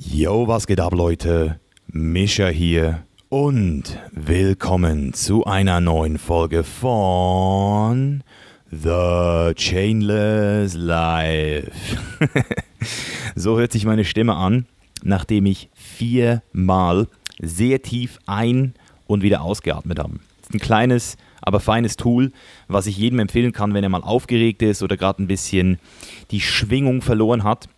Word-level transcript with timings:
Yo, 0.00 0.46
was 0.46 0.68
geht 0.68 0.78
ab, 0.78 0.94
Leute? 0.94 1.58
Mischa 1.88 2.46
hier 2.46 3.02
und 3.30 3.98
willkommen 4.12 5.12
zu 5.12 5.44
einer 5.44 5.80
neuen 5.80 6.18
Folge 6.18 6.62
von 6.62 8.22
The 8.70 9.54
Chainless 9.56 10.74
Life. 10.74 11.72
so 13.34 13.58
hört 13.58 13.72
sich 13.72 13.86
meine 13.86 14.04
Stimme 14.04 14.36
an, 14.36 14.66
nachdem 15.02 15.46
ich 15.46 15.68
viermal 15.74 17.08
sehr 17.40 17.82
tief 17.82 18.20
ein- 18.26 18.74
und 19.08 19.24
wieder 19.24 19.40
ausgeatmet 19.40 19.98
habe. 19.98 20.20
Ist 20.42 20.54
ein 20.54 20.60
kleines, 20.60 21.16
aber 21.40 21.58
feines 21.58 21.96
Tool, 21.96 22.30
was 22.68 22.86
ich 22.86 22.96
jedem 22.96 23.18
empfehlen 23.18 23.50
kann, 23.50 23.74
wenn 23.74 23.82
er 23.82 23.90
mal 23.90 24.04
aufgeregt 24.04 24.62
ist 24.62 24.80
oder 24.84 24.96
gerade 24.96 25.24
ein 25.24 25.26
bisschen 25.26 25.80
die 26.30 26.40
Schwingung 26.40 27.02
verloren 27.02 27.42
hat. 27.42 27.68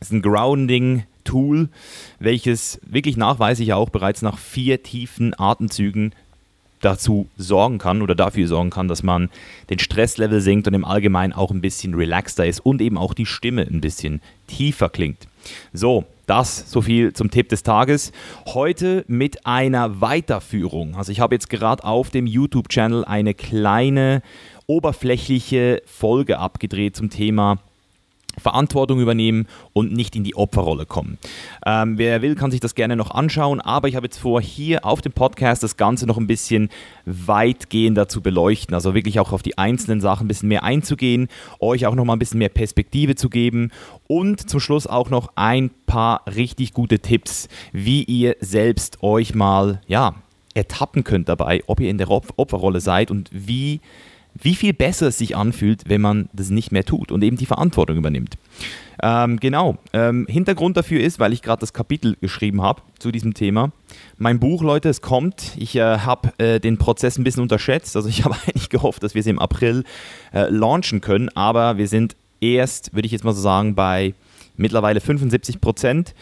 Es 0.00 0.06
ist 0.06 0.14
ein 0.14 0.22
Grounding 0.22 1.04
Tool, 1.24 1.68
welches 2.18 2.80
wirklich 2.84 3.16
nachweislich 3.16 3.72
auch 3.72 3.90
bereits 3.90 4.22
nach 4.22 4.38
vier 4.38 4.82
tiefen 4.82 5.38
Atemzügen 5.38 6.14
dazu 6.80 7.28
sorgen 7.36 7.78
kann 7.78 8.02
oder 8.02 8.14
dafür 8.14 8.48
sorgen 8.48 8.70
kann, 8.70 8.88
dass 8.88 9.02
man 9.02 9.28
den 9.68 9.78
Stresslevel 9.78 10.40
sinkt 10.40 10.66
und 10.66 10.74
im 10.74 10.84
Allgemeinen 10.84 11.32
auch 11.32 11.50
ein 11.50 11.60
bisschen 11.60 11.94
relaxter 11.94 12.46
ist 12.46 12.60
und 12.60 12.80
eben 12.80 12.96
auch 12.96 13.14
die 13.14 13.26
Stimme 13.26 13.62
ein 13.62 13.80
bisschen 13.80 14.20
tiefer 14.46 14.88
klingt. 14.88 15.28
So, 15.72 16.04
das 16.26 16.70
so 16.70 16.80
viel 16.80 17.12
zum 17.12 17.30
Tipp 17.30 17.48
des 17.48 17.62
Tages. 17.62 18.12
Heute 18.46 19.04
mit 19.08 19.46
einer 19.46 20.00
Weiterführung. 20.00 20.94
Also 20.94 21.12
ich 21.12 21.20
habe 21.20 21.34
jetzt 21.34 21.50
gerade 21.50 21.84
auf 21.84 22.10
dem 22.10 22.26
YouTube-Channel 22.26 23.04
eine 23.04 23.34
kleine 23.34 24.22
oberflächliche 24.66 25.82
Folge 25.86 26.38
abgedreht 26.38 26.96
zum 26.96 27.10
Thema 27.10 27.58
Verantwortung 28.38 29.00
übernehmen 29.00 29.46
und 29.72 29.92
nicht 29.92 30.16
in 30.16 30.24
die 30.24 30.34
Opferrolle 30.34 30.86
kommen. 30.86 31.18
Ähm, 31.66 31.98
wer 31.98 32.22
will, 32.22 32.34
kann 32.34 32.50
sich 32.50 32.60
das 32.60 32.74
gerne 32.74 32.96
noch 32.96 33.10
anschauen, 33.10 33.60
aber 33.60 33.88
ich 33.88 33.96
habe 33.96 34.06
jetzt 34.06 34.18
vor, 34.18 34.40
hier 34.40 34.84
auf 34.84 35.00
dem 35.00 35.12
Podcast 35.12 35.62
das 35.62 35.76
Ganze 35.76 36.06
noch 36.06 36.16
ein 36.16 36.26
bisschen 36.26 36.70
weitgehender 37.04 38.08
zu 38.08 38.20
beleuchten, 38.20 38.74
also 38.74 38.94
wirklich 38.94 39.20
auch 39.20 39.32
auf 39.32 39.42
die 39.42 39.58
einzelnen 39.58 40.00
Sachen 40.00 40.24
ein 40.24 40.28
bisschen 40.28 40.48
mehr 40.48 40.64
einzugehen, 40.64 41.28
euch 41.58 41.86
auch 41.86 41.94
noch 41.94 42.04
mal 42.04 42.14
ein 42.14 42.18
bisschen 42.18 42.38
mehr 42.38 42.48
Perspektive 42.48 43.14
zu 43.14 43.28
geben 43.28 43.70
und 44.06 44.48
zum 44.48 44.60
Schluss 44.60 44.86
auch 44.86 45.10
noch 45.10 45.32
ein 45.34 45.70
paar 45.86 46.22
richtig 46.26 46.72
gute 46.72 47.00
Tipps, 47.00 47.48
wie 47.72 48.04
ihr 48.04 48.36
selbst 48.40 49.02
euch 49.02 49.34
mal, 49.34 49.80
ja, 49.86 50.14
ertappen 50.54 51.04
könnt 51.04 51.28
dabei, 51.28 51.62
ob 51.66 51.80
ihr 51.80 51.90
in 51.90 51.98
der 51.98 52.10
Opferrolle 52.10 52.80
seid 52.80 53.10
und 53.10 53.30
wie 53.32 53.80
wie 54.34 54.54
viel 54.54 54.72
besser 54.72 55.08
es 55.08 55.18
sich 55.18 55.36
anfühlt, 55.36 55.82
wenn 55.86 56.00
man 56.00 56.28
das 56.32 56.50
nicht 56.50 56.72
mehr 56.72 56.84
tut 56.84 57.12
und 57.12 57.22
eben 57.22 57.36
die 57.36 57.46
Verantwortung 57.46 57.96
übernimmt. 57.96 58.36
Ähm, 59.02 59.40
genau. 59.40 59.78
Ähm, 59.92 60.26
Hintergrund 60.28 60.76
dafür 60.76 61.00
ist, 61.00 61.18
weil 61.18 61.32
ich 61.32 61.42
gerade 61.42 61.60
das 61.60 61.72
Kapitel 61.72 62.16
geschrieben 62.20 62.62
habe 62.62 62.82
zu 62.98 63.10
diesem 63.10 63.34
Thema. 63.34 63.72
Mein 64.18 64.38
Buch, 64.38 64.62
Leute, 64.62 64.88
es 64.88 65.00
kommt. 65.00 65.52
Ich 65.56 65.76
äh, 65.76 65.98
habe 65.98 66.32
äh, 66.38 66.60
den 66.60 66.76
Prozess 66.78 67.16
ein 67.18 67.24
bisschen 67.24 67.42
unterschätzt. 67.42 67.96
Also 67.96 68.08
ich 68.08 68.24
habe 68.24 68.36
eigentlich 68.46 68.68
gehofft, 68.68 69.02
dass 69.02 69.14
wir 69.14 69.20
es 69.20 69.26
im 69.26 69.38
April 69.38 69.84
äh, 70.32 70.48
launchen 70.50 71.00
können, 71.00 71.28
aber 71.30 71.78
wir 71.78 71.88
sind 71.88 72.16
erst, 72.40 72.94
würde 72.94 73.06
ich 73.06 73.12
jetzt 73.12 73.24
mal 73.24 73.32
so 73.32 73.40
sagen, 73.40 73.74
bei 73.74 74.14
mittlerweile 74.60 75.00
75 75.00 75.60
Prozent. 75.60 76.14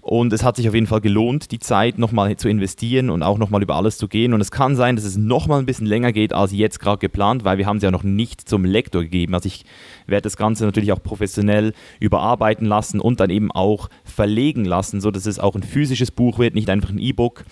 Und 0.00 0.32
es 0.32 0.44
hat 0.44 0.56
sich 0.56 0.68
auf 0.68 0.74
jeden 0.74 0.86
Fall 0.86 1.00
gelohnt, 1.00 1.50
die 1.50 1.58
Zeit 1.58 1.98
nochmal 1.98 2.36
zu 2.36 2.48
investieren 2.48 3.08
und 3.08 3.22
auch 3.22 3.38
nochmal 3.38 3.62
über 3.62 3.76
alles 3.76 3.96
zu 3.96 4.08
gehen. 4.08 4.34
Und 4.34 4.40
es 4.40 4.50
kann 4.50 4.76
sein, 4.76 4.96
dass 4.96 5.04
es 5.04 5.16
nochmal 5.16 5.60
ein 5.60 5.66
bisschen 5.66 5.86
länger 5.86 6.12
geht 6.12 6.32
als 6.32 6.52
jetzt 6.52 6.80
gerade 6.80 6.98
geplant, 6.98 7.44
weil 7.44 7.56
wir 7.56 7.66
haben 7.66 7.78
es 7.78 7.82
ja 7.82 7.90
noch 7.90 8.02
nicht 8.02 8.46
zum 8.46 8.64
Lektor 8.64 9.02
gegeben. 9.02 9.34
Also 9.34 9.46
ich 9.46 9.64
werde 10.06 10.22
das 10.22 10.36
Ganze 10.36 10.64
natürlich 10.64 10.92
auch 10.92 11.02
professionell 11.02 11.72
überarbeiten 12.00 12.66
lassen 12.66 13.00
und 13.00 13.20
dann 13.20 13.30
eben 13.30 13.50
auch 13.50 13.88
verlegen 14.04 14.64
lassen, 14.64 15.00
sodass 15.00 15.26
es 15.26 15.38
auch 15.38 15.54
ein 15.54 15.62
physisches 15.62 16.10
Buch 16.10 16.38
wird, 16.38 16.54
nicht 16.54 16.68
einfach 16.68 16.90
ein 16.90 16.98
E-Book. 16.98 17.44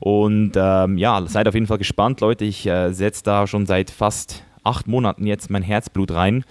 Und 0.00 0.52
ähm, 0.56 0.96
ja, 0.96 1.22
seid 1.26 1.48
auf 1.48 1.54
jeden 1.54 1.66
Fall 1.66 1.78
gespannt, 1.78 2.20
Leute. 2.20 2.44
Ich 2.44 2.66
äh, 2.66 2.92
setze 2.92 3.24
da 3.24 3.46
schon 3.46 3.66
seit 3.66 3.90
fast 3.90 4.44
acht 4.68 4.86
Monaten 4.86 5.26
jetzt 5.26 5.50
mein 5.50 5.62
Herzblut 5.62 6.12
rein. 6.12 6.44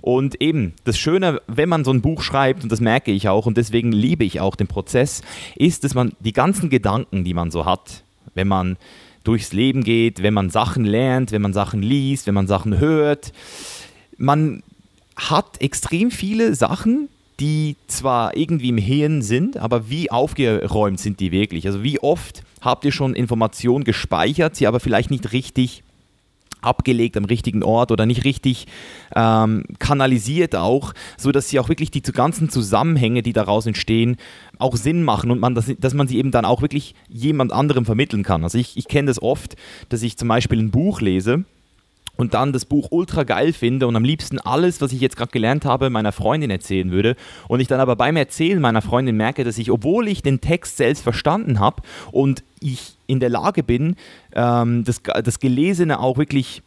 Und 0.00 0.40
eben, 0.40 0.74
das 0.84 0.98
Schöne, 0.98 1.40
wenn 1.46 1.68
man 1.68 1.84
so 1.84 1.90
ein 1.90 2.00
Buch 2.00 2.22
schreibt, 2.22 2.62
und 2.62 2.72
das 2.72 2.80
merke 2.80 3.10
ich 3.10 3.28
auch, 3.28 3.46
und 3.46 3.56
deswegen 3.56 3.92
liebe 3.92 4.24
ich 4.24 4.40
auch 4.40 4.56
den 4.56 4.68
Prozess, 4.68 5.22
ist, 5.56 5.84
dass 5.84 5.94
man 5.94 6.12
die 6.20 6.32
ganzen 6.32 6.70
Gedanken, 6.70 7.24
die 7.24 7.34
man 7.34 7.50
so 7.50 7.64
hat, 7.64 8.02
wenn 8.34 8.48
man 8.48 8.76
durchs 9.24 9.52
Leben 9.52 9.82
geht, 9.82 10.22
wenn 10.22 10.34
man 10.34 10.50
Sachen 10.50 10.84
lernt, 10.84 11.32
wenn 11.32 11.42
man 11.42 11.52
Sachen 11.52 11.82
liest, 11.82 12.26
wenn 12.26 12.34
man 12.34 12.46
Sachen 12.46 12.78
hört, 12.78 13.32
man 14.16 14.62
hat 15.16 15.60
extrem 15.60 16.10
viele 16.10 16.54
Sachen, 16.54 17.08
die 17.40 17.76
zwar 17.86 18.36
irgendwie 18.36 18.70
im 18.70 18.78
Hirn 18.78 19.22
sind, 19.22 19.56
aber 19.56 19.90
wie 19.90 20.10
aufgeräumt 20.10 21.00
sind 21.00 21.20
die 21.20 21.32
wirklich? 21.32 21.66
Also 21.66 21.82
wie 21.82 22.00
oft 22.00 22.42
habt 22.60 22.84
ihr 22.84 22.92
schon 22.92 23.14
Informationen 23.14 23.84
gespeichert, 23.84 24.56
sie 24.56 24.66
aber 24.66 24.80
vielleicht 24.80 25.10
nicht 25.10 25.32
richtig 25.32 25.82
abgelegt 26.66 27.16
am 27.16 27.24
richtigen 27.24 27.62
Ort 27.62 27.92
oder 27.92 28.06
nicht 28.06 28.24
richtig 28.24 28.66
ähm, 29.14 29.64
kanalisiert 29.78 30.56
auch, 30.56 30.92
so 31.16 31.32
dass 31.32 31.48
sie 31.48 31.58
auch 31.58 31.68
wirklich 31.68 31.90
die 31.90 32.02
ganzen 32.02 32.50
Zusammenhänge, 32.50 33.22
die 33.22 33.32
daraus 33.32 33.66
entstehen, 33.66 34.16
auch 34.58 34.76
Sinn 34.76 35.02
machen 35.02 35.30
und 35.30 35.40
man 35.40 35.54
das, 35.54 35.70
dass 35.78 35.94
man 35.94 36.08
sie 36.08 36.18
eben 36.18 36.30
dann 36.30 36.44
auch 36.44 36.62
wirklich 36.62 36.94
jemand 37.08 37.52
anderem 37.52 37.84
vermitteln 37.84 38.22
kann. 38.22 38.42
Also 38.42 38.58
ich, 38.58 38.76
ich 38.76 38.88
kenne 38.88 39.08
das 39.08 39.22
oft, 39.22 39.56
dass 39.88 40.02
ich 40.02 40.16
zum 40.16 40.28
Beispiel 40.28 40.58
ein 40.58 40.70
Buch 40.70 41.00
lese 41.00 41.44
und 42.16 42.34
dann 42.34 42.52
das 42.52 42.64
Buch 42.64 42.88
ultra 42.90 43.24
geil 43.24 43.52
finde 43.52 43.86
und 43.86 43.96
am 43.96 44.04
liebsten 44.04 44.38
alles, 44.38 44.80
was 44.80 44.92
ich 44.92 45.00
jetzt 45.00 45.16
gerade 45.16 45.30
gelernt 45.30 45.64
habe, 45.64 45.90
meiner 45.90 46.12
Freundin 46.12 46.50
erzählen 46.50 46.90
würde 46.90 47.16
und 47.48 47.60
ich 47.60 47.68
dann 47.68 47.80
aber 47.80 47.96
beim 47.96 48.16
Erzählen 48.16 48.60
meiner 48.60 48.82
Freundin 48.82 49.16
merke, 49.16 49.44
dass 49.44 49.58
ich, 49.58 49.70
obwohl 49.70 50.08
ich 50.08 50.22
den 50.22 50.40
Text 50.40 50.76
selbst 50.76 51.02
verstanden 51.02 51.60
habe 51.60 51.82
und 52.12 52.42
ich 52.60 52.96
in 53.06 53.20
der 53.20 53.28
Lage 53.28 53.62
bin, 53.62 53.96
ähm, 54.34 54.84
das, 54.84 55.02
das 55.02 55.40
Gelesene 55.40 56.00
auch 56.00 56.18
wirklich 56.18 56.62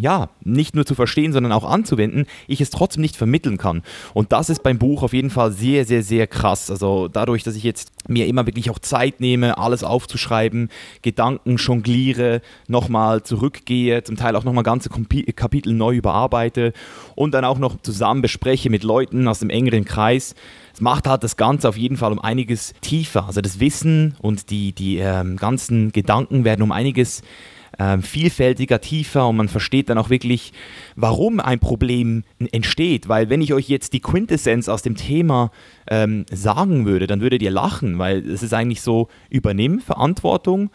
ja, 0.00 0.28
nicht 0.44 0.74
nur 0.74 0.86
zu 0.86 0.94
verstehen, 0.94 1.32
sondern 1.32 1.52
auch 1.52 1.64
anzuwenden, 1.64 2.26
ich 2.46 2.60
es 2.60 2.70
trotzdem 2.70 3.02
nicht 3.02 3.16
vermitteln 3.16 3.58
kann. 3.58 3.82
Und 4.14 4.32
das 4.32 4.48
ist 4.48 4.62
beim 4.62 4.78
Buch 4.78 5.02
auf 5.02 5.12
jeden 5.12 5.30
Fall 5.30 5.50
sehr, 5.50 5.84
sehr, 5.84 6.02
sehr 6.02 6.26
krass. 6.26 6.70
Also 6.70 7.08
dadurch, 7.08 7.42
dass 7.42 7.56
ich 7.56 7.64
jetzt 7.64 7.90
mir 8.06 8.26
immer 8.26 8.46
wirklich 8.46 8.70
auch 8.70 8.78
Zeit 8.78 9.20
nehme, 9.20 9.58
alles 9.58 9.82
aufzuschreiben, 9.82 10.70
Gedanken 11.02 11.56
jongliere, 11.56 12.42
nochmal 12.68 13.22
zurückgehe, 13.24 14.04
zum 14.04 14.16
Teil 14.16 14.36
auch 14.36 14.44
nochmal 14.44 14.64
ganze 14.64 14.88
Kapitel 14.88 15.74
neu 15.74 15.96
überarbeite 15.96 16.72
und 17.16 17.32
dann 17.34 17.44
auch 17.44 17.58
noch 17.58 17.80
zusammen 17.82 18.22
bespreche 18.22 18.70
mit 18.70 18.84
Leuten 18.84 19.26
aus 19.26 19.40
dem 19.40 19.50
engeren 19.50 19.84
Kreis. 19.84 20.36
Es 20.72 20.80
macht 20.80 21.08
halt 21.08 21.24
das 21.24 21.36
Ganze 21.36 21.68
auf 21.68 21.76
jeden 21.76 21.96
Fall 21.96 22.12
um 22.12 22.20
einiges 22.20 22.72
tiefer. 22.82 23.26
Also 23.26 23.40
das 23.40 23.58
Wissen 23.58 24.14
und 24.20 24.50
die, 24.50 24.72
die 24.72 24.98
ähm, 24.98 25.36
ganzen 25.36 25.90
Gedanken 25.90 26.44
werden 26.44 26.62
um 26.62 26.70
einiges 26.70 27.22
tiefer 27.22 27.57
ähm, 27.78 28.02
vielfältiger, 28.02 28.80
tiefer 28.80 29.28
und 29.28 29.36
man 29.36 29.48
versteht 29.48 29.88
dann 29.88 29.98
auch 29.98 30.10
wirklich, 30.10 30.52
warum 30.96 31.40
ein 31.40 31.58
Problem 31.58 32.24
entsteht. 32.52 33.08
Weil 33.08 33.30
wenn 33.30 33.40
ich 33.40 33.52
euch 33.54 33.68
jetzt 33.68 33.92
die 33.92 34.00
Quintessenz 34.00 34.68
aus 34.68 34.82
dem 34.82 34.96
Thema 34.96 35.50
ähm, 35.90 36.26
sagen 36.32 36.86
würde, 36.86 37.06
dann 37.06 37.20
würdet 37.20 37.42
ihr 37.42 37.50
lachen, 37.50 37.98
weil 37.98 38.18
es 38.28 38.42
ist 38.42 38.54
eigentlich 38.54 38.82
so, 38.82 39.08
übernimm 39.30 39.80
Verantwortung, 39.80 40.70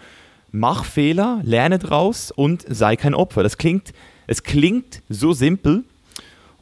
mach 0.52 0.86
Fehler, 0.86 1.42
lerne 1.44 1.80
draus 1.80 2.31
und 2.31 2.66
sei 2.68 2.96
kein 2.96 3.14
Opfer. 3.14 3.44
Das 3.44 3.58
klingt, 3.58 3.94
es 4.28 4.44
klingt 4.44 5.02
so 5.10 5.34
simpel, 5.34 5.84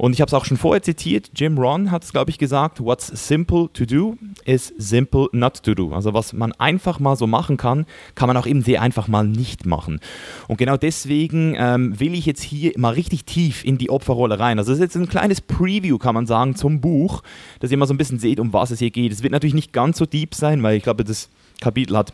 und 0.02 0.14
ich 0.14 0.22
habe 0.22 0.30
es 0.30 0.34
auch 0.34 0.46
schon 0.46 0.58
vorher 0.58 0.82
zitiert, 0.82 1.30
Jim 1.36 1.60
Ron 1.60 1.92
hat 1.92 2.04
es, 2.04 2.12
glaube 2.12 2.32
ich, 2.32 2.40
gesagt, 2.40 2.84
what's 2.84 3.06
simple 3.06 3.70
to 3.72 3.86
do 3.86 4.18
is 4.46 4.74
simple 4.80 5.28
not 5.32 5.62
to 5.62 5.76
do. 5.76 5.94
Also 5.94 6.16
was 6.16 6.34
man 6.34 6.54
einfach 6.54 7.00
mal 7.00 7.16
so 7.16 7.28
machen 7.28 7.56
kann, 7.56 7.86
kann 8.16 8.26
man 8.26 8.36
auch 8.36 8.48
eben 8.48 8.64
sehr 8.64 8.82
einfach 8.82 9.08
mal 9.08 9.24
nicht 9.24 9.68
machen. 9.68 10.00
Und 10.48 10.58
genau 10.58 10.76
deswegen 10.76 11.56
ähm, 11.56 12.00
will 12.00 12.16
ich 12.16 12.26
jetzt 12.26 12.42
hier 12.42 12.72
mal 12.78 12.96
richtig 12.96 13.26
tief 13.26 13.64
in 13.64 13.78
die 13.78 13.92
Opferrolle 13.92 14.40
rein. 14.40 14.58
Also 14.58 14.72
das 14.72 14.80
ist 14.80 14.86
jetzt 14.86 14.96
ein 14.96 15.08
kleines 15.08 15.40
Preview, 15.40 16.00
kann 16.00 16.16
man 16.16 16.26
sagen, 16.26 16.56
zum 16.56 16.82
Buch, 16.82 17.22
dass 17.60 17.70
ihr 17.70 17.78
mal 17.78 17.86
so 17.86 17.94
ein 17.94 18.00
bisschen 18.00 18.18
seht, 18.18 18.40
um 18.40 18.54
was 18.54 18.72
es 18.72 18.80
hier 18.80 18.90
geht. 18.90 19.12
Es 19.12 19.22
wird 19.22 19.34
natürlich 19.34 19.54
nicht 19.54 19.72
ganz 19.72 20.00
so 20.00 20.08
deep 20.08 20.34
sein, 20.34 20.64
weil 20.64 20.78
ich 20.78 20.84
glaube, 20.84 21.04
das 21.04 21.30
Kapitel 21.60 21.96
hat 21.96 22.12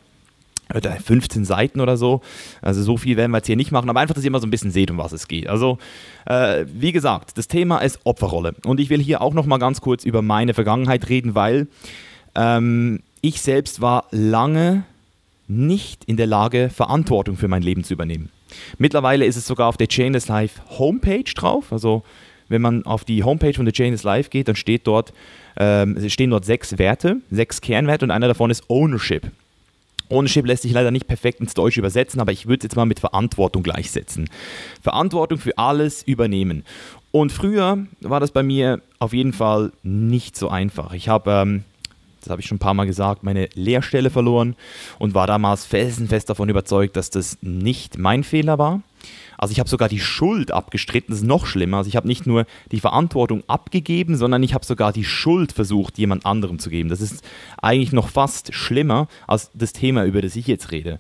15 0.74 1.46
Seiten 1.46 1.80
oder 1.80 1.98
so. 1.98 2.22
Also 2.62 2.84
so 2.84 2.98
viel 2.98 3.18
werden 3.18 3.32
wir 3.32 3.38
jetzt 3.38 3.48
hier 3.48 3.56
nicht 3.56 3.72
machen, 3.72 3.90
aber 3.90 4.00
einfach, 4.00 4.16
dass 4.16 4.24
ihr 4.24 4.32
mal 4.32 4.42
so 4.42 4.48
ein 4.48 4.52
bisschen 4.52 4.72
seht, 4.72 4.92
um 4.92 4.98
was 4.98 5.12
es 5.12 5.28
geht. 5.28 5.48
Also, 5.48 5.78
äh, 6.26 6.66
wie 6.74 6.92
gesagt, 6.92 7.38
das 7.38 7.48
Thema 7.48 7.80
ist 7.80 8.00
Opferrolle. 8.04 8.56
Und 8.66 8.80
ich 8.80 8.90
will 8.90 9.02
hier 9.02 9.22
auch 9.22 9.34
noch 9.34 9.46
mal 9.46 9.58
ganz 9.58 9.82
kurz 9.82 10.04
über 10.04 10.22
meine 10.22 10.54
Vergangenheit 10.54 11.10
reden, 11.10 11.36
weil 11.36 11.68
ähm, 12.36 13.02
ich 13.22 13.42
selbst 13.42 13.82
war 13.82 14.06
lange 14.12 14.84
nicht 15.48 16.04
in 16.06 16.18
der 16.18 16.28
Lage, 16.28 16.70
Verantwortung 16.70 17.38
für 17.38 17.48
mein 17.48 17.62
Leben 17.62 17.84
zu 17.84 17.94
übernehmen. 17.94 18.30
Mittlerweile 18.78 19.26
ist 19.26 19.36
es 19.36 19.48
sogar 19.48 19.68
auf 19.68 19.78
der 19.78 19.88
Chainless 19.88 20.28
Life 20.28 20.62
Homepage 20.78 21.24
drauf. 21.24 21.72
Also, 21.72 22.04
wenn 22.50 22.62
man 22.62 22.86
auf 22.86 23.04
die 23.04 23.24
Homepage 23.24 23.54
von 23.54 23.66
der 23.66 23.74
Chainless 23.74 24.04
Life 24.04 24.30
geht, 24.30 24.48
dann 24.48 24.56
steht 24.56 24.88
dort, 24.88 25.14
ähm, 25.58 26.10
stehen 26.10 26.30
dort 26.30 26.46
sechs 26.46 26.78
Werte, 26.78 27.18
sechs 27.30 27.62
Kernwerte 27.62 28.06
und 28.06 28.12
einer 28.12 28.28
davon 28.28 28.52
ist 28.52 28.70
Ownership. 28.70 29.32
Ownership 30.10 30.46
lässt 30.46 30.64
sich 30.64 30.72
leider 30.72 30.92
nicht 30.92 31.08
perfekt 31.08 31.40
ins 31.40 31.54
Deutsche 31.54 31.80
übersetzen, 31.80 32.20
aber 32.20 32.32
ich 32.32 32.48
würde 32.48 32.60
es 32.60 32.64
jetzt 32.64 32.76
mal 32.76 32.86
mit 32.86 33.00
Verantwortung 33.00 33.64
gleichsetzen. 33.64 34.30
Verantwortung 34.82 35.38
für 35.38 35.58
alles 35.58 36.04
übernehmen. 36.04 36.64
Und 37.12 37.32
früher 37.32 37.80
war 38.02 38.20
das 38.20 38.32
bei 38.32 38.44
mir 38.44 38.82
auf 39.00 39.14
jeden 39.14 39.34
Fall 39.34 39.72
nicht 39.84 40.36
so 40.36 40.50
einfach. 40.50 40.94
Ich 40.94 41.10
habe, 41.10 41.32
ähm, 41.32 41.64
das 42.20 42.30
habe 42.30 42.42
ich 42.42 42.48
schon 42.48 42.58
ein 42.58 42.60
paar 42.60 42.74
Mal 42.74 42.86
gesagt, 42.86 43.24
meine 43.24 43.50
Lehrstelle 43.54 44.10
verloren 44.10 44.56
und 45.00 45.14
war 45.14 45.28
damals 45.28 45.66
felsenfest 45.66 46.30
davon 46.30 46.50
überzeugt, 46.50 46.96
dass 46.96 47.10
das 47.10 47.38
nicht 47.42 47.98
mein 47.98 48.24
Fehler 48.24 48.58
war. 48.58 48.82
Also 49.38 49.52
ich 49.52 49.60
habe 49.60 49.70
sogar 49.70 49.90
die 49.90 50.00
Schuld 50.00 50.52
abgestritten, 50.52 51.12
das 51.12 51.20
ist 51.22 51.28
noch 51.28 51.46
schlimmer. 51.46 51.78
Also 51.78 51.90
ich 51.90 51.96
habe 51.96 52.08
nicht 52.08 52.26
nur 52.26 52.46
die 52.72 52.80
Verantwortung 52.80 53.44
abgegeben, 53.48 54.18
sondern 54.18 54.44
ich 54.44 54.54
habe 54.54 54.66
sogar 54.66 54.92
die 54.92 55.04
Schuld 55.04 55.52
versucht, 55.52 55.98
jemand 55.98 56.26
anderem 56.26 56.60
zu 56.60 56.70
geben. 56.70 56.90
Das 56.90 57.02
ist 57.02 57.24
eigentlich 57.62 57.92
noch 57.92 58.10
fast 58.10 58.54
schlimmer 58.54 59.08
als 59.28 59.52
das 59.54 59.74
Thema, 59.74 60.06
über 60.06 60.22
das 60.22 60.36
ich 60.36 60.48
jetzt 60.48 60.72
rede. 60.72 61.00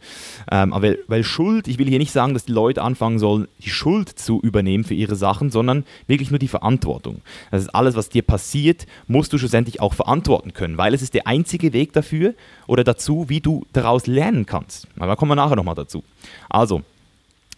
Ähm, 0.51 0.73
aber 0.73 0.95
weil 1.07 1.23
Schuld, 1.23 1.67
ich 1.67 1.79
will 1.79 1.87
hier 1.87 1.99
nicht 1.99 2.11
sagen, 2.11 2.33
dass 2.33 2.45
die 2.45 2.51
Leute 2.51 2.81
anfangen 2.83 3.19
sollen, 3.19 3.47
die 3.59 3.69
Schuld 3.69 4.09
zu 4.09 4.39
übernehmen 4.41 4.83
für 4.83 4.93
ihre 4.93 5.15
Sachen, 5.15 5.49
sondern 5.49 5.85
wirklich 6.05 6.29
nur 6.29 6.39
die 6.39 6.47
Verantwortung. 6.47 7.21
Das 7.51 7.63
ist 7.63 7.69
alles, 7.69 7.95
was 7.95 8.09
dir 8.09 8.21
passiert, 8.21 8.85
musst 9.07 9.33
du 9.33 9.37
schlussendlich 9.37 9.81
auch 9.81 9.93
verantworten 9.93 10.53
können, 10.53 10.77
weil 10.77 10.93
es 10.93 11.01
ist 11.01 11.13
der 11.13 11.27
einzige 11.27 11.73
Weg 11.73 11.93
dafür 11.93 12.33
oder 12.67 12.83
dazu, 12.83 13.29
wie 13.29 13.41
du 13.41 13.65
daraus 13.73 14.07
lernen 14.07 14.45
kannst. 14.45 14.87
Aber 14.97 15.07
da 15.07 15.15
kommen 15.15 15.31
wir 15.31 15.35
nachher 15.35 15.55
nochmal 15.55 15.75
dazu. 15.75 16.03
Also, 16.49 16.83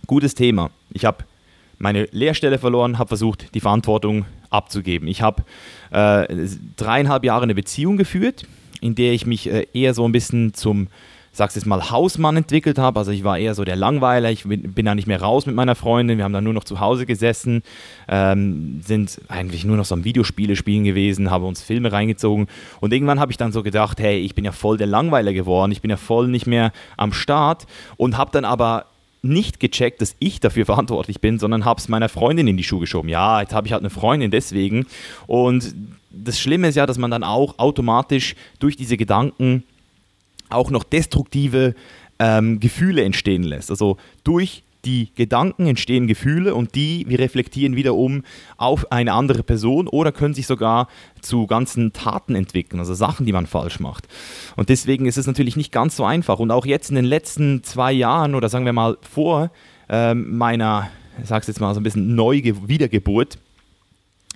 gutes 0.09 0.33
Thema. 0.33 0.71
Ich 0.91 1.05
habe 1.05 1.23
meine 1.77 2.05
Lehrstelle 2.11 2.57
verloren, 2.57 2.97
habe 2.97 3.09
versucht, 3.09 3.53
die 3.53 3.59
Verantwortung 3.59 4.25
abzugeben. 4.49 5.07
Ich 5.07 5.21
habe 5.21 5.43
äh, 5.91 6.27
dreieinhalb 6.75 7.23
Jahre 7.23 7.43
eine 7.43 7.53
Beziehung 7.53 7.95
geführt, 7.95 8.45
in 8.81 8.95
der 8.95 9.13
ich 9.13 9.27
mich 9.27 9.49
äh, 9.49 9.67
eher 9.71 9.93
so 9.93 10.03
ein 10.05 10.11
bisschen 10.11 10.55
zum, 10.55 10.87
sag's 11.31 11.53
jetzt 11.53 11.67
mal, 11.67 11.91
Hausmann 11.91 12.37
entwickelt 12.37 12.79
habe. 12.79 12.97
Also 12.97 13.11
ich 13.11 13.23
war 13.23 13.37
eher 13.37 13.53
so 13.53 13.63
der 13.63 13.75
Langweiler, 13.75 14.31
ich 14.31 14.45
bin, 14.45 14.73
bin 14.73 14.87
da 14.87 14.95
nicht 14.95 15.05
mehr 15.05 15.21
raus 15.21 15.45
mit 15.45 15.55
meiner 15.55 15.75
Freundin, 15.75 16.17
wir 16.17 16.25
haben 16.25 16.33
dann 16.33 16.43
nur 16.43 16.53
noch 16.53 16.63
zu 16.63 16.79
Hause 16.79 17.05
gesessen, 17.05 17.61
ähm, 18.07 18.81
sind 18.83 19.21
eigentlich 19.27 19.63
nur 19.63 19.77
noch 19.77 19.85
so 19.85 19.93
am 19.93 20.05
Videospiele 20.05 20.55
spielen 20.55 20.85
gewesen, 20.85 21.29
haben 21.29 21.45
uns 21.45 21.61
Filme 21.61 21.91
reingezogen 21.91 22.47
und 22.79 22.91
irgendwann 22.93 23.19
habe 23.19 23.31
ich 23.31 23.37
dann 23.37 23.51
so 23.51 23.61
gedacht, 23.61 23.99
hey, 23.99 24.17
ich 24.17 24.33
bin 24.33 24.43
ja 24.43 24.53
voll 24.53 24.77
der 24.77 24.87
Langweiler 24.87 25.33
geworden, 25.33 25.71
ich 25.71 25.81
bin 25.81 25.91
ja 25.91 25.97
voll 25.97 26.29
nicht 26.29 26.47
mehr 26.47 26.71
am 26.97 27.13
Start 27.13 27.67
und 27.95 28.17
habe 28.17 28.31
dann 28.33 28.43
aber 28.43 28.85
nicht 29.21 29.59
gecheckt, 29.59 30.01
dass 30.01 30.15
ich 30.19 30.39
dafür 30.39 30.65
verantwortlich 30.65 31.19
bin, 31.19 31.39
sondern 31.39 31.65
habe 31.65 31.79
es 31.79 31.89
meiner 31.89 32.09
Freundin 32.09 32.47
in 32.47 32.57
die 32.57 32.63
Schuhe 32.63 32.81
geschoben. 32.81 33.09
Ja, 33.09 33.41
jetzt 33.41 33.53
habe 33.53 33.67
ich 33.67 33.73
halt 33.73 33.81
eine 33.81 33.89
Freundin 33.89 34.31
deswegen. 34.31 34.85
Und 35.27 35.75
das 36.09 36.39
Schlimme 36.39 36.69
ist 36.69 36.75
ja, 36.75 36.85
dass 36.85 36.97
man 36.97 37.11
dann 37.11 37.23
auch 37.23 37.59
automatisch 37.59 38.35
durch 38.59 38.75
diese 38.75 38.97
Gedanken 38.97 39.63
auch 40.49 40.71
noch 40.71 40.83
destruktive 40.83 41.75
ähm, 42.17 42.59
Gefühle 42.59 43.03
entstehen 43.03 43.43
lässt. 43.43 43.69
Also 43.69 43.97
durch 44.23 44.63
die 44.85 45.11
Gedanken 45.13 45.67
entstehen 45.67 46.07
Gefühle 46.07 46.55
und 46.55 46.75
die 46.75 47.05
wir 47.07 47.19
reflektieren 47.19 47.75
wiederum 47.75 48.23
auf 48.57 48.91
eine 48.91 49.13
andere 49.13 49.43
Person 49.43 49.87
oder 49.87 50.11
können 50.11 50.33
sich 50.33 50.47
sogar 50.47 50.87
zu 51.21 51.47
ganzen 51.47 51.91
Taten 51.93 52.35
entwickeln, 52.35 52.79
also 52.79 52.93
Sachen, 52.93 53.25
die 53.25 53.33
man 53.33 53.45
falsch 53.45 53.79
macht. 53.79 54.07
Und 54.55 54.69
deswegen 54.69 55.05
ist 55.05 55.17
es 55.17 55.27
natürlich 55.27 55.57
nicht 55.57 55.71
ganz 55.71 55.95
so 55.95 56.05
einfach. 56.05 56.39
Und 56.39 56.51
auch 56.51 56.65
jetzt 56.65 56.89
in 56.89 56.95
den 56.95 57.05
letzten 57.05 57.63
zwei 57.63 57.91
Jahren 57.91 58.35
oder 58.35 58.49
sagen 58.49 58.65
wir 58.65 58.73
mal 58.73 58.97
vor 59.01 59.51
ähm, 59.89 60.37
meiner, 60.37 60.89
ich 61.21 61.27
sag's 61.27 61.47
jetzt 61.47 61.59
mal 61.59 61.73
so 61.73 61.79
ein 61.79 61.83
bisschen 61.83 62.15
Neuwiedergeburt, 62.15 63.37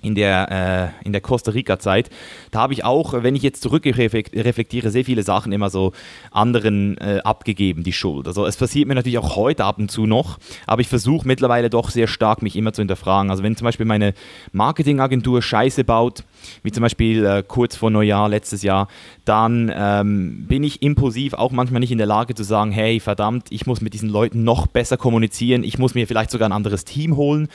in 0.04 0.14
der, 0.14 0.92
äh, 1.02 1.06
in 1.06 1.12
der 1.12 1.20
Costa 1.20 1.50
Rica-Zeit. 1.50 2.10
Da 2.50 2.60
habe 2.60 2.72
ich 2.72 2.84
auch, 2.84 3.14
wenn 3.22 3.34
ich 3.34 3.42
jetzt 3.42 3.62
zurückreflektiere, 3.62 4.90
sehr 4.90 5.04
viele 5.04 5.22
Sachen 5.22 5.52
immer 5.52 5.70
so 5.70 5.92
anderen 6.30 6.98
äh, 6.98 7.20
abgegeben, 7.24 7.82
die 7.82 7.92
Schuld. 7.92 8.26
Also 8.26 8.46
es 8.46 8.56
passiert 8.56 8.88
mir 8.88 8.94
natürlich 8.94 9.18
auch 9.18 9.36
heute 9.36 9.64
ab 9.64 9.78
und 9.78 9.90
zu 9.90 10.06
noch, 10.06 10.38
aber 10.66 10.80
ich 10.80 10.88
versuche 10.88 11.26
mittlerweile 11.26 11.70
doch 11.70 11.90
sehr 11.90 12.06
stark, 12.06 12.42
mich 12.42 12.56
immer 12.56 12.72
zu 12.72 12.82
hinterfragen. 12.82 13.30
Also 13.30 13.42
wenn 13.42 13.56
zum 13.56 13.64
Beispiel 13.64 13.86
meine 13.86 14.14
Marketingagentur 14.52 15.42
Scheiße 15.42 15.84
baut, 15.84 16.24
wie 16.62 16.72
zum 16.72 16.82
Beispiel 16.82 17.24
äh, 17.24 17.42
kurz 17.46 17.76
vor 17.76 17.90
Neujahr 17.90 18.28
letztes 18.28 18.62
Jahr, 18.62 18.88
dann 19.24 19.72
ähm, 19.74 20.46
bin 20.46 20.62
ich 20.62 20.82
impulsiv 20.82 21.34
auch 21.34 21.52
manchmal 21.52 21.80
nicht 21.80 21.92
in 21.92 21.98
der 21.98 22.06
Lage 22.06 22.34
zu 22.34 22.42
sagen, 22.42 22.72
hey, 22.72 23.00
verdammt, 23.00 23.46
ich 23.50 23.66
muss 23.66 23.80
mit 23.80 23.94
diesen 23.94 24.08
Leuten 24.08 24.44
noch 24.44 24.66
besser 24.66 24.96
kommunizieren, 24.96 25.64
ich 25.64 25.78
muss 25.78 25.94
mir 25.94 26.06
vielleicht 26.06 26.30
sogar 26.30 26.48
ein 26.48 26.52
anderes 26.52 26.84
Team 26.84 27.16
holen, 27.16 27.48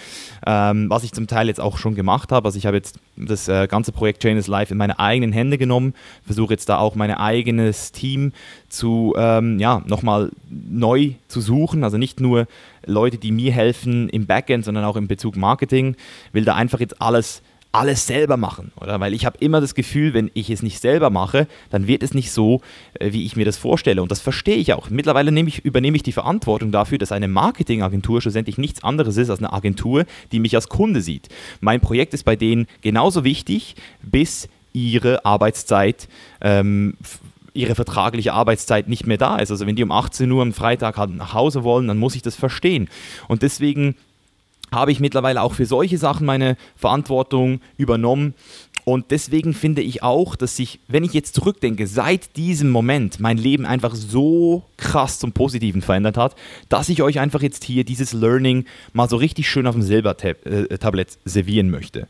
ähm, 0.46 0.90
was 0.90 1.04
ich 1.04 1.12
zum 1.12 1.28
Teil 1.28 1.48
jetzt 1.48 1.60
auch 1.60 1.78
schon 1.78 1.96
gemacht 1.96 2.32
habe. 2.32 2.39
Also 2.46 2.58
ich 2.58 2.66
habe 2.66 2.78
jetzt 2.78 3.00
das 3.16 3.48
äh, 3.48 3.68
ganze 3.68 3.92
Projekt 3.92 4.22
Chain 4.22 4.38
is 4.38 4.48
Life 4.48 4.72
in 4.72 4.78
meine 4.78 5.00
eigenen 5.00 5.32
Hände 5.32 5.58
genommen, 5.58 5.94
versuche 6.26 6.54
jetzt 6.54 6.70
da 6.70 6.78
auch 6.78 6.96
mein 6.96 7.12
eigenes 7.12 7.92
Team 7.92 8.34
zu, 8.70 9.14
ähm, 9.18 9.60
ja, 9.60 9.82
nochmal 9.86 10.32
neu 10.50 11.14
zu 11.28 11.42
suchen, 11.42 11.84
also 11.84 11.98
nicht 11.98 12.20
nur 12.20 12.48
Leute, 12.86 13.18
die 13.18 13.32
mir 13.32 13.52
helfen 13.52 14.10
im 14.10 14.26
Backend, 14.26 14.66
sondern 14.66 14.86
auch 14.86 14.96
im 14.96 15.08
Bezug 15.08 15.36
Marketing, 15.36 15.96
will 16.32 16.46
da 16.46 16.56
einfach 16.56 16.80
jetzt 16.80 17.02
alles 17.02 17.42
alles 17.72 18.08
selber 18.08 18.36
machen, 18.36 18.72
oder? 18.82 19.00
Weil 19.00 19.14
ich 19.14 19.26
habe 19.26 19.38
immer 19.40 19.62
das 19.62 19.76
Gefühl, 19.76 20.14
wenn 20.14 20.32
ich 20.34 20.50
es 20.50 20.64
nicht 20.64 20.82
selber 20.82 21.10
mache, 21.10 21.48
dann 21.70 21.88
wird 21.88 22.02
es 22.02 22.14
nicht 22.14 22.32
so, 22.32 22.62
äh, 23.00 23.14
wie 23.14 23.26
ich 23.26 23.36
mir 23.36 23.46
das 23.46 23.58
vorstelle. 23.58 24.02
Und 24.02 24.12
das 24.12 24.22
verstehe 24.22 24.56
ich 24.56 24.74
auch. 24.74 24.90
Mittlerweile 24.90 25.30
ich, 25.48 25.64
übernehme 25.64 25.96
ich 25.96 26.04
die 26.04 26.12
Verantwortung 26.12 26.72
dafür, 26.72 26.98
dass 26.98 27.12
eine 27.12 27.28
Marketingagentur 27.28 28.22
schlussendlich 28.22 28.58
nichts 28.58 28.84
anderes 28.84 29.18
ist 29.18 29.30
als 29.30 29.40
eine 29.40 29.54
Agentur, 29.54 30.06
die 30.32 30.40
mich 30.40 30.56
als 30.56 30.70
Kunde 30.70 31.02
sieht. 31.02 31.30
Mein 31.62 31.80
Projekt 31.80 32.14
ist 32.14 32.24
bei 32.24 32.36
denen 32.36 32.66
genauso 32.82 33.24
wichtig, 33.24 33.76
bis 34.02 34.50
ihre 34.74 35.26
Arbeitszeit 35.26 36.08
ähm, 36.42 36.96
ihre 37.54 37.76
vertragliche 37.76 38.34
Arbeitszeit 38.34 38.88
nicht 38.88 39.08
mehr 39.08 39.18
da 39.18 39.38
ist. 39.38 39.52
Also 39.52 39.66
wenn 39.66 39.76
die 39.76 39.84
um 39.84 39.92
18 39.92 40.32
Uhr 40.32 40.42
am 40.42 40.54
Freitag 40.54 40.98
halt 40.98 41.12
nach 41.12 41.34
Hause 41.34 41.64
wollen, 41.64 41.88
dann 41.88 41.98
muss 41.98 42.16
ich 42.16 42.22
das 42.22 42.36
verstehen. 42.36 42.90
Und 43.28 43.42
deswegen 43.42 43.96
habe 44.72 44.92
ich 44.92 45.00
mittlerweile 45.00 45.42
auch 45.42 45.54
für 45.54 45.66
solche 45.66 45.98
Sachen 45.98 46.26
meine 46.26 46.58
Verantwortung 46.76 47.62
übernommen. 47.78 48.34
Und 48.86 49.12
deswegen 49.12 49.54
finde 49.54 49.82
ich 49.82 50.02
auch, 50.02 50.36
dass 50.36 50.56
sich, 50.56 50.80
wenn 50.88 51.04
ich 51.04 51.14
jetzt 51.14 51.36
zurückdenke, 51.36 51.86
seit 51.86 52.36
diesem 52.38 52.72
Moment 52.72 53.20
mein 53.20 53.38
Leben 53.38 53.66
einfach 53.66 53.94
so 53.94 54.64
krass 54.78 55.20
zum 55.20 55.32
Positiven 55.32 55.82
verändert 55.82 56.18
hat, 56.18 56.36
dass 56.70 56.90
ich 56.90 57.04
euch 57.04 57.20
einfach 57.20 57.42
jetzt 57.42 57.64
hier 57.64 57.84
dieses 57.84 58.14
Learning 58.14 58.66
mal 58.94 59.08
so 59.08 59.18
richtig 59.18 59.48
schön 59.48 59.68
auf 59.68 59.76
dem 59.76 59.84
Silbertablett 59.84 61.20
servieren 61.24 61.70
möchte. 61.70 62.08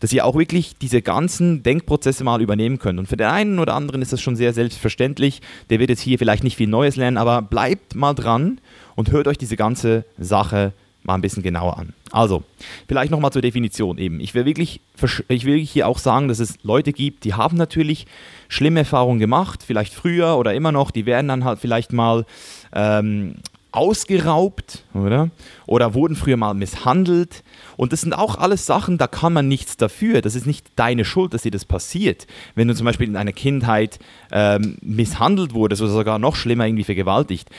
Dass 0.00 0.12
ihr 0.12 0.24
auch 0.24 0.36
wirklich 0.36 0.76
diese 0.78 1.02
ganzen 1.02 1.62
Denkprozesse 1.62 2.24
mal 2.24 2.40
übernehmen 2.40 2.78
könnt. 2.78 2.98
Und 2.98 3.06
für 3.06 3.16
den 3.16 3.26
einen 3.26 3.58
oder 3.58 3.74
anderen 3.74 4.00
ist 4.00 4.12
das 4.12 4.22
schon 4.22 4.36
sehr 4.36 4.52
selbstverständlich. 4.52 5.42
Der 5.68 5.78
wird 5.78 5.90
jetzt 5.90 6.00
hier 6.00 6.18
vielleicht 6.18 6.44
nicht 6.44 6.56
viel 6.56 6.68
Neues 6.68 6.96
lernen, 6.96 7.18
aber 7.18 7.42
bleibt 7.42 7.94
mal 7.94 8.14
dran 8.14 8.60
und 8.96 9.10
hört 9.10 9.28
euch 9.28 9.38
diese 9.38 9.56
ganze 9.56 10.04
Sache 10.18 10.72
an 10.72 10.83
mal 11.04 11.14
ein 11.14 11.20
bisschen 11.20 11.42
genauer 11.42 11.78
an. 11.78 11.92
Also, 12.10 12.42
vielleicht 12.88 13.10
nochmal 13.10 13.32
zur 13.32 13.42
Definition 13.42 13.98
eben. 13.98 14.20
Ich 14.20 14.34
will, 14.34 14.46
wirklich, 14.46 14.80
ich 15.28 15.44
will 15.44 15.58
hier 15.58 15.86
auch 15.86 15.98
sagen, 15.98 16.28
dass 16.28 16.40
es 16.40 16.58
Leute 16.62 16.92
gibt, 16.92 17.24
die 17.24 17.34
haben 17.34 17.56
natürlich 17.56 18.06
schlimme 18.48 18.80
Erfahrungen 18.80 19.20
gemacht, 19.20 19.62
vielleicht 19.66 19.94
früher 19.94 20.36
oder 20.36 20.54
immer 20.54 20.72
noch, 20.72 20.90
die 20.90 21.06
werden 21.06 21.28
dann 21.28 21.44
halt 21.44 21.58
vielleicht 21.58 21.92
mal 21.92 22.24
ähm, 22.72 23.36
ausgeraubt, 23.74 24.84
oder? 24.94 25.30
Oder 25.66 25.94
wurden 25.94 26.14
früher 26.14 26.36
mal 26.36 26.54
misshandelt. 26.54 27.42
Und 27.76 27.92
das 27.92 28.02
sind 28.02 28.12
auch 28.12 28.38
alles 28.38 28.66
Sachen, 28.66 28.98
da 28.98 29.08
kann 29.08 29.32
man 29.32 29.48
nichts 29.48 29.76
dafür. 29.76 30.22
Das 30.22 30.36
ist 30.36 30.46
nicht 30.46 30.68
deine 30.76 31.04
Schuld, 31.04 31.34
dass 31.34 31.42
dir 31.42 31.50
das 31.50 31.64
passiert. 31.64 32.28
Wenn 32.54 32.68
du 32.68 32.74
zum 32.74 32.86
Beispiel 32.86 33.08
in 33.08 33.14
deiner 33.14 33.32
Kindheit 33.32 33.98
ähm, 34.30 34.78
misshandelt 34.80 35.54
wurdest 35.54 35.82
oder 35.82 35.90
sogar 35.90 36.18
noch 36.20 36.36
schlimmer 36.36 36.66
irgendwie 36.66 36.84
vergewaltigt. 36.84 37.50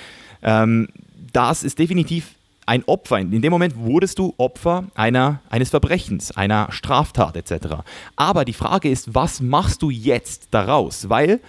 Ähm, 0.41 0.88
das 1.34 1.63
ist 1.63 1.79
definitiv 1.79 2.36
ein 2.65 2.84
Opfer. 2.86 3.19
In 3.19 3.41
dem 3.41 3.51
Moment 3.51 3.77
wurdest 3.77 4.19
du 4.19 4.34
Opfer 4.38 4.86
einer, 4.95 5.41
eines 5.50 5.69
Verbrechens, 5.69 6.31
einer 6.31 6.72
Straftat 6.72 7.36
etc. 7.36 7.77
Aber 8.15 8.45
die 8.45 8.53
Frage 8.53 8.89
ist, 8.89 9.13
was 9.13 9.41
machst 9.41 9.81
du 9.81 9.89
jetzt 9.89 10.48
daraus? 10.51 11.10
Weil 11.10 11.39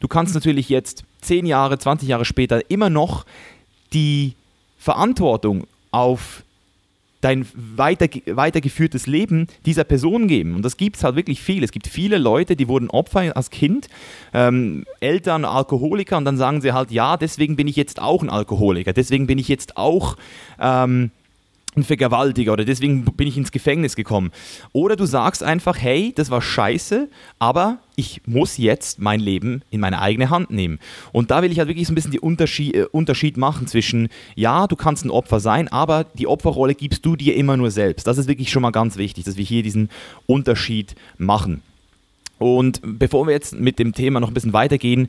du 0.00 0.08
kannst 0.08 0.34
natürlich 0.34 0.68
jetzt 0.68 1.04
10 1.22 1.46
Jahre, 1.46 1.78
20 1.78 2.08
Jahre 2.08 2.24
später 2.24 2.70
immer 2.70 2.90
noch 2.90 3.26
die 3.92 4.34
Verantwortung 4.78 5.66
auf 5.90 6.42
dein 7.22 7.46
weiter, 7.54 8.06
weitergeführtes 8.26 9.06
Leben 9.06 9.46
dieser 9.64 9.84
Person 9.84 10.28
geben. 10.28 10.54
Und 10.54 10.62
das 10.62 10.76
gibt 10.76 10.96
es 10.96 11.04
halt 11.04 11.16
wirklich 11.16 11.40
viel. 11.40 11.64
Es 11.64 11.72
gibt 11.72 11.86
viele 11.86 12.18
Leute, 12.18 12.56
die 12.56 12.68
wurden 12.68 12.90
Opfer 12.90 13.34
als 13.34 13.48
Kind, 13.50 13.88
ähm, 14.34 14.84
Eltern 15.00 15.46
Alkoholiker 15.46 16.18
und 16.18 16.26
dann 16.26 16.36
sagen 16.36 16.60
sie 16.60 16.72
halt, 16.72 16.90
ja, 16.90 17.16
deswegen 17.16 17.56
bin 17.56 17.68
ich 17.68 17.76
jetzt 17.76 18.02
auch 18.02 18.22
ein 18.22 18.28
Alkoholiker, 18.28 18.92
deswegen 18.92 19.26
bin 19.26 19.38
ich 19.38 19.48
jetzt 19.48 19.76
auch... 19.78 20.16
Ähm, 20.60 21.10
ein 21.74 21.84
Vergewaltiger 21.84 22.52
oder 22.52 22.64
deswegen 22.64 23.04
bin 23.04 23.26
ich 23.26 23.36
ins 23.36 23.50
Gefängnis 23.50 23.96
gekommen. 23.96 24.30
Oder 24.72 24.94
du 24.96 25.06
sagst 25.06 25.42
einfach, 25.42 25.78
hey, 25.78 26.12
das 26.14 26.30
war 26.30 26.42
scheiße, 26.42 27.08
aber 27.38 27.78
ich 27.96 28.20
muss 28.26 28.58
jetzt 28.58 28.98
mein 28.98 29.20
Leben 29.20 29.62
in 29.70 29.80
meine 29.80 30.00
eigene 30.00 30.28
Hand 30.28 30.50
nehmen. 30.50 30.78
Und 31.12 31.30
da 31.30 31.42
will 31.42 31.50
ich 31.50 31.58
halt 31.58 31.68
wirklich 31.68 31.86
so 31.86 31.92
ein 31.92 31.94
bisschen 31.94 32.10
den 32.10 32.20
Unterschied, 32.20 32.74
äh, 32.74 32.86
Unterschied 32.92 33.36
machen 33.36 33.66
zwischen, 33.66 34.08
ja, 34.34 34.66
du 34.66 34.76
kannst 34.76 35.04
ein 35.04 35.10
Opfer 35.10 35.40
sein, 35.40 35.68
aber 35.68 36.04
die 36.04 36.26
Opferrolle 36.26 36.74
gibst 36.74 37.06
du 37.06 37.16
dir 37.16 37.36
immer 37.36 37.56
nur 37.56 37.70
selbst. 37.70 38.06
Das 38.06 38.18
ist 38.18 38.28
wirklich 38.28 38.50
schon 38.50 38.62
mal 38.62 38.70
ganz 38.70 38.96
wichtig, 38.96 39.24
dass 39.24 39.36
wir 39.36 39.44
hier 39.44 39.62
diesen 39.62 39.88
Unterschied 40.26 40.94
machen. 41.16 41.62
Und 42.38 42.80
bevor 42.82 43.26
wir 43.26 43.32
jetzt 43.32 43.54
mit 43.54 43.78
dem 43.78 43.94
Thema 43.94 44.20
noch 44.20 44.28
ein 44.28 44.34
bisschen 44.34 44.52
weitergehen, 44.52 45.08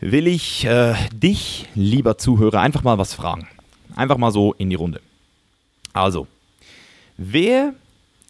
will 0.00 0.26
ich 0.28 0.64
äh, 0.64 0.94
dich, 1.12 1.66
lieber 1.74 2.16
Zuhörer, 2.16 2.60
einfach 2.60 2.84
mal 2.84 2.96
was 2.96 3.12
fragen. 3.12 3.48
Einfach 3.96 4.16
mal 4.16 4.30
so 4.30 4.54
in 4.54 4.70
die 4.70 4.76
Runde. 4.76 5.00
Also, 5.94 6.26
wer 7.16 7.72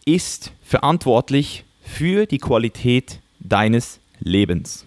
ist 0.05 0.51
verantwortlich 0.63 1.65
für 1.81 2.27
die 2.27 2.37
Qualität 2.37 3.19
deines 3.39 3.99
Lebens? 4.19 4.85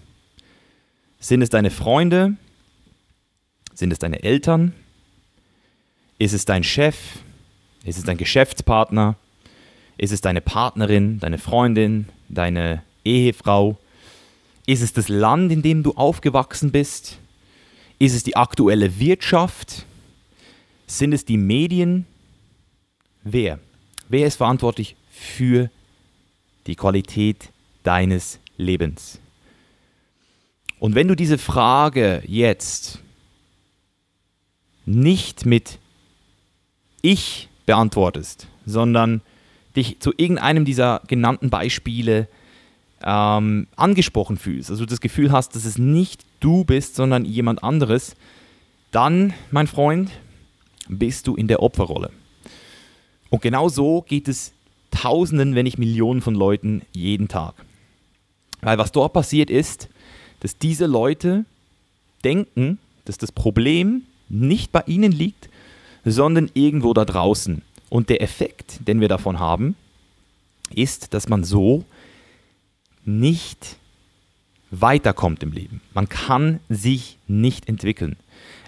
Sind 1.18 1.42
es 1.42 1.50
deine 1.50 1.70
Freunde? 1.70 2.36
Sind 3.74 3.92
es 3.92 3.98
deine 3.98 4.22
Eltern? 4.22 4.72
Ist 6.18 6.32
es 6.32 6.44
dein 6.44 6.62
Chef? 6.62 6.96
Ist 7.84 7.98
es 7.98 8.04
dein 8.04 8.16
Geschäftspartner? 8.16 9.16
Ist 9.96 10.12
es 10.12 10.20
deine 10.20 10.40
Partnerin, 10.40 11.18
deine 11.18 11.38
Freundin, 11.38 12.08
deine 12.28 12.84
Ehefrau? 13.04 13.76
Ist 14.66 14.82
es 14.82 14.92
das 14.92 15.08
Land, 15.08 15.50
in 15.50 15.62
dem 15.62 15.82
du 15.82 15.94
aufgewachsen 15.94 16.70
bist? 16.70 17.18
Ist 17.98 18.14
es 18.14 18.22
die 18.22 18.36
aktuelle 18.36 19.00
Wirtschaft? 19.00 19.84
Sind 20.86 21.12
es 21.12 21.24
die 21.24 21.38
Medien? 21.38 22.06
Wer? 23.24 23.58
Wer 24.08 24.26
ist 24.26 24.36
verantwortlich 24.36 24.96
für 25.10 25.70
die 26.66 26.76
Qualität 26.76 27.50
deines 27.82 28.38
Lebens? 28.56 29.20
Und 30.78 30.94
wenn 30.94 31.08
du 31.08 31.14
diese 31.14 31.38
Frage 31.38 32.22
jetzt 32.26 33.00
nicht 34.86 35.44
mit 35.44 35.78
Ich 37.02 37.48
beantwortest, 37.66 38.48
sondern 38.64 39.20
dich 39.76 40.00
zu 40.00 40.12
irgendeinem 40.16 40.64
dieser 40.64 41.02
genannten 41.06 41.50
Beispiele 41.50 42.28
ähm, 43.02 43.66
angesprochen 43.76 44.38
fühlst, 44.38 44.70
also 44.70 44.86
das 44.86 45.00
Gefühl 45.00 45.30
hast, 45.30 45.54
dass 45.54 45.64
es 45.64 45.78
nicht 45.78 46.24
du 46.40 46.64
bist, 46.64 46.94
sondern 46.94 47.24
jemand 47.24 47.62
anderes, 47.62 48.16
dann, 48.90 49.34
mein 49.50 49.66
Freund, 49.66 50.10
bist 50.88 51.26
du 51.26 51.34
in 51.34 51.48
der 51.48 51.62
Opferrolle. 51.62 52.10
Und 53.30 53.42
genau 53.42 53.68
so 53.68 54.02
geht 54.02 54.28
es 54.28 54.52
Tausenden, 54.90 55.54
wenn 55.54 55.64
nicht 55.64 55.78
Millionen 55.78 56.22
von 56.22 56.34
Leuten 56.34 56.82
jeden 56.92 57.28
Tag. 57.28 57.54
Weil 58.62 58.78
was 58.78 58.92
dort 58.92 59.12
passiert 59.12 59.50
ist, 59.50 59.88
dass 60.40 60.58
diese 60.58 60.86
Leute 60.86 61.44
denken, 62.24 62.78
dass 63.04 63.18
das 63.18 63.32
Problem 63.32 64.02
nicht 64.28 64.72
bei 64.72 64.82
ihnen 64.86 65.12
liegt, 65.12 65.48
sondern 66.04 66.50
irgendwo 66.54 66.94
da 66.94 67.04
draußen. 67.04 67.62
Und 67.90 68.08
der 68.08 68.22
Effekt, 68.22 68.86
den 68.86 69.00
wir 69.00 69.08
davon 69.08 69.38
haben, 69.38 69.76
ist, 70.74 71.14
dass 71.14 71.28
man 71.28 71.44
so 71.44 71.84
nicht 73.04 73.76
weiterkommt 74.70 75.42
im 75.42 75.52
Leben. 75.52 75.80
Man 75.94 76.08
kann 76.08 76.60
sich 76.68 77.18
nicht 77.26 77.68
entwickeln. 77.68 78.16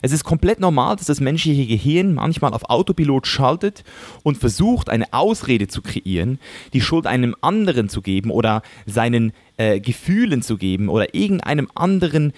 Es 0.02 0.12
ist 0.12 0.24
komplett 0.24 0.60
normal, 0.60 0.96
dass 0.96 1.06
das 1.06 1.20
menschliche 1.20 1.66
Gehirn 1.66 2.14
manchmal 2.14 2.54
auf 2.54 2.70
Autopilot 2.70 3.26
schaltet 3.26 3.84
und 4.22 4.38
versucht, 4.38 4.88
eine 4.88 5.12
Ausrede 5.12 5.68
zu 5.68 5.82
kreieren, 5.82 6.38
die 6.72 6.80
Schuld 6.80 7.06
einem 7.06 7.36
anderen 7.42 7.88
zu 7.88 8.00
geben 8.00 8.30
oder 8.30 8.62
seinen 8.86 9.32
äh, 9.58 9.78
Gefühlen 9.78 10.42
zu 10.42 10.56
geben 10.56 10.88
oder 10.88 11.14
irgendeinem 11.14 11.68
anderen 11.74 12.32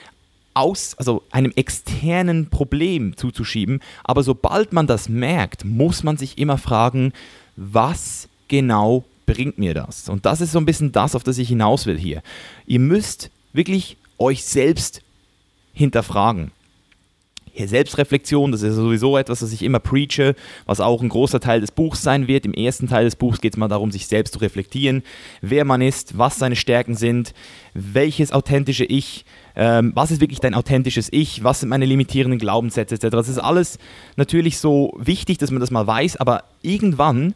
aus, 0.55 0.95
also 0.99 1.23
einem 1.31 1.53
externen 1.55 2.51
Problem 2.51 3.17
zuzuschieben. 3.17 3.81
Aber 4.05 4.23
sobald 4.23 4.73
man 4.73 4.87
das 4.87 5.09
merkt, 5.09 5.65
muss 5.65 6.03
man 6.03 6.17
sich 6.17 6.39
immer 6.39 6.59
fragen, 6.59 7.13
was 7.57 8.29
genau 8.49 9.05
bringt 9.25 9.59
mir 9.59 9.73
das? 9.73 10.09
Und 10.09 10.27
das 10.27 10.41
ist 10.41 10.53
so 10.53 10.59
ein 10.59 10.67
bisschen 10.67 10.93
das, 10.93 11.15
auf 11.15 11.23
das 11.23 11.39
ich 11.39 11.49
hinaus 11.49 11.87
will 11.87 11.99
hier. 11.99 12.23
Ihr 12.67 12.81
müsst 12.81 13.31
wirklich 13.53 13.97
euch 14.19 14.45
selbst 14.45 15.03
hinterfragen. 15.73 16.53
Selbstreflexion, 17.55 18.51
das 18.51 18.63
ist 18.63 18.77
sowieso 18.77 19.17
etwas, 19.19 19.43
was 19.43 19.53
ich 19.53 19.63
immer 19.63 19.79
preache, 19.79 20.35
was 20.65 20.81
auch 20.81 21.03
ein 21.03 21.09
großer 21.09 21.39
Teil 21.39 21.61
des 21.61 21.71
Buchs 21.71 22.03
sein 22.03 22.27
wird. 22.27 22.47
Im 22.47 22.55
ersten 22.55 22.89
Teil 22.89 23.05
des 23.05 23.17
Buchs 23.17 23.41
geht 23.41 23.53
es 23.53 23.59
mal 23.59 23.69
darum, 23.69 23.91
sich 23.91 24.07
selbst 24.07 24.33
zu 24.35 24.41
reflektieren, 24.41 25.03
wer 25.43 25.65
man 25.65 25.83
ist, 25.83 26.17
was 26.17 26.39
seine 26.39 26.57
Stärken 26.57 26.95
sind, 26.95 27.35
welches 27.75 28.33
authentische 28.33 28.85
Ich, 28.85 29.25
ähm, 29.55 29.93
was 29.95 30.11
ist 30.11 30.21
wirklich 30.21 30.41
dein 30.41 30.55
authentisches 30.55 31.09
Ich, 31.13 31.45
was 31.45 31.61
sind 31.61 31.69
meine 31.69 31.85
limitierenden 31.85 32.39
Glaubenssätze 32.39 32.95
etc. 32.95 33.09
Das 33.11 33.29
ist 33.29 33.39
alles 33.39 33.79
natürlich 34.17 34.59
so 34.59 34.95
wichtig, 34.99 35.39
dass 35.39 35.51
man 35.51 35.61
das 35.61 35.71
mal 35.71 35.87
weiß, 35.87 36.17
aber 36.17 36.45
irgendwann 36.63 37.35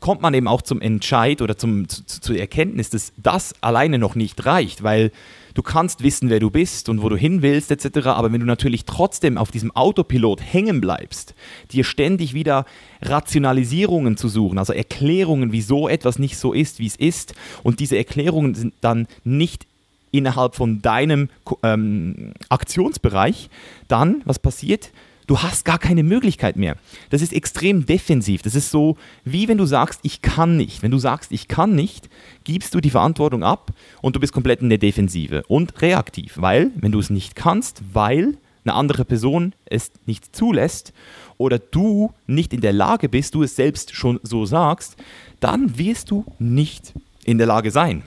kommt 0.00 0.22
man 0.22 0.34
eben 0.34 0.48
auch 0.48 0.62
zum 0.62 0.80
Entscheid 0.80 1.42
oder 1.42 1.56
zum, 1.56 1.88
zu, 1.88 2.04
zur 2.04 2.36
Erkenntnis, 2.36 2.90
dass 2.90 3.12
das 3.16 3.54
alleine 3.60 3.98
noch 3.98 4.14
nicht 4.14 4.44
reicht, 4.44 4.82
weil 4.82 5.10
du 5.54 5.62
kannst 5.62 6.02
wissen, 6.02 6.28
wer 6.28 6.38
du 6.38 6.50
bist 6.50 6.88
und 6.88 7.02
wo 7.02 7.08
du 7.08 7.16
hin 7.16 7.42
willst 7.42 7.70
etc., 7.70 8.08
aber 8.08 8.32
wenn 8.32 8.40
du 8.40 8.46
natürlich 8.46 8.84
trotzdem 8.84 9.38
auf 9.38 9.50
diesem 9.50 9.74
Autopilot 9.74 10.40
hängen 10.40 10.80
bleibst, 10.80 11.34
dir 11.72 11.84
ständig 11.84 12.34
wieder 12.34 12.66
Rationalisierungen 13.02 14.16
zu 14.16 14.28
suchen, 14.28 14.58
also 14.58 14.72
Erklärungen, 14.72 15.52
wieso 15.52 15.88
etwas 15.88 16.18
nicht 16.18 16.36
so 16.36 16.52
ist, 16.52 16.78
wie 16.78 16.86
es 16.86 16.96
ist 16.96 17.34
und 17.62 17.80
diese 17.80 17.96
Erklärungen 17.96 18.54
sind 18.54 18.74
dann 18.80 19.06
nicht 19.24 19.66
innerhalb 20.12 20.54
von 20.54 20.82
deinem 20.82 21.28
ähm, 21.62 22.32
Aktionsbereich, 22.48 23.50
dann, 23.88 24.22
was 24.24 24.38
passiert? 24.38 24.90
Du 25.26 25.38
hast 25.38 25.64
gar 25.64 25.78
keine 25.78 26.04
Möglichkeit 26.04 26.56
mehr. 26.56 26.76
Das 27.10 27.20
ist 27.20 27.32
extrem 27.32 27.84
defensiv. 27.84 28.42
Das 28.42 28.54
ist 28.54 28.70
so, 28.70 28.96
wie 29.24 29.48
wenn 29.48 29.58
du 29.58 29.66
sagst, 29.66 30.00
ich 30.04 30.22
kann 30.22 30.56
nicht. 30.56 30.82
Wenn 30.82 30.92
du 30.92 30.98
sagst, 30.98 31.32
ich 31.32 31.48
kann 31.48 31.74
nicht, 31.74 32.08
gibst 32.44 32.74
du 32.74 32.80
die 32.80 32.90
Verantwortung 32.90 33.42
ab 33.42 33.72
und 34.02 34.14
du 34.14 34.20
bist 34.20 34.32
komplett 34.32 34.62
in 34.62 34.68
der 34.68 34.78
Defensive 34.78 35.42
und 35.48 35.82
reaktiv. 35.82 36.34
Weil, 36.36 36.70
wenn 36.76 36.92
du 36.92 37.00
es 37.00 37.10
nicht 37.10 37.34
kannst, 37.34 37.82
weil 37.92 38.38
eine 38.64 38.74
andere 38.74 39.04
Person 39.04 39.52
es 39.64 39.90
nicht 40.06 40.34
zulässt 40.34 40.92
oder 41.38 41.58
du 41.58 42.12
nicht 42.26 42.52
in 42.52 42.60
der 42.60 42.72
Lage 42.72 43.08
bist, 43.08 43.34
du 43.34 43.42
es 43.42 43.56
selbst 43.56 43.94
schon 43.94 44.20
so 44.22 44.46
sagst, 44.46 44.96
dann 45.40 45.76
wirst 45.76 46.10
du 46.10 46.24
nicht 46.38 46.92
in 47.24 47.38
der 47.38 47.48
Lage 47.48 47.72
sein. 47.72 48.04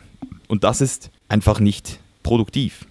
Und 0.48 0.64
das 0.64 0.80
ist 0.80 1.12
einfach 1.28 1.60
nicht 1.60 2.00
produktiv. 2.24 2.86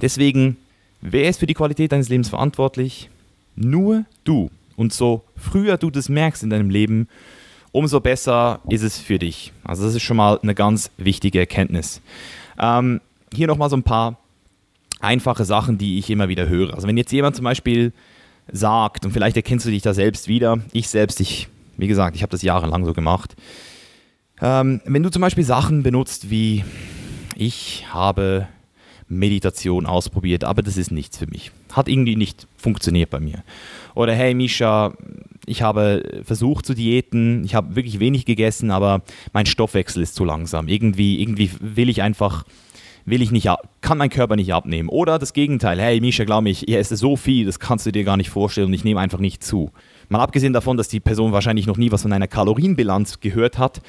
Deswegen, 0.00 0.56
wer 1.00 1.28
ist 1.28 1.38
für 1.38 1.46
die 1.46 1.54
Qualität 1.54 1.92
deines 1.92 2.08
Lebens 2.08 2.28
verantwortlich? 2.28 3.08
Nur 3.56 4.04
du. 4.24 4.50
Und 4.76 4.92
so 4.92 5.24
früher 5.36 5.76
du 5.78 5.90
das 5.90 6.08
merkst 6.08 6.42
in 6.42 6.50
deinem 6.50 6.70
Leben, 6.70 7.08
umso 7.72 8.00
besser 8.00 8.60
ist 8.68 8.82
es 8.82 8.98
für 8.98 9.18
dich. 9.18 9.52
Also 9.64 9.84
das 9.84 9.94
ist 9.94 10.02
schon 10.02 10.16
mal 10.16 10.38
eine 10.42 10.54
ganz 10.54 10.90
wichtige 10.98 11.38
Erkenntnis. 11.38 12.00
Ähm, 12.58 13.00
hier 13.34 13.46
nochmal 13.46 13.70
so 13.70 13.76
ein 13.76 13.82
paar 13.82 14.18
einfache 15.00 15.44
Sachen, 15.44 15.78
die 15.78 15.98
ich 15.98 16.08
immer 16.10 16.28
wieder 16.28 16.48
höre. 16.48 16.74
Also 16.74 16.86
wenn 16.86 16.96
jetzt 16.96 17.12
jemand 17.12 17.36
zum 17.36 17.44
Beispiel 17.44 17.92
sagt, 18.50 19.04
und 19.04 19.12
vielleicht 19.12 19.36
erkennst 19.36 19.66
du 19.66 19.70
dich 19.70 19.82
da 19.82 19.94
selbst 19.94 20.28
wieder, 20.28 20.58
ich 20.72 20.88
selbst, 20.88 21.20
ich, 21.20 21.48
wie 21.76 21.88
gesagt, 21.88 22.16
ich 22.16 22.22
habe 22.22 22.30
das 22.30 22.42
jahrelang 22.42 22.84
so 22.84 22.92
gemacht. 22.92 23.34
Ähm, 24.40 24.80
wenn 24.84 25.02
du 25.02 25.10
zum 25.10 25.22
Beispiel 25.22 25.44
Sachen 25.44 25.82
benutzt 25.82 26.30
wie, 26.30 26.64
ich 27.36 27.86
habe 27.92 28.48
Meditation 29.08 29.86
ausprobiert, 29.86 30.44
aber 30.44 30.62
das 30.62 30.76
ist 30.76 30.90
nichts 30.90 31.18
für 31.18 31.26
mich. 31.26 31.52
Hat 31.76 31.88
irgendwie 31.88 32.16
nicht 32.16 32.48
funktioniert 32.56 33.10
bei 33.10 33.20
mir. 33.20 33.44
Oder 33.94 34.14
hey 34.14 34.32
Misha, 34.32 34.94
ich 35.44 35.60
habe 35.62 36.22
versucht 36.24 36.64
zu 36.64 36.74
diäten, 36.74 37.44
ich 37.44 37.54
habe 37.54 37.76
wirklich 37.76 38.00
wenig 38.00 38.24
gegessen, 38.24 38.70
aber 38.70 39.02
mein 39.34 39.46
Stoffwechsel 39.46 40.02
ist 40.02 40.14
zu 40.14 40.24
langsam. 40.24 40.68
Irgendwie, 40.68 41.20
irgendwie 41.20 41.50
will 41.60 41.90
ich 41.90 42.00
einfach, 42.00 42.44
will 43.04 43.20
ich 43.20 43.30
nicht, 43.30 43.48
kann 43.82 43.98
mein 43.98 44.08
Körper 44.08 44.36
nicht 44.36 44.54
abnehmen. 44.54 44.88
Oder 44.88 45.18
das 45.18 45.34
Gegenteil, 45.34 45.78
hey 45.78 46.00
Misha, 46.00 46.24
glaub 46.24 46.42
mir, 46.42 46.50
ich 46.50 46.66
esse 46.66 46.96
so 46.96 47.14
viel, 47.16 47.44
das 47.44 47.60
kannst 47.60 47.84
du 47.84 47.92
dir 47.92 48.04
gar 48.04 48.16
nicht 48.16 48.30
vorstellen 48.30 48.68
und 48.68 48.74
ich 48.74 48.84
nehme 48.84 49.00
einfach 49.00 49.20
nicht 49.20 49.44
zu. 49.44 49.70
Mal 50.08 50.20
abgesehen 50.20 50.54
davon, 50.54 50.76
dass 50.78 50.88
die 50.88 51.00
Person 51.00 51.32
wahrscheinlich 51.32 51.66
noch 51.66 51.76
nie 51.76 51.92
was 51.92 52.02
von 52.02 52.12
einer 52.12 52.28
Kalorienbilanz 52.28 53.20
gehört 53.20 53.58
hat, 53.58 53.82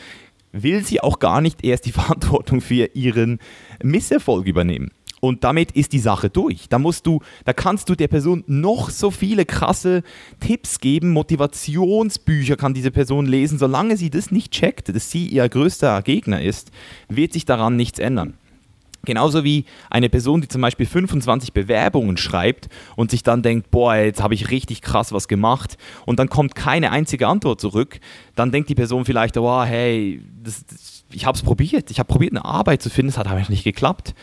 will 0.52 0.84
sie 0.84 1.02
auch 1.02 1.20
gar 1.20 1.42
nicht 1.42 1.64
erst 1.64 1.86
die 1.86 1.92
Verantwortung 1.94 2.62
für 2.62 2.90
ihren 2.94 3.40
Misserfolg 3.82 4.46
übernehmen. 4.46 4.92
Und 5.20 5.44
damit 5.44 5.72
ist 5.72 5.94
die 5.94 6.00
Sache 6.00 6.30
durch. 6.30 6.70
Da 6.70 6.78
musst 6.78 7.08
du, 7.08 7.22
da 7.46 7.54
kannst 7.54 7.90
du 7.90 7.96
der 7.96 8.08
Person 8.08 8.44
noch 8.48 8.90
so 8.90 9.10
viele 9.10 9.46
krasse 9.46 10.04
Tipps 10.40 10.80
geben, 10.80 11.12
Motivationsbücher 11.12 12.56
kann 12.56 12.74
diese 12.74 12.92
Person 12.92 13.26
lesen, 13.26 13.58
solange 13.58 13.98
sie 13.98 14.10
das 14.10 14.32
nicht 14.32 14.52
checkt, 14.52 14.94
dass 14.96 15.10
sie 15.10 15.28
ihr 15.28 15.48
größter 15.50 16.02
Gegner 16.04 16.42
ist, 16.42 16.72
wird 17.10 17.34
sich 17.34 17.46
daran 17.46 17.76
nichts 17.76 18.00
ändern. 18.00 18.36
Genauso 19.08 19.46
wie 19.46 19.64
eine 19.90 20.10
Person, 20.10 20.42
die 20.42 20.50
zum 20.50 20.62
Beispiel 20.62 20.86
25 20.86 21.54
Bewerbungen 21.54 22.18
schreibt 22.18 22.68
und 22.98 23.10
sich 23.10 23.24
dann 23.24 23.42
denkt, 23.42 23.72
boah, 23.72 23.96
jetzt 23.96 24.22
habe 24.22 24.34
ich 24.34 24.52
richtig 24.52 24.82
krass 24.82 25.14
was 25.14 25.30
gemacht 25.30 25.78
und 26.06 26.20
dann 26.20 26.28
kommt 26.28 26.56
keine 26.56 26.92
einzige 26.92 27.28
Antwort 27.28 27.62
zurück, 27.62 28.02
dann 28.36 28.52
denkt 28.52 28.70
die 28.70 28.76
Person 28.76 29.06
vielleicht, 29.06 29.38
oh, 29.38 29.64
hey, 29.64 30.22
das, 30.44 30.66
das, 30.66 31.06
ich 31.10 31.26
habe 31.26 31.38
es 31.38 31.42
probiert, 31.42 31.90
ich 31.90 32.00
habe 32.00 32.08
probiert 32.08 32.34
eine 32.34 32.44
Arbeit 32.44 32.82
zu 32.82 32.90
finden, 32.90 33.10
es 33.10 33.18
hat 33.18 33.28
aber 33.28 33.42
nicht 33.48 33.64
geklappt. 33.64 34.14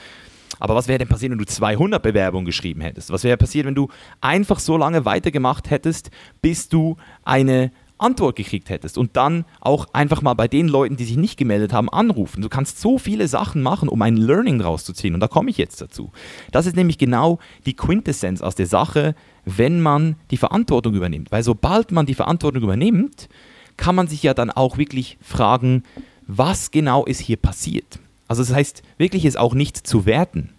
Aber 0.60 0.74
was 0.74 0.88
wäre 0.88 0.98
denn 0.98 1.08
passiert, 1.08 1.32
wenn 1.32 1.38
du 1.38 1.46
200 1.46 2.02
Bewerbungen 2.02 2.46
geschrieben 2.46 2.80
hättest? 2.80 3.10
Was 3.10 3.24
wäre 3.24 3.36
passiert, 3.36 3.66
wenn 3.66 3.74
du 3.74 3.88
einfach 4.20 4.58
so 4.58 4.76
lange 4.76 5.04
weitergemacht 5.04 5.70
hättest, 5.70 6.10
bis 6.42 6.68
du 6.68 6.96
eine 7.24 7.70
Antwort 7.98 8.36
gekriegt 8.36 8.70
hättest 8.70 8.98
und 8.98 9.16
dann 9.16 9.44
auch 9.60 9.86
einfach 9.92 10.20
mal 10.20 10.34
bei 10.34 10.48
den 10.48 10.68
Leuten, 10.68 10.96
die 10.96 11.04
sich 11.04 11.16
nicht 11.16 11.36
gemeldet 11.36 11.72
haben, 11.72 11.88
anrufen. 11.88 12.42
Du 12.42 12.48
kannst 12.48 12.80
so 12.80 12.98
viele 12.98 13.28
Sachen 13.28 13.62
machen, 13.62 13.88
um 13.88 14.02
ein 14.02 14.16
Learning 14.16 14.60
rauszuziehen 14.60 15.14
und 15.14 15.20
da 15.20 15.28
komme 15.28 15.50
ich 15.50 15.58
jetzt 15.58 15.80
dazu. 15.80 16.10
Das 16.50 16.66
ist 16.66 16.76
nämlich 16.76 16.98
genau 16.98 17.38
die 17.66 17.74
Quintessenz 17.74 18.42
aus 18.42 18.56
der 18.56 18.66
Sache, 18.66 19.14
wenn 19.44 19.80
man 19.80 20.16
die 20.30 20.36
Verantwortung 20.36 20.94
übernimmt. 20.94 21.30
Weil 21.30 21.42
sobald 21.42 21.92
man 21.92 22.06
die 22.06 22.14
Verantwortung 22.14 22.62
übernimmt, 22.62 23.28
kann 23.76 23.94
man 23.94 24.08
sich 24.08 24.22
ja 24.22 24.34
dann 24.34 24.50
auch 24.50 24.76
wirklich 24.76 25.16
fragen, 25.20 25.84
was 26.26 26.70
genau 26.70 27.04
ist 27.04 27.20
hier 27.20 27.36
passiert. 27.36 28.00
Also 28.34 28.42
das 28.42 28.56
heißt, 28.56 28.82
wirklich 28.98 29.24
es 29.26 29.36
auch 29.36 29.54
nicht 29.54 29.76
zu 29.76 30.06
werten. 30.06 30.50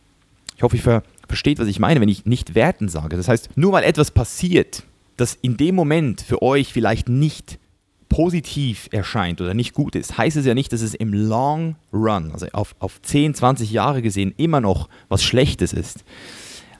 Ich 0.55 0.63
hoffe, 0.63 0.77
ich 0.77 0.81
versteht, 1.27 1.59
was 1.59 1.67
ich 1.67 1.79
meine, 1.79 1.99
wenn 1.99 2.07
ich 2.07 2.25
nicht 2.25 2.55
werten 2.55 2.87
sage. 2.87 3.17
Das 3.17 3.27
heißt, 3.27 3.57
nur 3.57 3.73
weil 3.73 3.83
etwas 3.83 4.11
passiert, 4.11 4.83
das 5.17 5.37
in 5.41 5.57
dem 5.57 5.75
Moment 5.75 6.21
für 6.21 6.41
euch 6.41 6.71
vielleicht 6.71 7.09
nicht 7.09 7.59
positiv 8.07 8.87
erscheint 8.91 9.41
oder 9.41 9.53
nicht 9.53 9.73
gut 9.73 9.95
ist, 9.95 10.17
heißt 10.17 10.37
es 10.37 10.45
ja 10.45 10.53
nicht, 10.53 10.71
dass 10.71 10.79
es 10.79 10.93
im 10.93 11.13
Long 11.13 11.75
Run, 11.91 12.31
also 12.31 12.47
auf, 12.53 12.75
auf 12.79 13.01
10, 13.01 13.33
20 13.33 13.71
Jahre 13.71 14.01
gesehen, 14.01 14.33
immer 14.37 14.61
noch 14.61 14.87
was 15.09 15.21
Schlechtes 15.21 15.73
ist. 15.73 16.05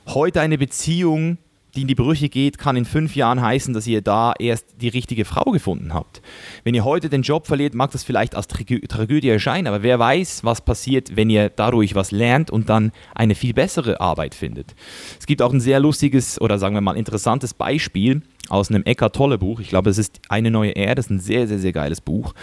Heute 0.08 0.40
eine 0.40 0.58
Beziehung 0.58 1.40
die 1.76 1.82
in 1.82 1.88
die 1.88 1.96
Brüche 1.96 2.30
geht, 2.30 2.58
kann 2.58 2.76
in 2.76 2.86
fünf 2.86 3.16
Jahren 3.16 3.42
heißen, 3.42 3.74
dass 3.74 3.88
ihr 3.88 4.02
da 4.02 4.34
erst 4.38 4.82
die 4.82 4.88
richtige 4.88 5.26
Frau 5.26 5.52
gefunden 5.52 5.94
habt. 5.94 6.22
Wenn 6.64 6.74
ihr 6.74 6.84
heute 6.84 7.10
den 7.10 7.22
Job 7.22 7.48
verliert, 7.48 7.76
mag 7.76 7.92
das 7.92 8.04
vielleicht 8.04 8.36
als 8.36 8.48
Tragödie 8.48 9.30
erscheinen, 9.30 9.68
aber 9.68 9.84
wer 9.84 10.00
weiß, 10.00 10.44
was 10.44 10.62
passiert, 10.62 11.16
wenn 11.16 11.30
ihr 11.30 11.50
dadurch 11.50 11.96
was 11.96 12.12
lernt 12.12 12.52
und 12.52 12.70
dann 12.70 12.92
eine 13.14 13.36
viel 13.36 13.54
bessere 13.54 14.00
Arbeit 14.00 14.36
findet. 14.36 14.76
Es 15.20 15.26
gibt 15.26 15.42
auch 15.42 15.54
ein 15.54 15.62
sehr 15.62 15.80
lustiges 15.80 16.40
oder 16.40 16.58
sagen 16.58 16.76
wir 16.76 16.82
mal 16.82 16.98
interessantes 16.98 17.54
Beispiel 17.54 18.22
aus 18.50 18.70
einem 18.70 18.84
Eckart 18.84 19.16
Tolle 19.16 19.38
Buch. 19.38 19.60
Ich 19.60 19.70
glaube, 19.70 19.90
es 19.90 19.98
ist 19.98 20.22
Eine 20.30 20.52
neue 20.52 20.72
Erde. 20.72 20.96
Das 20.96 21.06
ist 21.06 21.12
ein 21.12 21.20
sehr, 21.20 21.48
sehr, 21.48 21.60
sehr 21.60 21.72
geiles 21.72 22.02
Buch. 22.02 22.34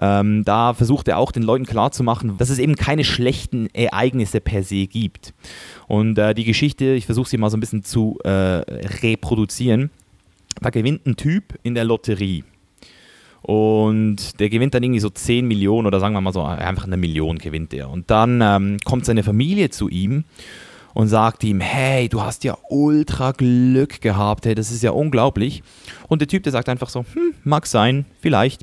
Ähm, 0.00 0.44
da 0.44 0.74
versucht 0.74 1.08
er 1.08 1.18
auch 1.18 1.32
den 1.32 1.42
Leuten 1.42 1.66
klarzumachen, 1.66 2.36
dass 2.38 2.50
es 2.50 2.58
eben 2.58 2.76
keine 2.76 3.04
schlechten 3.04 3.68
Ereignisse 3.74 4.40
per 4.40 4.62
se 4.62 4.86
gibt. 4.86 5.34
Und 5.86 6.18
äh, 6.18 6.34
die 6.34 6.44
Geschichte, 6.44 6.94
ich 6.94 7.06
versuche 7.06 7.28
sie 7.28 7.38
mal 7.38 7.50
so 7.50 7.56
ein 7.56 7.60
bisschen 7.60 7.84
zu 7.84 8.18
äh, 8.24 8.30
reproduzieren. 8.30 9.90
Da 10.60 10.70
gewinnt 10.70 11.06
ein 11.06 11.16
Typ 11.16 11.58
in 11.62 11.74
der 11.74 11.84
Lotterie. 11.84 12.44
Und 13.42 14.40
der 14.40 14.48
gewinnt 14.48 14.74
dann 14.74 14.82
irgendwie 14.82 15.00
so 15.00 15.08
10 15.08 15.46
Millionen 15.46 15.86
oder 15.86 16.00
sagen 16.00 16.14
wir 16.14 16.20
mal 16.20 16.32
so, 16.32 16.42
einfach 16.42 16.84
eine 16.84 16.96
Million 16.96 17.38
gewinnt 17.38 17.72
er. 17.72 17.90
Und 17.90 18.10
dann 18.10 18.40
ähm, 18.42 18.78
kommt 18.84 19.04
seine 19.04 19.22
Familie 19.22 19.70
zu 19.70 19.88
ihm 19.88 20.24
und 20.96 21.08
sagt 21.08 21.44
ihm, 21.44 21.60
hey, 21.60 22.08
du 22.08 22.22
hast 22.22 22.42
ja 22.42 22.56
ultra 22.70 23.32
Glück 23.32 24.00
gehabt, 24.00 24.46
hey, 24.46 24.54
das 24.54 24.70
ist 24.70 24.82
ja 24.82 24.92
unglaublich. 24.92 25.62
Und 26.08 26.22
der 26.22 26.26
Typ, 26.26 26.42
der 26.42 26.52
sagt 26.52 26.70
einfach 26.70 26.88
so, 26.88 27.00
hm, 27.12 27.34
mag 27.44 27.66
sein, 27.66 28.06
vielleicht. 28.18 28.62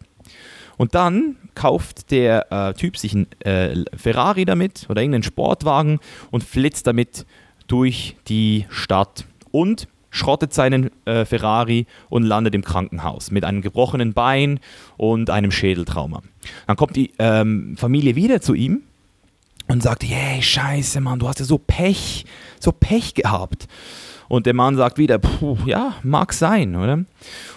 Und 0.75 0.95
dann 0.95 1.35
kauft 1.53 2.09
der 2.09 2.51
äh, 2.51 2.73
Typ 2.73 2.97
sich 2.97 3.13
ein 3.13 3.27
äh, 3.41 3.85
Ferrari 3.95 4.45
damit 4.45 4.87
oder 4.89 5.03
irgendeinen 5.03 5.21
Sportwagen 5.21 5.99
und 6.31 6.43
flitzt 6.43 6.87
damit 6.87 7.27
durch 7.67 8.15
die 8.27 8.65
Stadt 8.71 9.25
und 9.51 9.87
schrottet 10.09 10.55
seinen 10.55 10.89
äh, 11.05 11.25
Ferrari 11.25 11.85
und 12.09 12.23
landet 12.23 12.55
im 12.55 12.63
Krankenhaus 12.63 13.29
mit 13.29 13.45
einem 13.45 13.61
gebrochenen 13.61 14.13
Bein 14.13 14.59
und 14.97 15.29
einem 15.29 15.51
Schädeltrauma. 15.51 16.23
Dann 16.65 16.77
kommt 16.77 16.95
die 16.95 17.11
ähm, 17.19 17.77
Familie 17.77 18.15
wieder 18.15 18.41
zu 18.41 18.55
ihm 18.55 18.81
und 19.73 19.81
sagte, 19.81 20.05
hey, 20.05 20.39
scheiße, 20.41 21.01
Mann, 21.01 21.17
du 21.17 21.27
hast 21.27 21.39
ja 21.39 21.45
so 21.45 21.57
Pech, 21.57 22.25
so 22.59 22.71
Pech 22.71 23.15
gehabt. 23.15 23.67
Und 24.29 24.45
der 24.45 24.53
Mann 24.53 24.77
sagt 24.77 24.99
wieder, 24.99 25.17
puh, 25.17 25.57
ja, 25.65 25.95
mag 26.03 26.31
sein, 26.31 26.75
oder? 26.75 27.03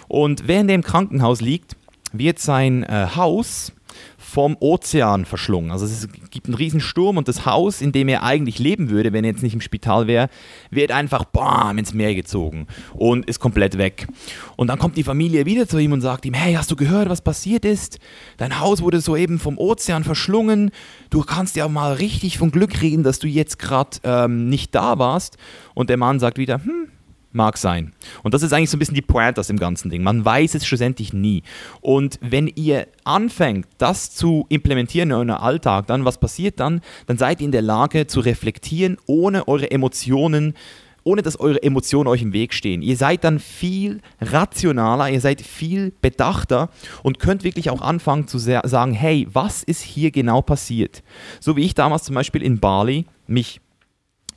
Und 0.07 0.47
während 0.47 0.69
er 0.71 0.75
im 0.75 0.83
Krankenhaus 0.83 1.41
liegt, 1.41 1.75
wird 2.11 2.39
sein 2.39 2.83
äh, 2.83 3.07
Haus 3.15 3.71
vom 4.17 4.57
Ozean 4.59 5.25
verschlungen. 5.25 5.71
Also 5.71 5.85
es 5.85 6.07
gibt 6.29 6.47
einen 6.47 6.55
riesen 6.55 6.79
Sturm 6.79 7.17
und 7.17 7.27
das 7.27 7.45
Haus, 7.45 7.81
in 7.81 7.91
dem 7.91 8.07
er 8.07 8.23
eigentlich 8.23 8.59
leben 8.59 8.89
würde, 8.89 9.13
wenn 9.13 9.23
er 9.23 9.31
jetzt 9.31 9.43
nicht 9.43 9.53
im 9.53 9.61
Spital 9.61 10.07
wäre, 10.07 10.29
wird 10.69 10.91
einfach 10.91 11.25
bam 11.25 11.77
ins 11.77 11.93
Meer 11.93 12.15
gezogen 12.15 12.67
und 12.93 13.25
ist 13.25 13.39
komplett 13.39 13.77
weg. 13.77 14.07
Und 14.55 14.67
dann 14.67 14.79
kommt 14.79 14.97
die 14.97 15.03
Familie 15.03 15.45
wieder 15.45 15.67
zu 15.67 15.77
ihm 15.77 15.91
und 15.91 16.01
sagt 16.01 16.25
ihm, 16.25 16.33
hey, 16.33 16.53
hast 16.53 16.71
du 16.71 16.75
gehört, 16.75 17.09
was 17.09 17.21
passiert 17.21 17.65
ist? 17.65 17.99
Dein 18.37 18.59
Haus 18.59 18.81
wurde 18.81 19.01
soeben 19.01 19.39
vom 19.39 19.57
Ozean 19.57 20.03
verschlungen. 20.03 20.71
Du 21.09 21.21
kannst 21.21 21.55
ja 21.55 21.67
mal 21.67 21.93
richtig 21.93 22.37
von 22.37 22.51
Glück 22.51 22.81
reden, 22.81 23.03
dass 23.03 23.19
du 23.19 23.27
jetzt 23.27 23.59
gerade 23.59 23.97
ähm, 24.03 24.49
nicht 24.49 24.75
da 24.75 24.99
warst. 24.99 25.37
Und 25.73 25.89
der 25.89 25.97
Mann 25.97 26.19
sagt 26.19 26.37
wieder, 26.37 26.63
hm, 26.63 26.89
Mag 27.37 27.57
sein. 27.57 27.93
Und 28.23 28.33
das 28.33 28.41
ist 28.41 28.51
eigentlich 28.51 28.71
so 28.71 28.77
ein 28.77 28.79
bisschen 28.79 28.95
die 28.95 29.01
Pointe 29.01 29.39
aus 29.39 29.47
dem 29.47 29.59
ganzen 29.59 29.91
Ding. 29.91 30.01
Man 30.01 30.25
weiß 30.25 30.55
es 30.55 30.65
schlussendlich 30.65 31.13
nie. 31.13 31.43
Und 31.81 32.17
wenn 32.19 32.47
ihr 32.47 32.87
anfängt, 33.03 33.67
das 33.77 34.11
zu 34.13 34.47
implementieren 34.49 35.11
in 35.11 35.15
eurem 35.15 35.29
Alltag, 35.29 35.85
dann 35.85 36.03
was 36.03 36.19
passiert 36.19 36.59
dann? 36.59 36.81
Dann 37.05 37.17
seid 37.17 37.39
ihr 37.39 37.45
in 37.45 37.51
der 37.51 37.61
Lage 37.61 38.07
zu 38.07 38.21
reflektieren, 38.21 38.97
ohne 39.05 39.47
eure 39.47 39.71
Emotionen 39.71 40.55
ohne 41.03 41.21
dass 41.21 41.39
eure 41.39 41.63
Emotionen 41.63 42.09
euch 42.09 42.21
im 42.21 42.33
Weg 42.33 42.53
stehen. 42.53 42.81
Ihr 42.81 42.97
seid 42.97 43.23
dann 43.23 43.39
viel 43.39 44.01
rationaler, 44.19 45.09
ihr 45.09 45.21
seid 45.21 45.39
viel 45.39 45.93
bedachter 46.01 46.69
und 47.01 47.17
könnt 47.19 47.45
wirklich 47.45 47.69
auch 47.69 47.81
anfangen 47.81 48.27
zu 48.27 48.37
sagen, 48.39 48.91
hey, 48.91 49.25
was 49.31 49.63
ist 49.63 49.81
hier 49.81 50.11
genau 50.11 50.41
passiert? 50.41 51.03
So 51.39 51.55
wie 51.55 51.63
ich 51.63 51.75
damals 51.75 52.03
zum 52.03 52.13
Beispiel 52.13 52.43
in 52.43 52.59
Bali 52.59 53.05
mich 53.25 53.61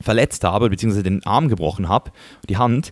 verletzt 0.01 0.43
habe, 0.43 0.69
beziehungsweise 0.69 1.03
den 1.03 1.25
Arm 1.25 1.47
gebrochen 1.47 1.89
habe, 1.89 2.11
die 2.49 2.57
Hand, 2.57 2.91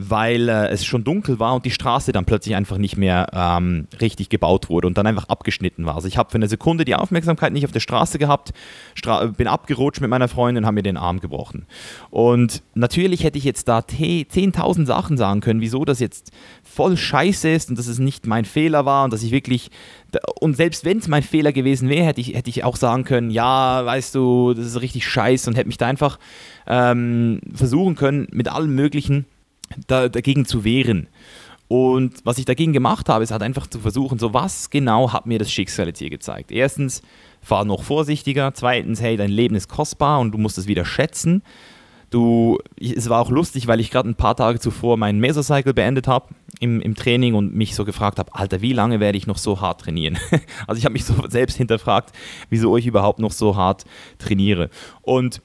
weil 0.00 0.48
äh, 0.48 0.68
es 0.68 0.84
schon 0.84 1.02
dunkel 1.02 1.40
war 1.40 1.56
und 1.56 1.64
die 1.64 1.72
Straße 1.72 2.12
dann 2.12 2.24
plötzlich 2.24 2.54
einfach 2.54 2.78
nicht 2.78 2.96
mehr 2.96 3.26
ähm, 3.32 3.88
richtig 4.00 4.28
gebaut 4.28 4.70
wurde 4.70 4.86
und 4.86 4.96
dann 4.96 5.08
einfach 5.08 5.28
abgeschnitten 5.28 5.86
war. 5.86 5.96
Also 5.96 6.06
ich 6.06 6.16
habe 6.16 6.30
für 6.30 6.36
eine 6.36 6.46
Sekunde 6.46 6.84
die 6.84 6.94
Aufmerksamkeit 6.94 7.52
nicht 7.52 7.64
auf 7.64 7.72
der 7.72 7.80
Straße 7.80 8.20
gehabt, 8.20 8.52
Stra 8.94 9.26
bin 9.26 9.48
abgerutscht 9.48 10.00
mit 10.00 10.08
meiner 10.08 10.28
Freundin 10.28 10.62
und 10.62 10.66
habe 10.66 10.76
mir 10.76 10.82
den 10.84 10.96
Arm 10.96 11.18
gebrochen. 11.18 11.66
Und 12.10 12.62
natürlich 12.74 13.24
hätte 13.24 13.38
ich 13.38 13.44
jetzt 13.44 13.66
da 13.66 13.80
10.000 13.80 14.86
Sachen 14.86 15.16
sagen 15.16 15.40
können, 15.40 15.60
wieso 15.60 15.84
das 15.84 15.98
jetzt 15.98 16.30
voll 16.62 16.96
scheiße 16.96 17.48
ist 17.50 17.68
und 17.68 17.76
dass 17.76 17.88
es 17.88 17.98
nicht 17.98 18.24
mein 18.24 18.44
Fehler 18.44 18.84
war 18.84 19.02
und 19.02 19.12
dass 19.12 19.24
ich 19.24 19.32
wirklich, 19.32 19.68
und 20.38 20.56
selbst 20.56 20.84
wenn 20.84 20.98
es 20.98 21.08
mein 21.08 21.24
Fehler 21.24 21.50
gewesen 21.50 21.88
wäre, 21.88 22.06
hätte 22.06 22.20
ich, 22.20 22.34
hätte 22.34 22.50
ich 22.50 22.62
auch 22.62 22.76
sagen 22.76 23.02
können, 23.02 23.30
ja, 23.30 23.84
weißt 23.84 24.14
du, 24.14 24.54
das 24.54 24.64
ist 24.64 24.80
richtig 24.80 25.08
scheiße 25.08 25.50
und 25.50 25.56
hätte 25.56 25.66
mich 25.66 25.76
da 25.76 25.88
einfach 25.88 26.20
ähm, 26.68 27.40
versuchen 27.52 27.96
können, 27.96 28.28
mit 28.30 28.46
allem 28.46 28.76
Möglichen 28.76 29.26
da, 29.86 30.08
dagegen 30.08 30.44
zu 30.44 30.64
wehren. 30.64 31.08
Und 31.68 32.14
was 32.24 32.38
ich 32.38 32.46
dagegen 32.46 32.72
gemacht 32.72 33.08
habe, 33.10 33.22
ist 33.22 33.30
halt 33.30 33.42
einfach 33.42 33.66
zu 33.66 33.78
versuchen, 33.78 34.18
so 34.18 34.32
was 34.32 34.70
genau 34.70 35.12
hat 35.12 35.26
mir 35.26 35.38
das 35.38 35.52
Schicksal 35.52 35.86
jetzt 35.88 35.98
hier 35.98 36.08
gezeigt. 36.08 36.50
Erstens, 36.50 37.02
fahr 37.42 37.64
noch 37.64 37.82
vorsichtiger. 37.82 38.52
Zweitens, 38.54 39.00
hey, 39.00 39.16
dein 39.16 39.30
Leben 39.30 39.54
ist 39.54 39.68
kostbar 39.68 40.20
und 40.20 40.32
du 40.32 40.38
musst 40.38 40.58
es 40.58 40.66
wieder 40.66 40.84
schätzen. 40.84 41.42
Du, 42.10 42.58
es 42.80 43.10
war 43.10 43.20
auch 43.20 43.30
lustig, 43.30 43.66
weil 43.66 43.80
ich 43.80 43.90
gerade 43.90 44.08
ein 44.08 44.14
paar 44.14 44.34
Tage 44.34 44.58
zuvor 44.60 44.96
meinen 44.96 45.20
Mesocycle 45.20 45.74
beendet 45.74 46.08
habe 46.08 46.28
im, 46.58 46.80
im 46.80 46.94
Training 46.94 47.34
und 47.34 47.54
mich 47.54 47.74
so 47.74 47.84
gefragt 47.84 48.18
habe, 48.18 48.34
Alter, 48.34 48.62
wie 48.62 48.72
lange 48.72 48.98
werde 48.98 49.18
ich 49.18 49.26
noch 49.26 49.36
so 49.36 49.60
hart 49.60 49.82
trainieren? 49.82 50.18
also 50.66 50.78
ich 50.78 50.86
habe 50.86 50.94
mich 50.94 51.04
so 51.04 51.14
selbst 51.28 51.58
hinterfragt, 51.58 52.12
wieso 52.48 52.78
ich 52.78 52.86
überhaupt 52.86 53.18
noch 53.18 53.32
so 53.32 53.56
hart 53.56 53.84
trainiere. 54.18 54.70
Und 55.02 55.42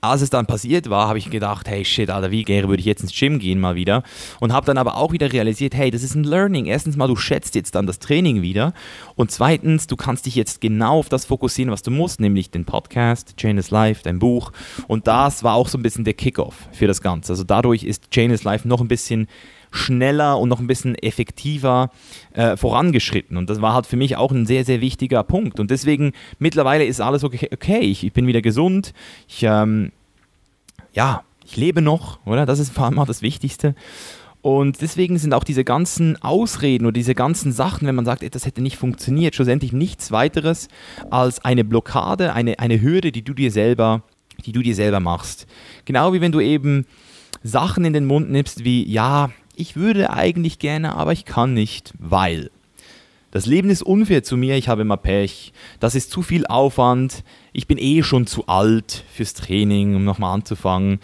als 0.00 0.22
es 0.22 0.30
dann 0.30 0.46
passiert 0.46 0.90
war, 0.90 1.08
habe 1.08 1.18
ich 1.18 1.30
gedacht, 1.30 1.68
hey 1.68 1.84
shit, 1.84 2.10
Alter, 2.10 2.30
wie 2.30 2.44
gerne 2.44 2.68
würde 2.68 2.80
ich 2.80 2.86
jetzt 2.86 3.02
ins 3.02 3.18
Gym 3.18 3.38
gehen 3.38 3.60
mal 3.60 3.74
wieder. 3.74 4.02
Und 4.40 4.52
habe 4.52 4.66
dann 4.66 4.78
aber 4.78 4.96
auch 4.96 5.12
wieder 5.12 5.32
realisiert, 5.32 5.74
hey, 5.74 5.90
das 5.90 6.02
ist 6.02 6.14
ein 6.14 6.24
Learning. 6.24 6.66
Erstens 6.66 6.96
mal, 6.96 7.08
du 7.08 7.16
schätzt 7.16 7.54
jetzt 7.54 7.74
dann 7.74 7.86
das 7.86 7.98
Training 7.98 8.42
wieder. 8.42 8.72
Und 9.14 9.30
zweitens, 9.30 9.86
du 9.86 9.96
kannst 9.96 10.26
dich 10.26 10.34
jetzt 10.34 10.60
genau 10.60 10.98
auf 10.98 11.08
das 11.08 11.24
fokussieren, 11.24 11.70
was 11.70 11.82
du 11.82 11.90
musst, 11.90 12.20
nämlich 12.20 12.50
den 12.50 12.64
Podcast, 12.64 13.36
Chain 13.36 13.58
is 13.58 13.70
Life, 13.70 14.02
dein 14.02 14.18
Buch. 14.18 14.52
Und 14.88 15.06
das 15.06 15.42
war 15.42 15.54
auch 15.54 15.68
so 15.68 15.78
ein 15.78 15.82
bisschen 15.82 16.04
der 16.04 16.14
Kickoff 16.14 16.68
für 16.72 16.86
das 16.86 17.00
Ganze. 17.00 17.32
Also 17.32 17.44
dadurch 17.44 17.84
ist 17.84 18.10
Chain 18.10 18.30
is 18.30 18.44
Life 18.44 18.66
noch 18.66 18.80
ein 18.80 18.88
bisschen 18.88 19.26
schneller 19.70 20.38
und 20.38 20.48
noch 20.48 20.60
ein 20.60 20.66
bisschen 20.66 20.94
effektiver 20.96 21.90
äh, 22.32 22.56
vorangeschritten. 22.56 23.36
Und 23.36 23.50
das 23.50 23.60
war 23.60 23.74
halt 23.74 23.86
für 23.86 23.96
mich 23.96 24.16
auch 24.16 24.32
ein 24.32 24.46
sehr, 24.46 24.64
sehr 24.64 24.80
wichtiger 24.80 25.22
Punkt. 25.22 25.60
Und 25.60 25.70
deswegen 25.70 26.12
mittlerweile 26.38 26.84
ist 26.84 27.00
alles 27.00 27.24
okay. 27.24 27.48
okay 27.52 27.80
ich, 27.80 28.04
ich 28.04 28.12
bin 28.12 28.26
wieder 28.26 28.42
gesund. 28.42 28.92
Ich, 29.28 29.42
ähm, 29.42 29.92
ja, 30.92 31.22
ich 31.44 31.56
lebe 31.56 31.82
noch, 31.82 32.18
oder? 32.26 32.46
Das 32.46 32.58
ist 32.58 32.72
vor 32.72 32.86
allem 32.86 32.98
auch 32.98 33.06
das 33.06 33.22
Wichtigste. 33.22 33.74
Und 34.42 34.80
deswegen 34.80 35.18
sind 35.18 35.34
auch 35.34 35.42
diese 35.42 35.64
ganzen 35.64 36.22
Ausreden 36.22 36.86
oder 36.86 36.92
diese 36.92 37.16
ganzen 37.16 37.50
Sachen, 37.50 37.88
wenn 37.88 37.96
man 37.96 38.04
sagt, 38.04 38.22
das 38.32 38.46
hätte 38.46 38.62
nicht 38.62 38.76
funktioniert, 38.76 39.34
schlussendlich 39.34 39.72
nichts 39.72 40.12
weiteres 40.12 40.68
als 41.10 41.44
eine 41.44 41.64
Blockade, 41.64 42.32
eine, 42.32 42.60
eine 42.60 42.80
Hürde, 42.80 43.10
die 43.10 43.22
du 43.22 43.34
dir 43.34 43.50
selber, 43.50 44.02
die 44.44 44.52
du 44.52 44.62
dir 44.62 44.76
selber 44.76 45.00
machst. 45.00 45.48
Genau 45.84 46.12
wie 46.12 46.20
wenn 46.20 46.30
du 46.30 46.40
eben 46.40 46.86
Sachen 47.42 47.84
in 47.84 47.92
den 47.92 48.06
Mund 48.06 48.30
nimmst 48.30 48.64
wie, 48.64 48.88
ja, 48.88 49.30
ich 49.56 49.76
würde 49.76 50.10
eigentlich 50.10 50.58
gerne, 50.58 50.94
aber 50.94 51.12
ich 51.12 51.24
kann 51.24 51.54
nicht, 51.54 51.94
weil. 51.98 52.50
Das 53.32 53.44
Leben 53.44 53.68
ist 53.68 53.82
unfair 53.82 54.22
zu 54.22 54.36
mir, 54.36 54.56
ich 54.56 54.68
habe 54.68 54.82
immer 54.82 54.96
Pech, 54.96 55.52
das 55.80 55.94
ist 55.94 56.10
zu 56.10 56.22
viel 56.22 56.46
Aufwand, 56.46 57.22
ich 57.52 57.66
bin 57.66 57.76
eh 57.76 58.02
schon 58.02 58.26
zu 58.26 58.46
alt 58.46 59.04
fürs 59.12 59.34
Training, 59.34 59.94
um 59.94 60.04
nochmal 60.04 60.32
anzufangen. 60.32 61.00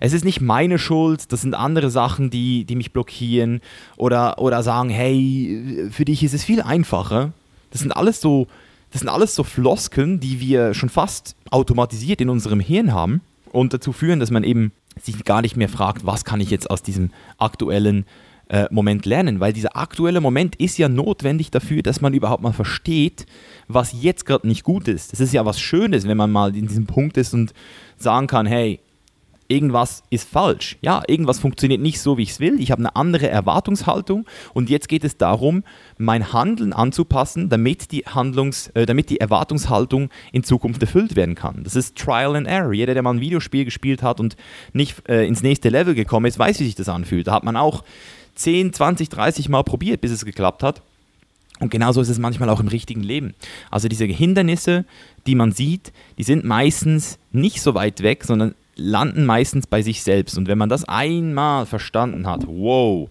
Es 0.00 0.12
ist 0.12 0.24
nicht 0.24 0.40
meine 0.40 0.78
Schuld, 0.78 1.32
das 1.32 1.42
sind 1.42 1.54
andere 1.54 1.90
Sachen, 1.90 2.30
die, 2.30 2.64
die 2.64 2.76
mich 2.76 2.92
blockieren 2.92 3.60
oder, 3.96 4.38
oder 4.38 4.62
sagen, 4.62 4.88
hey, 4.88 5.88
für 5.90 6.04
dich 6.04 6.22
ist 6.22 6.32
es 6.32 6.44
viel 6.44 6.62
einfacher. 6.62 7.32
Das 7.70 7.80
sind 7.80 7.92
alles 7.92 8.20
so, 8.20 8.46
das 8.90 9.00
sind 9.00 9.08
alles 9.08 9.34
so 9.34 9.44
Floskeln, 9.44 10.20
die 10.20 10.40
wir 10.40 10.72
schon 10.72 10.88
fast 10.88 11.36
automatisiert 11.50 12.20
in 12.20 12.30
unserem 12.30 12.60
Hirn 12.60 12.92
haben 12.92 13.20
und 13.50 13.74
dazu 13.74 13.92
führen, 13.92 14.20
dass 14.20 14.30
man 14.30 14.44
eben 14.44 14.72
sich 15.00 15.24
gar 15.24 15.42
nicht 15.42 15.56
mehr 15.56 15.68
fragt, 15.68 16.06
was 16.06 16.24
kann 16.24 16.40
ich 16.40 16.50
jetzt 16.50 16.70
aus 16.70 16.82
diesem 16.82 17.10
aktuellen 17.38 18.04
äh, 18.48 18.66
Moment 18.70 19.06
lernen, 19.06 19.40
weil 19.40 19.52
dieser 19.52 19.76
aktuelle 19.76 20.20
Moment 20.20 20.56
ist 20.56 20.76
ja 20.78 20.88
notwendig 20.88 21.50
dafür, 21.50 21.82
dass 21.82 22.00
man 22.00 22.14
überhaupt 22.14 22.42
mal 22.42 22.52
versteht, 22.52 23.26
was 23.68 23.94
jetzt 24.02 24.26
gerade 24.26 24.46
nicht 24.46 24.64
gut 24.64 24.86
ist. 24.86 25.12
Das 25.12 25.20
ist 25.20 25.32
ja 25.32 25.44
was 25.46 25.60
Schönes, 25.60 26.06
wenn 26.06 26.16
man 26.16 26.30
mal 26.30 26.54
in 26.54 26.68
diesem 26.68 26.86
Punkt 26.86 27.16
ist 27.16 27.32
und 27.32 27.54
sagen 27.96 28.26
kann, 28.26 28.46
hey, 28.46 28.80
irgendwas 29.48 30.02
ist 30.10 30.28
falsch. 30.28 30.76
Ja, 30.80 31.02
irgendwas 31.06 31.38
funktioniert 31.38 31.80
nicht 31.80 32.00
so, 32.00 32.18
wie 32.18 32.22
ich 32.22 32.30
es 32.30 32.40
will. 32.40 32.60
Ich 32.60 32.70
habe 32.70 32.80
eine 32.80 32.96
andere 32.96 33.28
Erwartungshaltung 33.28 34.26
und 34.52 34.70
jetzt 34.70 34.88
geht 34.88 35.04
es 35.04 35.16
darum, 35.16 35.64
mein 35.98 36.32
Handeln 36.32 36.72
anzupassen, 36.72 37.48
damit 37.48 37.92
die, 37.92 38.04
Handlungs, 38.06 38.68
äh, 38.68 38.86
damit 38.86 39.10
die 39.10 39.20
Erwartungshaltung 39.20 40.10
in 40.32 40.44
Zukunft 40.44 40.82
erfüllt 40.82 41.16
werden 41.16 41.34
kann. 41.34 41.62
Das 41.64 41.76
ist 41.76 41.96
Trial 41.96 42.36
and 42.36 42.46
Error. 42.46 42.72
Jeder, 42.72 42.94
der 42.94 43.02
mal 43.02 43.14
ein 43.14 43.20
Videospiel 43.20 43.64
gespielt 43.64 44.02
hat 44.02 44.20
und 44.20 44.36
nicht 44.72 45.08
äh, 45.08 45.26
ins 45.26 45.42
nächste 45.42 45.68
Level 45.68 45.94
gekommen 45.94 46.26
ist, 46.26 46.38
weiß, 46.38 46.60
wie 46.60 46.64
sich 46.64 46.74
das 46.74 46.88
anfühlt. 46.88 47.26
Da 47.26 47.32
hat 47.32 47.44
man 47.44 47.56
auch 47.56 47.84
10, 48.36 48.72
20, 48.72 49.08
30 49.08 49.48
Mal 49.48 49.62
probiert, 49.62 50.00
bis 50.00 50.10
es 50.10 50.24
geklappt 50.24 50.62
hat. 50.62 50.82
Und 51.60 51.70
genauso 51.70 52.00
ist 52.00 52.08
es 52.08 52.18
manchmal 52.18 52.48
auch 52.48 52.60
im 52.60 52.68
richtigen 52.68 53.02
Leben. 53.02 53.34
Also 53.70 53.86
diese 53.86 54.06
Hindernisse, 54.06 54.84
die 55.26 55.36
man 55.36 55.52
sieht, 55.52 55.92
die 56.18 56.24
sind 56.24 56.44
meistens 56.44 57.18
nicht 57.30 57.62
so 57.62 57.74
weit 57.74 58.02
weg, 58.02 58.24
sondern 58.24 58.54
landen 58.76 59.24
meistens 59.24 59.66
bei 59.66 59.82
sich 59.82 60.02
selbst. 60.02 60.36
Und 60.36 60.48
wenn 60.48 60.58
man 60.58 60.68
das 60.68 60.84
einmal 60.84 61.66
verstanden 61.66 62.26
hat, 62.26 62.46
wow, 62.46 63.08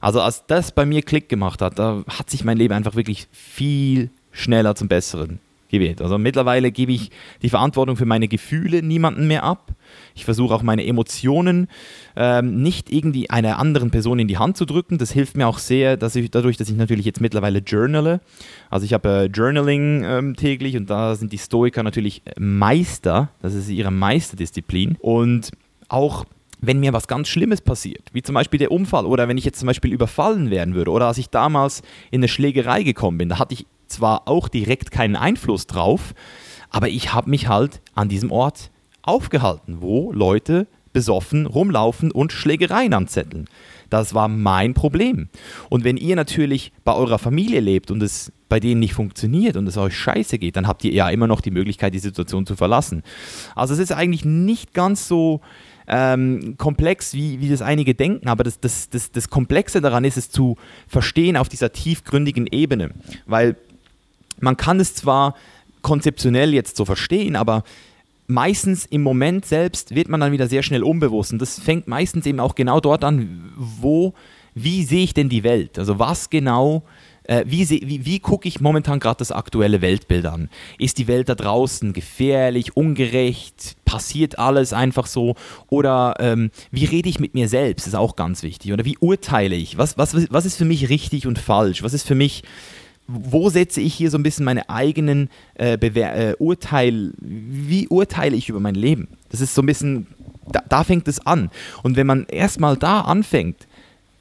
also 0.00 0.20
als 0.20 0.44
das 0.46 0.72
bei 0.72 0.86
mir 0.86 1.02
Klick 1.02 1.28
gemacht 1.28 1.62
hat, 1.62 1.78
da 1.78 2.04
hat 2.06 2.30
sich 2.30 2.44
mein 2.44 2.58
Leben 2.58 2.74
einfach 2.74 2.96
wirklich 2.96 3.28
viel 3.32 4.10
schneller 4.30 4.74
zum 4.74 4.88
Besseren 4.88 5.40
gewählt. 5.68 6.00
Also 6.00 6.18
mittlerweile 6.18 6.70
gebe 6.70 6.92
ich 6.92 7.10
die 7.42 7.48
Verantwortung 7.48 7.96
für 7.96 8.06
meine 8.06 8.28
Gefühle 8.28 8.82
niemandem 8.82 9.26
mehr 9.26 9.44
ab. 9.44 9.72
Ich 10.14 10.24
versuche 10.24 10.54
auch 10.54 10.62
meine 10.62 10.86
Emotionen 10.86 11.68
ähm, 12.16 12.62
nicht 12.62 12.90
irgendwie 12.90 13.30
einer 13.30 13.58
anderen 13.58 13.90
Person 13.90 14.18
in 14.18 14.28
die 14.28 14.38
Hand 14.38 14.56
zu 14.56 14.64
drücken. 14.64 14.98
Das 14.98 15.12
hilft 15.12 15.36
mir 15.36 15.46
auch 15.46 15.58
sehr, 15.58 15.96
dass 15.96 16.16
ich, 16.16 16.30
dadurch, 16.30 16.56
dass 16.56 16.68
ich 16.68 16.76
natürlich 16.76 17.06
jetzt 17.06 17.20
mittlerweile 17.20 17.58
journale. 17.58 18.20
Also 18.70 18.84
ich 18.84 18.92
habe 18.92 19.08
äh, 19.08 19.24
Journaling 19.26 20.04
ähm, 20.04 20.36
täglich 20.36 20.76
und 20.76 20.90
da 20.90 21.14
sind 21.14 21.32
die 21.32 21.38
Stoiker 21.38 21.82
natürlich 21.82 22.22
Meister. 22.38 23.30
Das 23.42 23.54
ist 23.54 23.68
ihre 23.68 23.90
Meisterdisziplin. 23.90 24.96
Und 25.00 25.50
auch 25.88 26.24
wenn 26.60 26.80
mir 26.80 26.92
was 26.92 27.06
ganz 27.06 27.28
Schlimmes 27.28 27.60
passiert, 27.60 28.08
wie 28.12 28.22
zum 28.22 28.34
Beispiel 28.34 28.58
der 28.58 28.72
Unfall 28.72 29.06
oder 29.06 29.28
wenn 29.28 29.38
ich 29.38 29.44
jetzt 29.44 29.58
zum 29.58 29.66
Beispiel 29.66 29.92
überfallen 29.92 30.50
werden 30.50 30.74
würde 30.74 30.90
oder 30.90 31.06
als 31.06 31.18
ich 31.18 31.28
damals 31.28 31.82
in 32.10 32.20
eine 32.20 32.28
Schlägerei 32.28 32.82
gekommen 32.82 33.18
bin, 33.18 33.28
da 33.28 33.38
hatte 33.38 33.54
ich 33.54 33.66
zwar 33.88 34.26
auch 34.26 34.48
direkt 34.48 34.90
keinen 34.90 35.16
Einfluss 35.16 35.66
drauf, 35.66 36.14
aber 36.70 36.88
ich 36.88 37.12
habe 37.12 37.30
mich 37.30 37.48
halt 37.48 37.80
an 37.94 38.08
diesem 38.08 38.32
Ort 38.32 38.70
aufgehalten, 39.06 39.78
wo 39.80 40.12
Leute 40.12 40.66
besoffen 40.92 41.46
rumlaufen 41.46 42.10
und 42.10 42.32
Schlägereien 42.32 42.94
anzetteln. 42.94 43.46
Das 43.90 44.14
war 44.14 44.28
mein 44.28 44.74
Problem. 44.74 45.28
Und 45.68 45.84
wenn 45.84 45.96
ihr 45.96 46.16
natürlich 46.16 46.72
bei 46.84 46.94
eurer 46.94 47.18
Familie 47.18 47.60
lebt 47.60 47.90
und 47.90 48.02
es 48.02 48.32
bei 48.48 48.60
denen 48.60 48.80
nicht 48.80 48.94
funktioniert 48.94 49.56
und 49.56 49.66
es 49.66 49.76
euch 49.76 49.96
scheiße 49.96 50.38
geht, 50.38 50.56
dann 50.56 50.66
habt 50.66 50.84
ihr 50.84 50.92
ja 50.92 51.10
immer 51.10 51.26
noch 51.26 51.40
die 51.40 51.50
Möglichkeit, 51.50 51.94
die 51.94 51.98
Situation 51.98 52.46
zu 52.46 52.56
verlassen. 52.56 53.02
Also 53.54 53.74
es 53.74 53.80
ist 53.80 53.92
eigentlich 53.92 54.24
nicht 54.24 54.72
ganz 54.72 55.08
so 55.08 55.40
ähm, 55.86 56.56
komplex, 56.56 57.14
wie, 57.14 57.40
wie 57.40 57.48
das 57.48 57.62
einige 57.62 57.94
denken, 57.94 58.28
aber 58.28 58.44
das, 58.44 58.60
das, 58.60 58.88
das, 58.88 59.12
das 59.12 59.30
Komplexe 59.30 59.80
daran 59.80 60.04
ist 60.04 60.16
es 60.16 60.30
zu 60.30 60.56
verstehen 60.88 61.36
auf 61.36 61.48
dieser 61.48 61.72
tiefgründigen 61.72 62.46
Ebene. 62.46 62.90
Weil 63.26 63.56
man 64.40 64.56
kann 64.56 64.80
es 64.80 64.94
zwar 64.94 65.34
konzeptionell 65.82 66.54
jetzt 66.54 66.76
so 66.76 66.84
verstehen, 66.84 67.36
aber 67.36 67.64
meistens 68.26 68.86
im 68.86 69.02
Moment 69.02 69.46
selbst 69.46 69.94
wird 69.94 70.08
man 70.08 70.20
dann 70.20 70.32
wieder 70.32 70.48
sehr 70.48 70.62
schnell 70.62 70.82
unbewusst. 70.82 71.32
Und 71.32 71.40
das 71.40 71.58
fängt 71.58 71.86
meistens 71.86 72.26
eben 72.26 72.40
auch 72.40 72.54
genau 72.54 72.80
dort 72.80 73.04
an, 73.04 73.52
wo, 73.56 74.14
wie 74.54 74.84
sehe 74.84 75.04
ich 75.04 75.14
denn 75.14 75.28
die 75.28 75.44
Welt? 75.44 75.78
Also 75.78 75.98
was 75.98 76.30
genau, 76.30 76.82
äh, 77.24 77.44
wie, 77.46 77.68
wie, 77.68 78.04
wie 78.04 78.20
gucke 78.20 78.48
ich 78.48 78.60
momentan 78.60 79.00
gerade 79.00 79.18
das 79.18 79.32
aktuelle 79.32 79.80
Weltbild 79.80 80.26
an? 80.26 80.48
Ist 80.78 80.98
die 80.98 81.06
Welt 81.06 81.28
da 81.28 81.34
draußen 81.34 81.92
gefährlich, 81.92 82.76
ungerecht? 82.76 83.76
Passiert 83.84 84.38
alles 84.38 84.72
einfach 84.72 85.06
so? 85.06 85.34
Oder 85.68 86.14
ähm, 86.18 86.50
wie 86.70 86.84
rede 86.84 87.08
ich 87.08 87.20
mit 87.20 87.34
mir 87.34 87.48
selbst? 87.48 87.86
Ist 87.86 87.94
auch 87.94 88.16
ganz 88.16 88.42
wichtig. 88.42 88.72
Oder 88.72 88.84
wie 88.84 88.98
urteile 88.98 89.56
ich? 89.56 89.78
Was, 89.78 89.98
was, 89.98 90.14
was 90.30 90.46
ist 90.46 90.56
für 90.56 90.64
mich 90.64 90.88
richtig 90.88 91.26
und 91.26 91.38
falsch? 91.38 91.82
Was 91.82 91.94
ist 91.94 92.06
für 92.06 92.14
mich 92.14 92.42
wo 93.08 93.50
setze 93.50 93.80
ich 93.80 93.94
hier 93.94 94.10
so 94.10 94.18
ein 94.18 94.22
bisschen 94.22 94.44
meine 94.44 94.68
eigenen 94.68 95.30
äh, 95.54 95.74
äh, 95.74 96.34
Urteil, 96.38 97.12
wie 97.18 97.88
urteile 97.88 98.36
ich 98.36 98.48
über 98.48 98.60
mein 98.60 98.74
Leben? 98.74 99.08
Das 99.30 99.40
ist 99.40 99.54
so 99.54 99.62
ein 99.62 99.66
bisschen, 99.66 100.06
da, 100.50 100.62
da 100.68 100.84
fängt 100.84 101.06
es 101.08 101.24
an. 101.24 101.50
Und 101.82 101.96
wenn 101.96 102.06
man 102.06 102.26
erstmal 102.26 102.76
da 102.76 103.02
anfängt, 103.02 103.66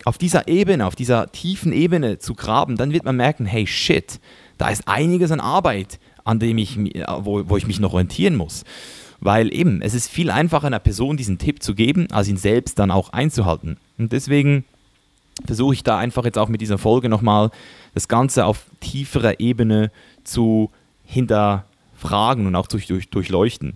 auf 0.04 0.20
dieser 0.20 0.48
Ebene, 0.48 0.86
auf 0.86 0.96
dieser 0.96 1.32
tiefen 1.32 1.74
Ebene 1.74 2.20
zu 2.20 2.36
graben, 2.36 2.78
dann 2.78 2.94
wird 2.94 3.06
man 3.06 3.18
merken, 3.18 3.46
hey 3.46 3.66
shit, 3.66 4.20
da 4.58 4.70
ist 4.70 4.88
einiges 4.88 5.32
an 5.32 5.40
Arbeit, 5.40 6.00
an 6.24 6.40
dem 6.40 6.60
ich, 6.60 6.78
wo, 6.78 7.50
wo 7.50 7.58
ich 7.58 7.68
mich 7.68 7.80
noch 7.80 7.94
orientieren 7.94 8.36
muss. 8.36 8.64
Weil 9.20 9.52
eben, 9.52 9.82
es 9.82 9.96
ist 9.96 10.08
viel 10.08 10.30
einfacher, 10.30 10.68
einer 10.68 10.80
Person 10.80 11.18
diesen 11.18 11.40
Tipp 11.40 11.64
zu 11.64 11.74
geben, 11.74 12.08
als 12.12 12.28
ihn 12.28 12.38
selbst 12.38 12.78
dann 12.78 12.92
auch 12.92 13.10
einzuhalten. 13.10 13.78
Und 13.98 14.12
deswegen 14.12 14.66
versuche 15.46 15.74
ich 15.74 15.84
da 15.84 15.98
einfach 15.98 16.26
jetzt 16.26 16.38
auch 16.38 16.48
mit 16.48 16.62
dieser 16.62 16.78
Folge 16.78 17.10
nochmal 17.10 17.50
das 17.94 18.08
Ganze 18.08 18.46
auf 18.46 18.66
tieferer 18.80 19.40
Ebene 19.40 19.92
zu 20.24 20.72
hinterfragen 21.04 22.48
und 22.48 22.56
auch 22.56 22.68
durch, 22.68 22.88
durch, 22.88 23.10
durchleuchten. 23.10 23.74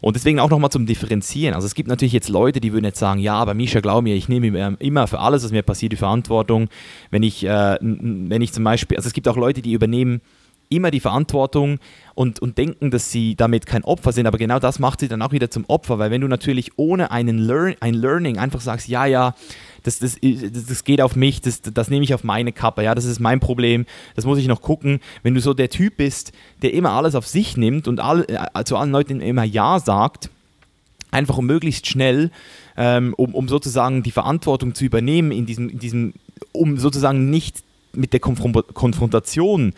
Und 0.00 0.16
deswegen 0.16 0.40
auch 0.40 0.50
nochmal 0.50 0.70
zum 0.70 0.86
Differenzieren. 0.86 1.54
Also 1.54 1.66
es 1.66 1.74
gibt 1.74 1.88
natürlich 1.88 2.12
jetzt 2.12 2.28
Leute, 2.28 2.60
die 2.60 2.72
würden 2.72 2.84
jetzt 2.84 2.98
sagen, 2.98 3.20
ja, 3.20 3.34
aber 3.34 3.54
Misha, 3.54 3.80
glaub 3.80 4.02
mir, 4.02 4.14
ich 4.14 4.28
nehme 4.28 4.76
immer 4.80 5.06
für 5.06 5.20
alles, 5.20 5.44
was 5.44 5.52
mir 5.52 5.62
passiert, 5.62 5.92
die 5.92 5.96
Verantwortung. 5.96 6.68
Wenn 7.10 7.22
ich, 7.22 7.44
äh, 7.44 7.78
wenn 7.80 8.42
ich 8.42 8.52
zum 8.52 8.64
Beispiel, 8.64 8.96
also 8.96 9.06
es 9.06 9.12
gibt 9.12 9.28
auch 9.28 9.36
Leute, 9.36 9.62
die 9.62 9.72
übernehmen 9.72 10.20
immer 10.68 10.90
die 10.90 11.00
Verantwortung 11.00 11.78
und, 12.14 12.40
und 12.40 12.58
denken, 12.58 12.90
dass 12.90 13.10
sie 13.10 13.36
damit 13.36 13.66
kein 13.66 13.84
Opfer 13.84 14.12
sind, 14.12 14.26
aber 14.26 14.38
genau 14.38 14.58
das 14.58 14.78
macht 14.78 15.00
sie 15.00 15.08
dann 15.08 15.22
auch 15.22 15.32
wieder 15.32 15.50
zum 15.50 15.64
Opfer, 15.66 15.98
weil 15.98 16.10
wenn 16.10 16.20
du 16.20 16.28
natürlich 16.28 16.72
ohne 16.76 17.10
einen 17.10 17.38
Learn, 17.38 17.76
ein 17.80 17.94
Learning 17.94 18.38
einfach 18.38 18.60
sagst, 18.60 18.88
ja, 18.88 19.06
ja, 19.06 19.34
das, 19.82 19.98
das, 19.98 20.16
das 20.20 20.84
geht 20.84 21.00
auf 21.00 21.16
mich, 21.16 21.40
das, 21.40 21.62
das 21.62 21.88
nehme 21.88 22.04
ich 22.04 22.14
auf 22.14 22.24
meine 22.24 22.52
Kappe, 22.52 22.82
ja, 22.82 22.94
das 22.94 23.04
ist 23.04 23.20
mein 23.20 23.40
Problem, 23.40 23.86
das 24.14 24.24
muss 24.24 24.38
ich 24.38 24.48
noch 24.48 24.62
gucken. 24.62 25.00
Wenn 25.22 25.34
du 25.34 25.40
so 25.40 25.54
der 25.54 25.70
Typ 25.70 25.98
bist, 25.98 26.32
der 26.62 26.74
immer 26.74 26.90
alles 26.90 27.14
auf 27.14 27.26
sich 27.26 27.56
nimmt 27.56 27.86
und 27.86 28.00
all, 28.00 28.26
äh, 28.28 28.64
zu 28.64 28.76
allen 28.76 28.90
Leuten 28.90 29.20
immer 29.20 29.44
Ja 29.44 29.78
sagt, 29.78 30.30
einfach 31.10 31.38
um 31.38 31.46
möglichst 31.46 31.86
schnell, 31.86 32.30
ähm, 32.76 33.14
um, 33.16 33.34
um 33.34 33.48
sozusagen 33.48 34.02
die 34.02 34.10
Verantwortung 34.10 34.74
zu 34.74 34.84
übernehmen 34.84 35.30
in 35.30 35.46
diesem, 35.46 35.68
in 35.68 35.78
diesem 35.78 36.14
um 36.52 36.78
sozusagen 36.78 37.30
nicht 37.30 37.62
mit 37.96 38.12
der 38.12 38.20
Konfront 38.20 38.74
Konfrontation 38.74 39.72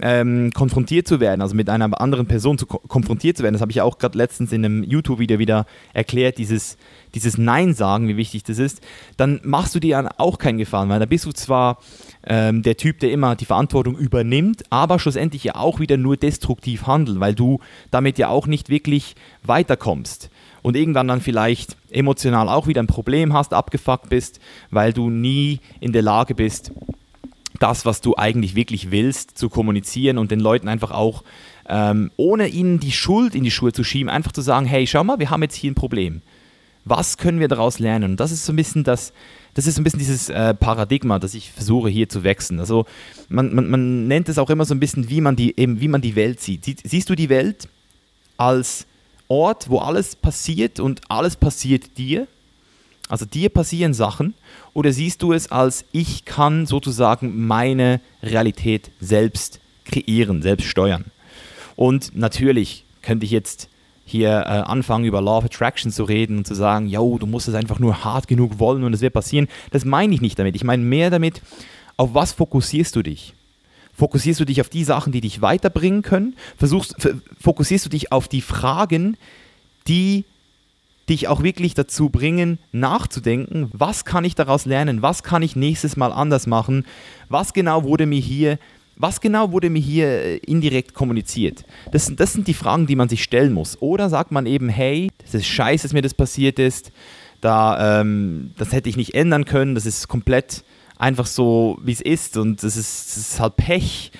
ähm, 0.00 0.52
konfrontiert 0.52 1.08
zu 1.08 1.20
werden, 1.20 1.40
also 1.40 1.54
mit 1.54 1.68
einer 1.68 2.00
anderen 2.00 2.26
Person 2.26 2.58
zu 2.58 2.66
ko 2.66 2.78
konfrontiert 2.78 3.36
zu 3.36 3.42
werden. 3.42 3.54
Das 3.54 3.62
habe 3.62 3.72
ich 3.72 3.76
ja 3.76 3.84
auch 3.84 3.98
gerade 3.98 4.18
letztens 4.18 4.52
in 4.52 4.64
einem 4.64 4.82
YouTube-Video 4.82 5.38
wieder 5.38 5.66
erklärt, 5.92 6.38
dieses, 6.38 6.76
dieses 7.14 7.38
Nein 7.38 7.74
sagen, 7.74 8.08
wie 8.08 8.16
wichtig 8.16 8.44
das 8.44 8.58
ist. 8.58 8.82
Dann 9.16 9.40
machst 9.42 9.74
du 9.74 9.80
dir 9.80 10.10
auch 10.18 10.38
keinen 10.38 10.58
Gefallen, 10.58 10.88
weil 10.88 11.00
da 11.00 11.06
bist 11.06 11.24
du 11.24 11.32
zwar 11.32 11.78
ähm, 12.26 12.62
der 12.62 12.76
Typ, 12.76 13.00
der 13.00 13.12
immer 13.12 13.36
die 13.36 13.44
Verantwortung 13.44 13.96
übernimmt, 13.96 14.64
aber 14.70 14.98
schlussendlich 14.98 15.44
ja 15.44 15.56
auch 15.56 15.80
wieder 15.80 15.96
nur 15.96 16.16
destruktiv 16.16 16.86
handelt, 16.86 17.20
weil 17.20 17.34
du 17.34 17.60
damit 17.90 18.18
ja 18.18 18.28
auch 18.28 18.46
nicht 18.46 18.68
wirklich 18.68 19.14
weiterkommst 19.42 20.30
und 20.66 20.76
irgendwann 20.76 21.06
dann 21.06 21.20
vielleicht 21.20 21.76
emotional 21.90 22.48
auch 22.48 22.66
wieder 22.66 22.82
ein 22.82 22.88
Problem 22.88 23.32
hast, 23.32 23.54
abgefuckt 23.54 24.08
bist, 24.08 24.40
weil 24.70 24.92
du 24.92 25.10
nie 25.10 25.60
in 25.78 25.92
der 25.92 26.02
Lage 26.02 26.34
bist, 26.34 26.72
das, 27.58 27.84
was 27.84 28.00
du 28.00 28.16
eigentlich 28.16 28.54
wirklich 28.54 28.90
willst, 28.90 29.36
zu 29.38 29.48
kommunizieren 29.48 30.18
und 30.18 30.30
den 30.30 30.40
Leuten 30.40 30.68
einfach 30.68 30.90
auch, 30.90 31.24
ähm, 31.68 32.10
ohne 32.16 32.48
ihnen 32.48 32.80
die 32.80 32.92
Schuld 32.92 33.34
in 33.34 33.44
die 33.44 33.50
Schuhe 33.50 33.72
zu 33.72 33.84
schieben, 33.84 34.08
einfach 34.08 34.32
zu 34.32 34.42
sagen, 34.42 34.66
hey, 34.66 34.86
schau 34.86 35.04
mal, 35.04 35.18
wir 35.18 35.30
haben 35.30 35.42
jetzt 35.42 35.56
hier 35.56 35.70
ein 35.70 35.74
Problem. 35.74 36.22
Was 36.84 37.18
können 37.18 37.40
wir 37.40 37.48
daraus 37.48 37.78
lernen? 37.78 38.12
Und 38.12 38.20
das 38.20 38.30
ist 38.30 38.46
so 38.46 38.52
ein 38.52 38.56
bisschen 38.56 38.84
das, 38.84 39.12
das 39.54 39.66
ist 39.66 39.78
ein 39.78 39.84
bisschen 39.84 39.98
dieses 39.98 40.28
äh, 40.28 40.54
Paradigma, 40.54 41.18
das 41.18 41.34
ich 41.34 41.50
versuche 41.50 41.88
hier 41.88 42.08
zu 42.08 42.22
wechseln. 42.22 42.60
Also 42.60 42.86
man, 43.28 43.54
man, 43.54 43.68
man 43.68 44.06
nennt 44.06 44.28
es 44.28 44.38
auch 44.38 44.50
immer 44.50 44.64
so 44.64 44.74
ein 44.74 44.80
bisschen, 44.80 45.08
wie 45.08 45.20
man 45.20 45.34
die, 45.34 45.58
eben, 45.58 45.80
wie 45.80 45.88
man 45.88 46.02
die 46.02 46.14
Welt 46.14 46.40
sieht. 46.40 46.64
Sie, 46.64 46.76
siehst 46.84 47.10
du 47.10 47.14
die 47.14 47.28
Welt 47.28 47.68
als 48.36 48.86
Ort, 49.28 49.70
wo 49.70 49.78
alles 49.78 50.14
passiert 50.14 50.78
und 50.78 51.00
alles 51.08 51.36
passiert 51.36 51.98
dir? 51.98 52.28
Also 53.08 53.24
dir 53.24 53.48
passieren 53.48 53.94
Sachen 53.94 54.34
oder 54.76 54.92
siehst 54.92 55.22
du 55.22 55.32
es 55.32 55.50
als 55.50 55.86
ich 55.92 56.26
kann 56.26 56.66
sozusagen 56.66 57.46
meine 57.46 57.98
Realität 58.22 58.90
selbst 59.00 59.58
kreieren, 59.86 60.42
selbst 60.42 60.66
steuern? 60.66 61.06
Und 61.76 62.14
natürlich 62.14 62.84
könnte 63.00 63.24
ich 63.24 63.30
jetzt 63.30 63.70
hier 64.04 64.28
äh, 64.28 64.48
anfangen 64.48 65.06
über 65.06 65.22
Law 65.22 65.38
of 65.38 65.46
Attraction 65.46 65.90
zu 65.90 66.04
reden 66.04 66.36
und 66.36 66.46
zu 66.46 66.54
sagen, 66.54 66.88
yo, 66.88 67.16
du 67.16 67.26
musst 67.26 67.48
es 67.48 67.54
einfach 67.54 67.78
nur 67.78 68.04
hart 68.04 68.28
genug 68.28 68.58
wollen 68.58 68.84
und 68.84 68.92
es 68.92 69.00
wird 69.00 69.14
passieren. 69.14 69.48
Das 69.70 69.86
meine 69.86 70.14
ich 70.14 70.20
nicht 70.20 70.38
damit. 70.38 70.54
Ich 70.54 70.62
meine 70.62 70.82
mehr 70.82 71.08
damit, 71.08 71.40
auf 71.96 72.12
was 72.12 72.32
fokussierst 72.32 72.94
du 72.96 73.02
dich? 73.02 73.32
Fokussierst 73.94 74.40
du 74.40 74.44
dich 74.44 74.60
auf 74.60 74.68
die 74.68 74.84
Sachen, 74.84 75.10
die 75.10 75.22
dich 75.22 75.40
weiterbringen 75.40 76.02
können? 76.02 76.36
Versuchst, 76.58 76.96
fokussierst 77.40 77.86
du 77.86 77.88
dich 77.88 78.12
auf 78.12 78.28
die 78.28 78.42
Fragen, 78.42 79.16
die 79.88 80.26
dich 81.08 81.28
auch 81.28 81.42
wirklich 81.42 81.74
dazu 81.74 82.10
bringen, 82.10 82.58
nachzudenken, 82.72 83.68
was 83.72 84.04
kann 84.04 84.24
ich 84.24 84.34
daraus 84.34 84.64
lernen, 84.64 85.02
was 85.02 85.22
kann 85.22 85.42
ich 85.42 85.56
nächstes 85.56 85.96
Mal 85.96 86.12
anders 86.12 86.46
machen, 86.46 86.84
was 87.28 87.52
genau 87.52 87.84
wurde 87.84 88.06
mir 88.06 88.20
hier 88.20 88.58
was 88.98 89.20
genau 89.20 89.52
wurde 89.52 89.68
mir 89.68 89.82
hier 89.82 90.06
äh, 90.08 90.36
indirekt 90.38 90.94
kommuniziert? 90.94 91.64
Das, 91.92 92.10
das 92.16 92.32
sind 92.32 92.48
die 92.48 92.54
Fragen, 92.54 92.86
die 92.86 92.96
man 92.96 93.10
sich 93.10 93.22
stellen 93.22 93.52
muss. 93.52 93.76
Oder 93.82 94.08
sagt 94.08 94.32
man 94.32 94.46
eben, 94.46 94.70
hey, 94.70 95.10
das 95.22 95.34
ist 95.34 95.46
scheiße, 95.46 95.82
dass 95.82 95.92
mir 95.92 96.00
das 96.00 96.14
passiert 96.14 96.58
ist, 96.58 96.92
da, 97.42 98.00
ähm, 98.00 98.52
das 98.56 98.72
hätte 98.72 98.88
ich 98.88 98.96
nicht 98.96 99.14
ändern 99.14 99.44
können, 99.44 99.74
das 99.74 99.84
ist 99.84 100.08
komplett 100.08 100.64
einfach 100.96 101.26
so, 101.26 101.78
wie 101.82 101.92
es 101.92 102.00
ist 102.00 102.38
und 102.38 102.62
das 102.62 102.76
ist, 102.76 103.08
das 103.08 103.16
ist 103.18 103.40
halt 103.40 103.56
Pech 103.56 104.12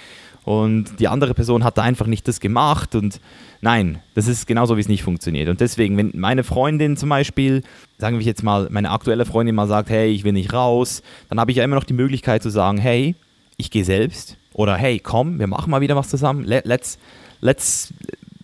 und 0.47 1.01
die 1.01 1.09
andere 1.09 1.35
Person 1.35 1.65
hat 1.65 1.77
da 1.77 1.83
einfach 1.83 2.07
nicht 2.07 2.29
das 2.29 2.39
gemacht 2.39 2.95
und 2.95 3.21
nein, 3.63 3.99
das 4.15 4.29
ist 4.29 4.47
genauso, 4.47 4.77
wie 4.77 4.81
es 4.81 4.87
nicht 4.87 5.03
funktioniert. 5.03 5.49
Und 5.49 5.61
deswegen, 5.61 5.97
wenn 5.97 6.13
meine 6.15 6.45
Freundin 6.45 6.97
zum 6.97 7.09
Beispiel, 7.09 7.65
sagen 7.99 8.21
wir 8.21 8.25
jetzt 8.25 8.45
mal, 8.45 8.69
meine 8.71 8.93
aktuelle 8.93 9.27
Freundin 9.27 9.57
mal 9.57 9.67
sagt, 9.67 9.91
hey, 9.91 10.09
ich 10.09 10.23
will 10.23 10.33
nicht 10.33 10.53
raus, 10.53 11.03
dann 11.29 11.41
habe 11.41 11.51
ich 11.51 11.57
ja 11.57 11.65
immer 11.65 11.75
noch 11.75 11.83
die 11.83 11.95
Möglichkeit 11.95 12.45
zu 12.45 12.51
sagen, 12.51 12.79
hey, 12.79 13.17
ich 13.57 13.73
gehe 13.73 13.85
selbst 13.85 14.37
oder 14.53 14.77
hey, 14.77 15.01
komm, 15.01 15.41
wir 15.41 15.49
machen 15.49 15.69
mal 15.69 15.81
wieder 15.81 15.97
was 15.97 16.11
zusammen, 16.11 16.45
let's, 16.45 16.97
let's, 17.41 17.93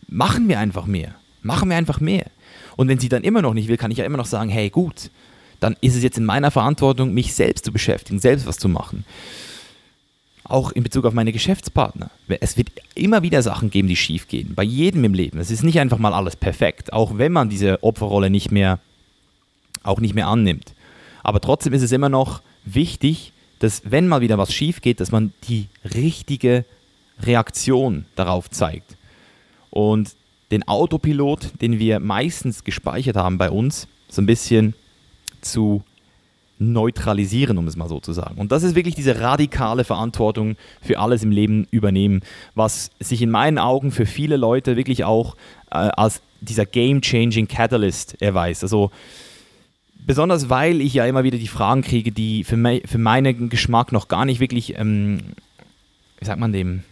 machen 0.08 0.48
wir 0.48 0.58
einfach 0.58 0.86
mehr, 0.86 1.14
machen 1.42 1.68
wir 1.68 1.76
einfach 1.76 2.00
mehr. 2.00 2.26
Und 2.74 2.88
wenn 2.88 2.98
sie 2.98 3.10
dann 3.10 3.22
immer 3.22 3.42
noch 3.42 3.54
nicht 3.54 3.68
will, 3.68 3.76
kann 3.76 3.92
ich 3.92 3.98
ja 3.98 4.04
immer 4.04 4.18
noch 4.18 4.26
sagen, 4.26 4.50
hey, 4.50 4.70
gut, 4.70 5.08
dann 5.60 5.76
ist 5.80 5.94
es 5.94 6.02
jetzt 6.02 6.18
in 6.18 6.24
meiner 6.24 6.50
Verantwortung, 6.50 7.14
mich 7.14 7.32
selbst 7.32 7.64
zu 7.64 7.70
beschäftigen, 7.70 8.18
selbst 8.18 8.44
was 8.44 8.58
zu 8.58 8.68
machen. 8.68 9.04
Auch 10.44 10.72
in 10.72 10.82
Bezug 10.82 11.04
auf 11.04 11.14
meine 11.14 11.32
Geschäftspartner. 11.32 12.10
Es 12.40 12.56
wird 12.56 12.70
immer 12.94 13.22
wieder 13.22 13.42
Sachen 13.42 13.70
geben, 13.70 13.88
die 13.88 13.96
schief 13.96 14.28
gehen. 14.28 14.54
Bei 14.54 14.64
jedem 14.64 15.04
im 15.04 15.14
Leben. 15.14 15.38
Es 15.38 15.50
ist 15.50 15.62
nicht 15.62 15.78
einfach 15.78 15.98
mal 15.98 16.12
alles 16.12 16.36
perfekt, 16.36 16.92
auch 16.92 17.16
wenn 17.18 17.32
man 17.32 17.48
diese 17.48 17.82
Opferrolle 17.82 18.28
nicht 18.28 18.50
mehr, 18.50 18.80
auch 19.82 20.00
nicht 20.00 20.14
mehr 20.14 20.26
annimmt. 20.26 20.74
Aber 21.22 21.40
trotzdem 21.40 21.72
ist 21.72 21.82
es 21.82 21.92
immer 21.92 22.08
noch 22.08 22.42
wichtig, 22.64 23.32
dass 23.60 23.82
wenn 23.84 24.08
mal 24.08 24.20
wieder 24.20 24.38
was 24.38 24.52
schief 24.52 24.80
geht, 24.80 24.98
dass 24.98 25.12
man 25.12 25.32
die 25.48 25.68
richtige 25.94 26.64
Reaktion 27.20 28.06
darauf 28.16 28.50
zeigt. 28.50 28.96
Und 29.70 30.16
den 30.50 30.66
Autopilot, 30.66 31.60
den 31.60 31.78
wir 31.78 32.00
meistens 32.00 32.64
gespeichert 32.64 33.16
haben 33.16 33.38
bei 33.38 33.50
uns, 33.50 33.86
so 34.08 34.20
ein 34.20 34.26
bisschen 34.26 34.74
zu 35.40 35.82
neutralisieren, 36.62 37.58
um 37.58 37.66
es 37.66 37.76
mal 37.76 37.88
so 37.88 38.00
zu 38.00 38.12
sagen. 38.12 38.36
Und 38.38 38.52
das 38.52 38.62
ist 38.62 38.74
wirklich 38.74 38.94
diese 38.94 39.20
radikale 39.20 39.84
Verantwortung 39.84 40.56
für 40.80 40.98
alles 40.98 41.22
im 41.22 41.30
Leben 41.30 41.66
übernehmen, 41.70 42.20
was 42.54 42.90
sich 43.00 43.22
in 43.22 43.30
meinen 43.30 43.58
Augen 43.58 43.90
für 43.90 44.06
viele 44.06 44.36
Leute 44.36 44.76
wirklich 44.76 45.04
auch 45.04 45.36
äh, 45.70 45.76
als 45.96 46.22
dieser 46.40 46.66
game-changing 46.66 47.48
Catalyst 47.48 48.20
erweist. 48.20 48.62
Also 48.62 48.90
besonders 50.06 50.50
weil 50.50 50.80
ich 50.80 50.94
ja 50.94 51.06
immer 51.06 51.24
wieder 51.24 51.38
die 51.38 51.48
Fragen 51.48 51.82
kriege, 51.82 52.12
die 52.12 52.44
für, 52.44 52.56
me 52.56 52.82
für 52.84 52.98
meinen 52.98 53.48
Geschmack 53.48 53.92
noch 53.92 54.08
gar 54.08 54.24
nicht 54.24 54.40
wirklich, 54.40 54.78
ähm, 54.78 55.20
wie 56.18 56.24
sagt 56.24 56.40
man 56.40 56.52
dem, 56.52 56.82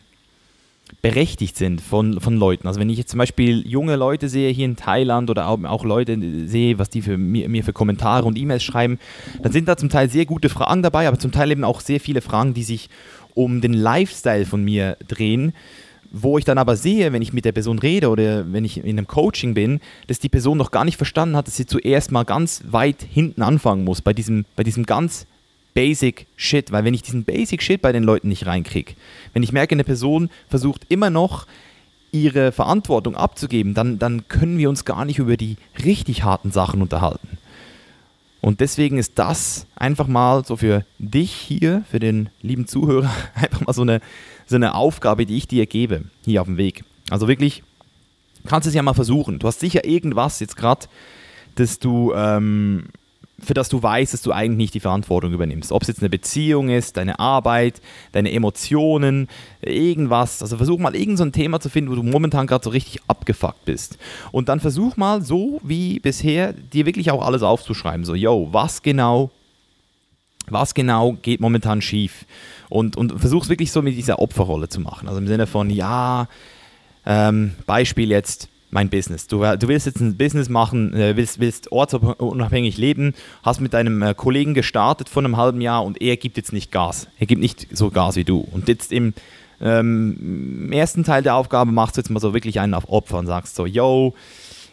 berechtigt 1.03 1.57
sind 1.57 1.81
von, 1.81 2.21
von 2.21 2.37
Leuten. 2.37 2.67
Also 2.67 2.79
wenn 2.79 2.91
ich 2.91 2.99
jetzt 2.99 3.11
zum 3.11 3.19
Beispiel 3.19 3.67
junge 3.67 3.97
Leute 3.97 4.29
sehe 4.29 4.51
hier 4.51 4.67
in 4.67 4.77
Thailand 4.77 5.31
oder 5.31 5.49
auch, 5.49 5.85
Leute 5.85 6.19
sehe, 6.47 6.79
was 6.79 6.91
die 6.91 7.03
für 7.03 7.17
mir, 7.17 7.49
mir 7.49 7.65
für 7.65 7.73
Kommentare 7.73 8.27
und 8.27 8.37
E-Mails 8.37 8.63
schreiben, 8.63 8.99
dann 9.43 9.53
sind 9.53 9.67
da 9.69 9.77
zum 9.77 9.89
Teil 9.89 10.11
sehr 10.11 10.27
gute 10.27 10.49
Fragen 10.49 10.83
dabei, 10.83 11.09
aber 11.09 11.19
zum 11.19 11.33
Teil 11.33 11.51
eben 11.51 11.65
auch 11.65 11.81
sehr 11.81 12.01
viele 12.01 12.21
Fragen, 12.21 12.55
die 12.55 12.65
sich 12.65 12.91
um 13.35 13.61
den 13.61 13.73
Lifestyle 13.73 14.45
von 14.45 14.63
mir 14.63 14.97
drehen, 15.09 15.55
wo 16.11 16.39
ich 16.39 16.45
dann 16.45 16.59
aber 16.59 16.77
sehe, 16.77 17.13
wenn 17.13 17.23
ich 17.23 17.33
mit 17.33 17.45
der 17.45 17.53
Person 17.53 17.79
rede 17.79 18.09
oder 18.09 18.53
wenn 18.53 18.65
ich 18.65 18.79
in 18.79 18.99
einem 18.99 19.07
Coaching 19.07 19.55
bin, 19.55 19.81
dass 20.09 20.19
die 20.19 20.29
Person 20.29 20.59
noch 20.59 20.73
gar 20.73 20.85
nicht 20.85 20.97
verstanden 20.97 21.37
hat, 21.37 21.47
dass 21.47 21.57
sie 21.57 21.67
zuerst 21.67 22.11
mal 22.11 22.25
ganz 22.25 22.63
weit 22.69 23.07
hinten 23.09 23.43
anfangen 23.43 23.85
muss, 23.85 24.03
bei 24.03 24.13
diesem, 24.13 24.45
bei 24.57 24.65
diesem 24.65 24.85
ganz 24.85 25.27
Basic 25.75 26.27
Shit, 26.37 26.73
weil 26.73 26.85
wenn 26.85 26.95
ich 26.95 27.03
diesen 27.03 27.25
Basic 27.25 27.63
Shit 27.63 27.83
bei 27.83 27.93
den 27.93 28.03
Leuten 28.03 28.29
nicht 28.29 28.47
reinkriege, 28.47 28.95
wenn 29.33 29.43
ich 29.43 29.53
merke, 29.53 29.75
eine 29.75 29.85
Person 29.85 30.31
versucht 30.49 30.87
immer 30.89 31.11
noch 31.11 31.47
ihre 32.13 32.53
Verantwortung 32.53 33.15
abzugeben, 33.15 33.75
dann, 33.75 33.99
dann 33.99 34.27
können 34.29 34.59
wir 34.59 34.69
uns 34.69 34.85
gar 34.85 35.05
nicht 35.05 35.19
über 35.19 35.37
die 35.37 35.57
richtig 35.85 36.25
harten 36.25 36.51
Sachen 36.51 36.83
unterhalten. 36.83 37.39
Und 38.41 38.61
deswegen 38.61 38.97
ist 38.99 39.19
das 39.19 39.67
einfach 39.77 40.07
mal 40.07 40.45
so 40.45 40.57
für 40.57 40.85
dich 40.99 41.33
hier, 41.33 41.85
für 41.91 41.99
den 41.99 42.31
lieben 42.43 42.67
Zuhörer, 42.67 43.11
einfach 43.35 43.67
mal 43.67 43.73
so 43.73 43.83
eine, 43.83 44.01
so 44.47 44.57
eine 44.57 44.75
Aufgabe, 44.75 45.27
die 45.27 45.37
ich 45.37 45.47
dir 45.47 45.67
gebe, 45.67 46.05
hier 46.25 46.41
auf 46.41 46.47
dem 46.47 46.57
Weg. 46.57 46.85
Also 47.11 47.29
wirklich, 47.29 47.63
kannst 48.47 48.67
es 48.67 48.75
ja 48.75 48.83
mal 48.83 48.95
versuchen. 48.95 49.39
Du 49.39 49.47
hast 49.47 49.61
sicher 49.61 49.85
irgendwas 49.85 50.41
jetzt 50.41 50.57
gerade, 50.57 50.87
dass 51.57 51.79
du 51.79 52.13
ähm, 52.15 52.85
für 53.43 53.55
das 53.55 53.69
du 53.69 53.83
weißt, 53.83 54.13
dass 54.13 54.23
du 54.23 54.33
eigentlich 54.33 54.57
nicht 54.57 54.75
die 54.75 54.81
Verantwortung 54.81 55.33
übernimmst. 55.33 55.73
Ob 55.73 55.83
es 55.83 55.89
jetzt 55.89 56.01
eine 56.01 56.11
Beziehung 56.11 56.69
ist, 56.69 56.97
deine 56.97 57.19
Arbeit, 57.19 57.81
deine 58.13 58.33
Emotionen, 58.33 59.29
irgendwas. 59.63 60.43
Also 60.43 60.57
versuch 60.57 60.79
mal 60.79 60.95
irgendein 60.95 61.17
so 61.17 61.31
Thema 61.31 61.61
zu 61.61 61.69
finden, 61.69 61.91
wo 61.91 61.97
du 61.97 62.03
momentan 62.03 62.47
gerade 62.47 62.65
so 62.65 62.71
richtig 62.71 63.01
abgefuckt 63.07 63.65
bist. 63.65 63.99
Und 64.33 64.49
dann 64.49 64.61
versuch 64.61 64.97
mal 64.97 65.23
so 65.23 65.61
wie 65.63 66.01
bisher 66.01 66.53
dir 66.53 66.87
wirklich 66.87 67.11
auch 67.11 67.25
alles 67.25 67.43
aufzuschreiben. 67.43 68.05
So, 68.05 68.15
yo, 68.15 68.49
was 68.53 68.83
genau, 68.83 69.31
was 70.49 70.75
genau 70.75 71.17
geht 71.23 71.41
momentan 71.41 71.83
schief? 71.83 72.27
Und, 72.69 72.97
und 72.97 73.19
versuch 73.19 73.45
es 73.45 73.49
wirklich 73.49 73.73
so 73.73 73.83
mit 73.83 73.97
dieser 73.97 74.21
Opferrolle 74.21 74.69
zu 74.69 74.81
machen. 74.81 75.09
Also 75.09 75.21
im 75.21 75.27
Sinne 75.27 75.47
von, 75.47 75.71
ja, 75.71 76.29
ähm, 77.07 77.53
Beispiel 77.67 78.11
jetzt, 78.11 78.49
mein 78.71 78.89
Business. 78.89 79.27
Du, 79.27 79.39
du 79.39 79.69
willst 79.69 79.87
jetzt 79.87 80.01
ein 80.01 80.17
Business 80.17 80.49
machen, 80.49 80.95
äh, 80.95 81.17
willst, 81.17 81.41
willst 81.41 81.73
ortsunabhängig 81.73 82.79
leben, 82.79 83.15
hast 83.43 83.61
mit 83.61 83.75
deinem 83.75 84.03
äh, 84.03 84.15
Kollegen 84.15 84.55
gestartet 84.55 85.09
vor 85.09 85.23
einem 85.23 85.37
halben 85.37 85.61
Jahr 85.61 85.85
und 85.85 86.01
er 86.01 86.17
gibt 86.17 86.37
jetzt 86.37 86.53
nicht 86.53 86.71
Gas. 86.71 87.09
Er 87.19 87.27
gibt 87.27 87.41
nicht 87.41 87.69
so 87.73 87.91
Gas 87.91 88.17
wie 88.17 88.25
du. 88.25 88.41
Und 88.53 88.69
jetzt 88.69 88.93
im, 88.93 89.15
ähm, 89.61 90.67
im 90.67 90.73
ersten 90.73 91.05
Teil 91.05 91.23
der 91.23 91.35
Aufgabe 91.35 91.73
machst 91.73 91.97
du 91.97 92.01
jetzt 92.01 92.11
mal 92.11 92.21
so 92.21 92.33
wirklich 92.35 92.61
einen 92.61 92.75
auf 92.75 92.89
Opfer 92.89 93.19
und 93.19 93.27
sagst 93.27 93.57
so, 93.57 93.67
yo, 93.67 94.15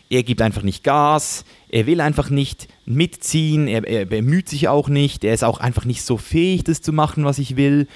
er 0.09 0.23
gibt 0.23 0.41
einfach 0.41 0.61
nicht 0.61 0.83
Gas, 0.83 1.43
er 1.69 1.85
will 1.85 1.99
einfach 1.99 2.29
nicht 2.29 2.69
mitziehen, 2.85 3.67
er, 3.67 3.85
er 3.85 4.05
bemüht 4.05 4.47
sich 4.47 4.69
auch 4.69 4.87
nicht, 4.87 5.25
er 5.25 5.33
ist 5.33 5.43
auch 5.43 5.59
einfach 5.59 5.83
nicht 5.83 6.01
so 6.03 6.15
fähig, 6.15 6.63
das 6.63 6.81
zu 6.81 6.93
machen, 6.93 7.25
was 7.25 7.39
ich 7.39 7.57
will. 7.57 7.87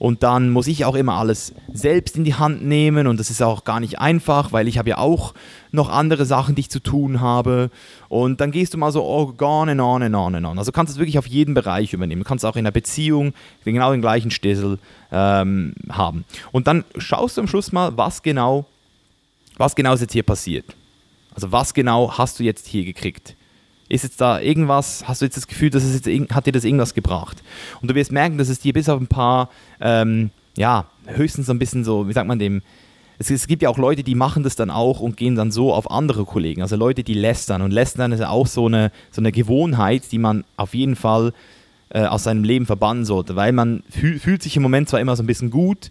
Und 0.00 0.22
dann 0.24 0.50
muss 0.50 0.66
ich 0.66 0.84
auch 0.84 0.96
immer 0.96 1.14
alles 1.14 1.54
selbst 1.72 2.16
in 2.16 2.24
die 2.24 2.34
Hand 2.34 2.64
nehmen 2.64 3.06
und 3.06 3.20
das 3.20 3.30
ist 3.30 3.42
auch 3.42 3.62
gar 3.64 3.78
nicht 3.78 4.00
einfach, 4.00 4.50
weil 4.50 4.66
ich 4.66 4.78
habe 4.78 4.90
ja 4.90 4.98
auch 4.98 5.34
noch 5.70 5.90
andere 5.90 6.24
Sachen, 6.24 6.56
die 6.56 6.62
ich 6.62 6.70
zu 6.70 6.80
tun 6.80 7.20
habe. 7.20 7.70
Und 8.08 8.40
dann 8.40 8.50
gehst 8.50 8.74
du 8.74 8.78
mal 8.78 8.90
so 8.90 9.04
oh, 9.04 9.32
on 9.44 9.68
and 9.68 9.80
on 9.80 10.02
and 10.02 10.16
on 10.16 10.34
and 10.34 10.46
on. 10.46 10.58
Also 10.58 10.72
kannst 10.72 10.90
du 10.90 10.94
es 10.94 10.98
wirklich 10.98 11.18
auf 11.18 11.26
jeden 11.26 11.54
Bereich 11.54 11.92
übernehmen. 11.92 12.22
Du 12.22 12.28
kannst 12.28 12.44
auch 12.44 12.56
in 12.56 12.64
der 12.64 12.72
Beziehung 12.72 13.32
genau 13.64 13.92
den 13.92 14.00
gleichen 14.00 14.32
Stissel 14.32 14.78
ähm, 15.12 15.74
haben. 15.90 16.24
Und 16.50 16.66
dann 16.66 16.84
schaust 16.96 17.36
du 17.36 17.42
am 17.42 17.46
Schluss 17.46 17.70
mal, 17.70 17.96
was 17.96 18.22
genau, 18.22 18.64
was 19.58 19.76
genau 19.76 19.92
ist 19.94 20.00
jetzt 20.00 20.14
hier 20.14 20.24
passiert. 20.24 20.64
Also 21.34 21.52
was 21.52 21.74
genau 21.74 22.16
hast 22.18 22.38
du 22.38 22.44
jetzt 22.44 22.66
hier 22.66 22.84
gekriegt? 22.84 23.36
Ist 23.88 24.04
jetzt 24.04 24.20
da 24.20 24.40
irgendwas, 24.40 25.08
hast 25.08 25.20
du 25.20 25.24
jetzt 25.24 25.36
das 25.36 25.48
Gefühl, 25.48 25.70
dass 25.70 25.82
es 25.82 26.04
jetzt, 26.04 26.34
hat 26.34 26.46
dir 26.46 26.52
das 26.52 26.64
irgendwas 26.64 26.94
gebracht? 26.94 27.42
Und 27.82 27.90
du 27.90 27.94
wirst 27.94 28.12
merken, 28.12 28.38
dass 28.38 28.48
es 28.48 28.60
dir 28.60 28.72
bis 28.72 28.88
auf 28.88 29.00
ein 29.00 29.08
paar, 29.08 29.50
ähm, 29.80 30.30
ja, 30.56 30.86
höchstens 31.06 31.46
so 31.46 31.52
ein 31.52 31.58
bisschen 31.58 31.84
so, 31.84 32.08
wie 32.08 32.12
sagt 32.12 32.28
man 32.28 32.38
dem, 32.38 32.62
es, 33.18 33.30
es, 33.30 33.46
gibt 33.46 33.62
ja 33.62 33.68
auch 33.68 33.78
Leute, 33.78 34.02
die 34.02 34.14
machen 34.14 34.44
das 34.44 34.56
dann 34.56 34.70
auch 34.70 35.00
und 35.00 35.16
gehen 35.16 35.34
dann 35.34 35.50
so 35.50 35.74
auf 35.74 35.90
andere 35.90 36.24
Kollegen. 36.24 36.62
Also 36.62 36.76
Leute, 36.76 37.04
die 37.04 37.14
lästern. 37.14 37.62
Und 37.62 37.70
lästern 37.70 38.12
ist 38.12 38.20
ja 38.20 38.30
auch 38.30 38.46
so 38.46 38.66
eine, 38.66 38.92
so 39.10 39.20
eine 39.20 39.30
Gewohnheit, 39.30 40.10
die 40.10 40.18
man 40.18 40.44
auf 40.56 40.72
jeden 40.72 40.96
Fall 40.96 41.32
äh, 41.90 42.04
aus 42.04 42.22
seinem 42.22 42.44
Leben 42.44 42.64
verbannen 42.66 43.04
sollte. 43.04 43.36
Weil 43.36 43.52
man 43.52 43.82
fühl, 43.90 44.18
fühlt 44.18 44.42
sich 44.42 44.56
im 44.56 44.62
Moment 44.62 44.88
zwar 44.88 45.00
immer 45.00 45.16
so 45.16 45.22
ein 45.22 45.26
bisschen 45.26 45.50
gut, 45.50 45.90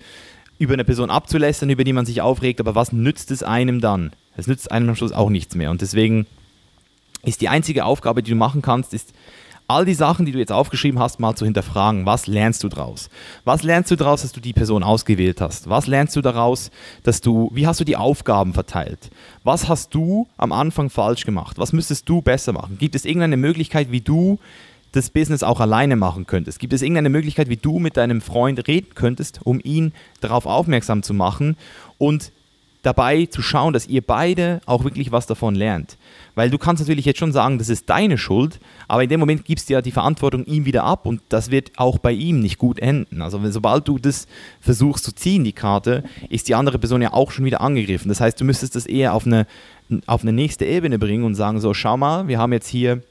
über 0.59 0.73
eine 0.73 0.85
Person 0.85 1.09
abzulästern, 1.09 1.69
über 1.69 1.83
die 1.83 1.93
man 1.93 2.05
sich 2.05 2.21
aufregt, 2.21 2.59
aber 2.59 2.75
was 2.75 2.91
nützt 2.91 3.31
es 3.31 3.41
einem 3.41 3.81
dann? 3.81 4.11
Es 4.35 4.45
nützt 4.45 4.71
einem 4.71 4.89
am 4.89 4.95
Schluss 4.95 5.13
auch 5.13 5.29
nichts 5.29 5.55
mehr. 5.55 5.71
Und 5.71 5.81
deswegen 5.81 6.27
ist 7.23 7.41
die 7.41 7.49
einzige 7.49 7.85
Aufgabe, 7.85 8.21
die 8.21 8.31
du 8.31 8.37
machen 8.37 8.61
kannst, 8.61 8.93
ist 8.93 9.13
all 9.69 9.85
die 9.85 9.93
Sachen, 9.93 10.25
die 10.25 10.31
du 10.31 10.39
jetzt 10.39 10.51
aufgeschrieben 10.51 10.99
hast, 10.99 11.19
mal 11.19 11.35
zu 11.35 11.45
hinterfragen. 11.45 12.05
Was 12.05 12.27
lernst 12.27 12.63
du 12.63 12.69
daraus? 12.69 13.09
Was 13.45 13.61
lernst 13.63 13.91
du 13.91 13.95
daraus, 13.95 14.23
dass 14.23 14.31
du 14.31 14.41
die 14.41 14.51
Person 14.51 14.83
ausgewählt 14.83 15.41
hast? 15.41 15.69
Was 15.69 15.85
lernst 15.85 16.15
du 16.15 16.21
daraus, 16.21 16.71
dass 17.03 17.21
du, 17.21 17.51
wie 17.53 17.67
hast 17.67 17.79
du 17.79 17.83
die 17.83 17.95
Aufgaben 17.95 18.53
verteilt? 18.53 19.11
Was 19.43 19.69
hast 19.69 19.93
du 19.93 20.27
am 20.37 20.51
Anfang 20.51 20.89
falsch 20.89 21.23
gemacht? 21.23 21.59
Was 21.59 21.71
müsstest 21.71 22.09
du 22.09 22.21
besser 22.21 22.51
machen? 22.51 22.77
Gibt 22.79 22.95
es 22.95 23.05
irgendeine 23.05 23.37
Möglichkeit, 23.37 23.91
wie 23.91 24.01
du 24.01 24.39
das 24.91 25.10
Business 25.10 25.43
auch 25.43 25.60
alleine 25.60 25.95
machen 25.95 26.25
könntest? 26.25 26.60
Gibt 26.60 26.73
es 26.73 26.82
irgendeine 26.82 27.10
Möglichkeit, 27.10 27.49
wie 27.49 27.58
du 27.58 27.80
mit 27.80 27.97
deinem 27.97 28.21
Freund 28.21 28.67
reden 28.67 28.95
könntest, 28.95 29.39
um 29.43 29.60
ihn 29.63 29.93
darauf 30.21 30.45
aufmerksam 30.45 31.04
zu 31.04 31.13
machen 31.13 31.58
und 31.97 32.32
dabei 32.82 33.25
zu 33.25 33.41
schauen, 33.41 33.73
dass 33.73 33.88
ihr 33.88 34.02
beide 34.02 34.62
auch 34.65 34.84
wirklich 34.84 35.12
was 35.12 35.28
davon 35.28 35.56
lernt. 35.56 35.97
Weil 36.36 36.49
du 36.49 36.58
kannst 36.58 36.82
natürlich 36.82 37.06
jetzt 37.06 37.19
schon 37.19 37.34
sagen, 37.34 37.58
das 37.58 37.67
ist 37.67 37.89
deine 37.89 38.17
Schuld, 38.17 38.60
aber 38.88 39.04
in 39.04 39.10
dem 39.10 39.19
Moment 39.19 39.43
gibst 39.43 39.69
du 39.69 39.73
ja 39.73 39.82
die 39.82 39.91
Verantwortung 39.91 40.45
ihm 40.45 40.65
wieder 40.65 40.84
ab 40.86 41.06
und 41.06 41.21
das 41.30 41.52
wird 41.52 41.71
auch 41.75 41.97
bei 41.97 42.13
ihm 42.13 42.39
nicht 42.39 42.58
gut 42.58 42.80
enden. 42.80 43.21
Also 43.21 43.39
sobald 43.52 43.88
du 43.88 43.99
das 43.99 44.28
versuchst 44.62 45.04
zu 45.04 45.13
ziehen, 45.13 45.43
die 45.43 45.52
Karte, 45.52 46.04
ist 46.30 46.47
die 46.47 46.56
andere 46.56 46.80
Person 46.80 47.02
ja 47.02 47.13
auch 47.13 47.32
schon 47.32 47.45
wieder 47.45 47.62
angegriffen. 47.62 48.08
Das 48.08 48.21
heißt, 48.21 48.39
du 48.39 48.45
müsstest 48.45 48.75
das 48.75 48.86
eher 48.86 49.13
auf 49.13 49.25
eine, 49.25 49.45
auf 50.06 50.21
eine 50.21 50.32
nächste 50.32 50.65
Ebene 50.65 50.97
bringen 50.99 51.25
und 51.25 51.36
sagen, 51.36 51.60
so, 51.60 51.73
schau 51.73 51.97
mal, 51.97 52.28
wir 52.30 52.38
haben 52.38 52.54
jetzt 52.54 52.69
hier 52.69 53.04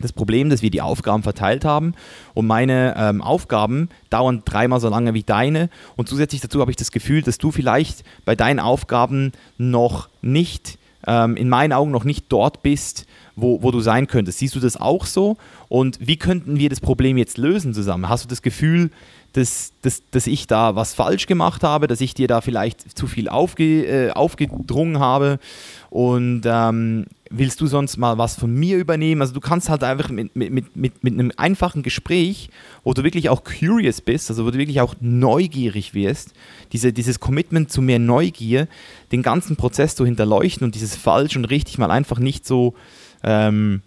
das 0.00 0.12
Problem, 0.12 0.50
dass 0.50 0.62
wir 0.62 0.70
die 0.70 0.82
Aufgaben 0.82 1.22
verteilt 1.22 1.64
haben 1.64 1.94
und 2.34 2.46
meine 2.46 2.94
ähm, 2.96 3.22
Aufgaben 3.22 3.88
dauern 4.10 4.42
dreimal 4.44 4.80
so 4.80 4.88
lange 4.88 5.14
wie 5.14 5.22
deine 5.22 5.70
und 5.96 6.08
zusätzlich 6.08 6.40
dazu 6.40 6.60
habe 6.60 6.70
ich 6.70 6.76
das 6.76 6.92
Gefühl, 6.92 7.22
dass 7.22 7.38
du 7.38 7.50
vielleicht 7.50 8.04
bei 8.24 8.34
deinen 8.34 8.60
Aufgaben 8.60 9.32
noch 9.56 10.08
nicht, 10.22 10.78
ähm, 11.06 11.36
in 11.36 11.48
meinen 11.48 11.72
Augen 11.72 11.90
noch 11.90 12.04
nicht 12.04 12.26
dort 12.28 12.62
bist, 12.62 13.06
wo, 13.40 13.62
wo 13.62 13.70
du 13.70 13.80
sein 13.80 14.06
könntest. 14.06 14.38
Siehst 14.38 14.54
du 14.54 14.60
das 14.60 14.76
auch 14.76 15.06
so? 15.06 15.36
Und 15.68 15.98
wie 16.00 16.16
könnten 16.16 16.58
wir 16.58 16.68
das 16.68 16.80
Problem 16.80 17.16
jetzt 17.16 17.38
lösen 17.38 17.72
zusammen? 17.72 18.08
Hast 18.08 18.24
du 18.24 18.28
das 18.28 18.42
Gefühl, 18.42 18.90
dass, 19.34 19.72
dass, 19.82 20.02
dass 20.10 20.26
ich 20.26 20.46
da 20.46 20.74
was 20.74 20.94
falsch 20.94 21.26
gemacht 21.26 21.62
habe, 21.62 21.86
dass 21.86 22.00
ich 22.00 22.14
dir 22.14 22.28
da 22.28 22.40
vielleicht 22.40 22.96
zu 22.96 23.06
viel 23.06 23.28
aufge, 23.28 23.84
äh, 23.84 24.10
aufgedrungen 24.10 24.98
habe? 24.98 25.38
Und 25.90 26.42
ähm, 26.44 27.06
willst 27.30 27.60
du 27.60 27.66
sonst 27.66 27.96
mal 27.96 28.18
was 28.18 28.36
von 28.36 28.52
mir 28.52 28.78
übernehmen? 28.78 29.20
Also 29.20 29.34
du 29.34 29.40
kannst 29.40 29.68
halt 29.68 29.84
einfach 29.84 30.10
mit, 30.10 30.34
mit, 30.34 30.52
mit, 30.52 31.04
mit, 31.04 31.12
einem 31.12 31.32
einfachen 31.36 31.82
Gespräch, 31.82 32.50
wo 32.84 32.94
du 32.94 33.04
wirklich 33.04 33.28
auch 33.28 33.44
curious 33.44 34.00
bist, 34.00 34.30
also 34.30 34.46
wo 34.46 34.50
du 34.50 34.58
wirklich 34.58 34.80
auch 34.80 34.94
neugierig 35.00 35.94
wirst, 35.94 36.32
diese, 36.72 36.92
dieses 36.92 37.20
Commitment 37.20 37.70
zu 37.70 37.82
mehr 37.82 37.98
Neugier, 37.98 38.68
den 39.12 39.22
ganzen 39.22 39.56
Prozess 39.56 39.94
zu 39.94 40.04
hinterleuchten 40.04 40.64
und 40.64 40.74
dieses 40.74 40.96
falsch 40.96 41.36
und 41.36 41.44
richtig 41.46 41.78
mal 41.78 41.90
einfach 41.90 42.18
nicht 42.18 42.46
so 42.46 42.74
ähm, 43.22 43.82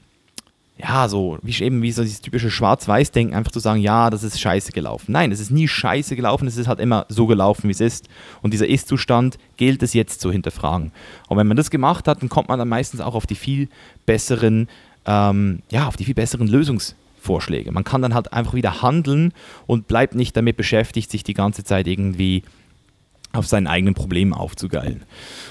ja, 0.82 1.08
so, 1.08 1.38
wie 1.44 1.64
eben 1.64 1.82
wie 1.82 1.92
so 1.92 2.02
dieses 2.02 2.22
typische 2.22 2.50
Schwarz-Weiß-Denken, 2.50 3.36
einfach 3.36 3.52
zu 3.52 3.60
sagen, 3.60 3.82
ja, 3.82 4.10
das 4.10 4.24
ist 4.24 4.40
scheiße 4.40 4.72
gelaufen. 4.72 5.12
Nein, 5.12 5.32
es 5.32 5.40
ist 5.40 5.52
nie 5.52 5.68
scheiße 5.68 6.16
gelaufen, 6.16 6.48
es 6.48 6.58
ist 6.58 6.68
halt 6.68 6.80
immer 6.80 7.06
so 7.08 7.28
gelaufen, 7.28 7.68
wie 7.68 7.72
es 7.72 7.82
ist. 7.82 8.10
Und 8.42 8.54
dieser 8.54 8.68
Ist-Zustand 8.68 9.38
gilt 9.58 9.84
es 9.84 9.94
jetzt 9.94 10.22
zu 10.22 10.32
hinterfragen. 10.32 10.92
Und 11.28 11.38
wenn 11.38 11.48
man 11.48 11.58
das 11.58 11.70
gemacht 11.70 12.08
hat, 12.08 12.22
dann 12.22 12.30
kommt 12.30 12.50
man 12.50 12.58
dann 12.58 12.70
meistens 12.70 13.00
auch 13.00 13.14
auf 13.14 13.28
die 13.28 13.36
viel 13.36 13.70
besseren, 14.06 14.70
ähm, 15.06 15.62
ja, 15.70 15.88
auf 15.88 15.98
die 15.98 16.06
viel 16.06 16.16
besseren 16.16 16.48
Lösungsvorschläge. 16.48 17.72
Man 17.72 17.84
kann 17.84 18.02
dann 18.02 18.16
halt 18.16 18.34
einfach 18.34 18.56
wieder 18.56 18.82
handeln 18.82 19.34
und 19.68 19.88
bleibt 19.88 20.16
nicht 20.16 20.36
damit 20.36 20.58
beschäftigt, 20.58 21.12
sich 21.12 21.24
die 21.24 21.36
ganze 21.36 21.64
Zeit 21.64 21.86
irgendwie 21.86 22.44
auf 23.34 23.48
seinen 23.48 23.68
eigenen 23.68 23.94
Problemen 23.94 24.34
aufzugeilen. 24.34 25.04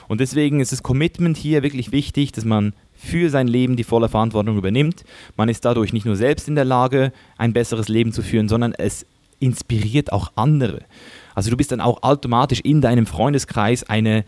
Und 0.08 0.20
deswegen 0.20 0.60
ist 0.60 0.72
das 0.72 0.82
Commitment 0.82 1.36
hier 1.36 1.62
wirklich 1.62 1.92
wichtig, 1.92 2.32
dass 2.32 2.44
man 2.44 2.74
für 3.00 3.30
sein 3.30 3.48
Leben 3.48 3.76
die 3.76 3.84
volle 3.84 4.08
Verantwortung 4.08 4.56
übernimmt. 4.56 5.04
Man 5.36 5.48
ist 5.48 5.64
dadurch 5.64 5.92
nicht 5.92 6.06
nur 6.06 6.16
selbst 6.16 6.48
in 6.48 6.54
der 6.54 6.64
Lage, 6.64 7.12
ein 7.38 7.52
besseres 7.52 7.88
Leben 7.88 8.12
zu 8.12 8.22
führen, 8.22 8.48
sondern 8.48 8.72
es 8.72 9.06
inspiriert 9.38 10.12
auch 10.12 10.32
andere. 10.36 10.80
Also 11.34 11.50
du 11.50 11.56
bist 11.56 11.72
dann 11.72 11.80
auch 11.80 12.02
automatisch 12.02 12.60
in 12.60 12.80
deinem 12.80 13.06
Freundeskreis 13.06 13.84
eine 13.84 14.24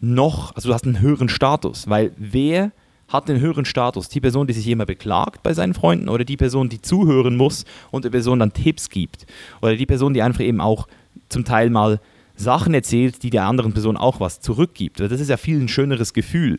noch, 0.00 0.56
also 0.56 0.70
du 0.70 0.74
hast 0.74 0.84
einen 0.84 1.00
höheren 1.00 1.28
Status, 1.28 1.88
weil 1.88 2.12
wer 2.16 2.72
hat 3.08 3.28
den 3.28 3.40
höheren 3.40 3.66
Status? 3.66 4.08
Die 4.08 4.20
Person, 4.20 4.46
die 4.46 4.54
sich 4.54 4.66
immer 4.68 4.86
beklagt 4.86 5.42
bei 5.42 5.52
seinen 5.52 5.74
Freunden 5.74 6.08
oder 6.08 6.24
die 6.24 6.38
Person, 6.38 6.70
die 6.70 6.80
zuhören 6.80 7.36
muss 7.36 7.66
und 7.90 8.04
der 8.04 8.10
Person 8.10 8.38
dann 8.38 8.54
Tipps 8.54 8.88
gibt 8.88 9.26
oder 9.60 9.76
die 9.76 9.86
Person, 9.86 10.14
die 10.14 10.22
einfach 10.22 10.40
eben 10.40 10.62
auch 10.62 10.88
zum 11.28 11.44
Teil 11.44 11.68
mal 11.68 12.00
Sachen 12.36 12.72
erzählt, 12.72 13.22
die 13.22 13.30
der 13.30 13.44
anderen 13.44 13.74
Person 13.74 13.98
auch 13.98 14.18
was 14.18 14.40
zurückgibt. 14.40 15.00
Das 15.00 15.20
ist 15.20 15.28
ja 15.28 15.36
viel 15.36 15.60
ein 15.60 15.68
schöneres 15.68 16.14
Gefühl. 16.14 16.58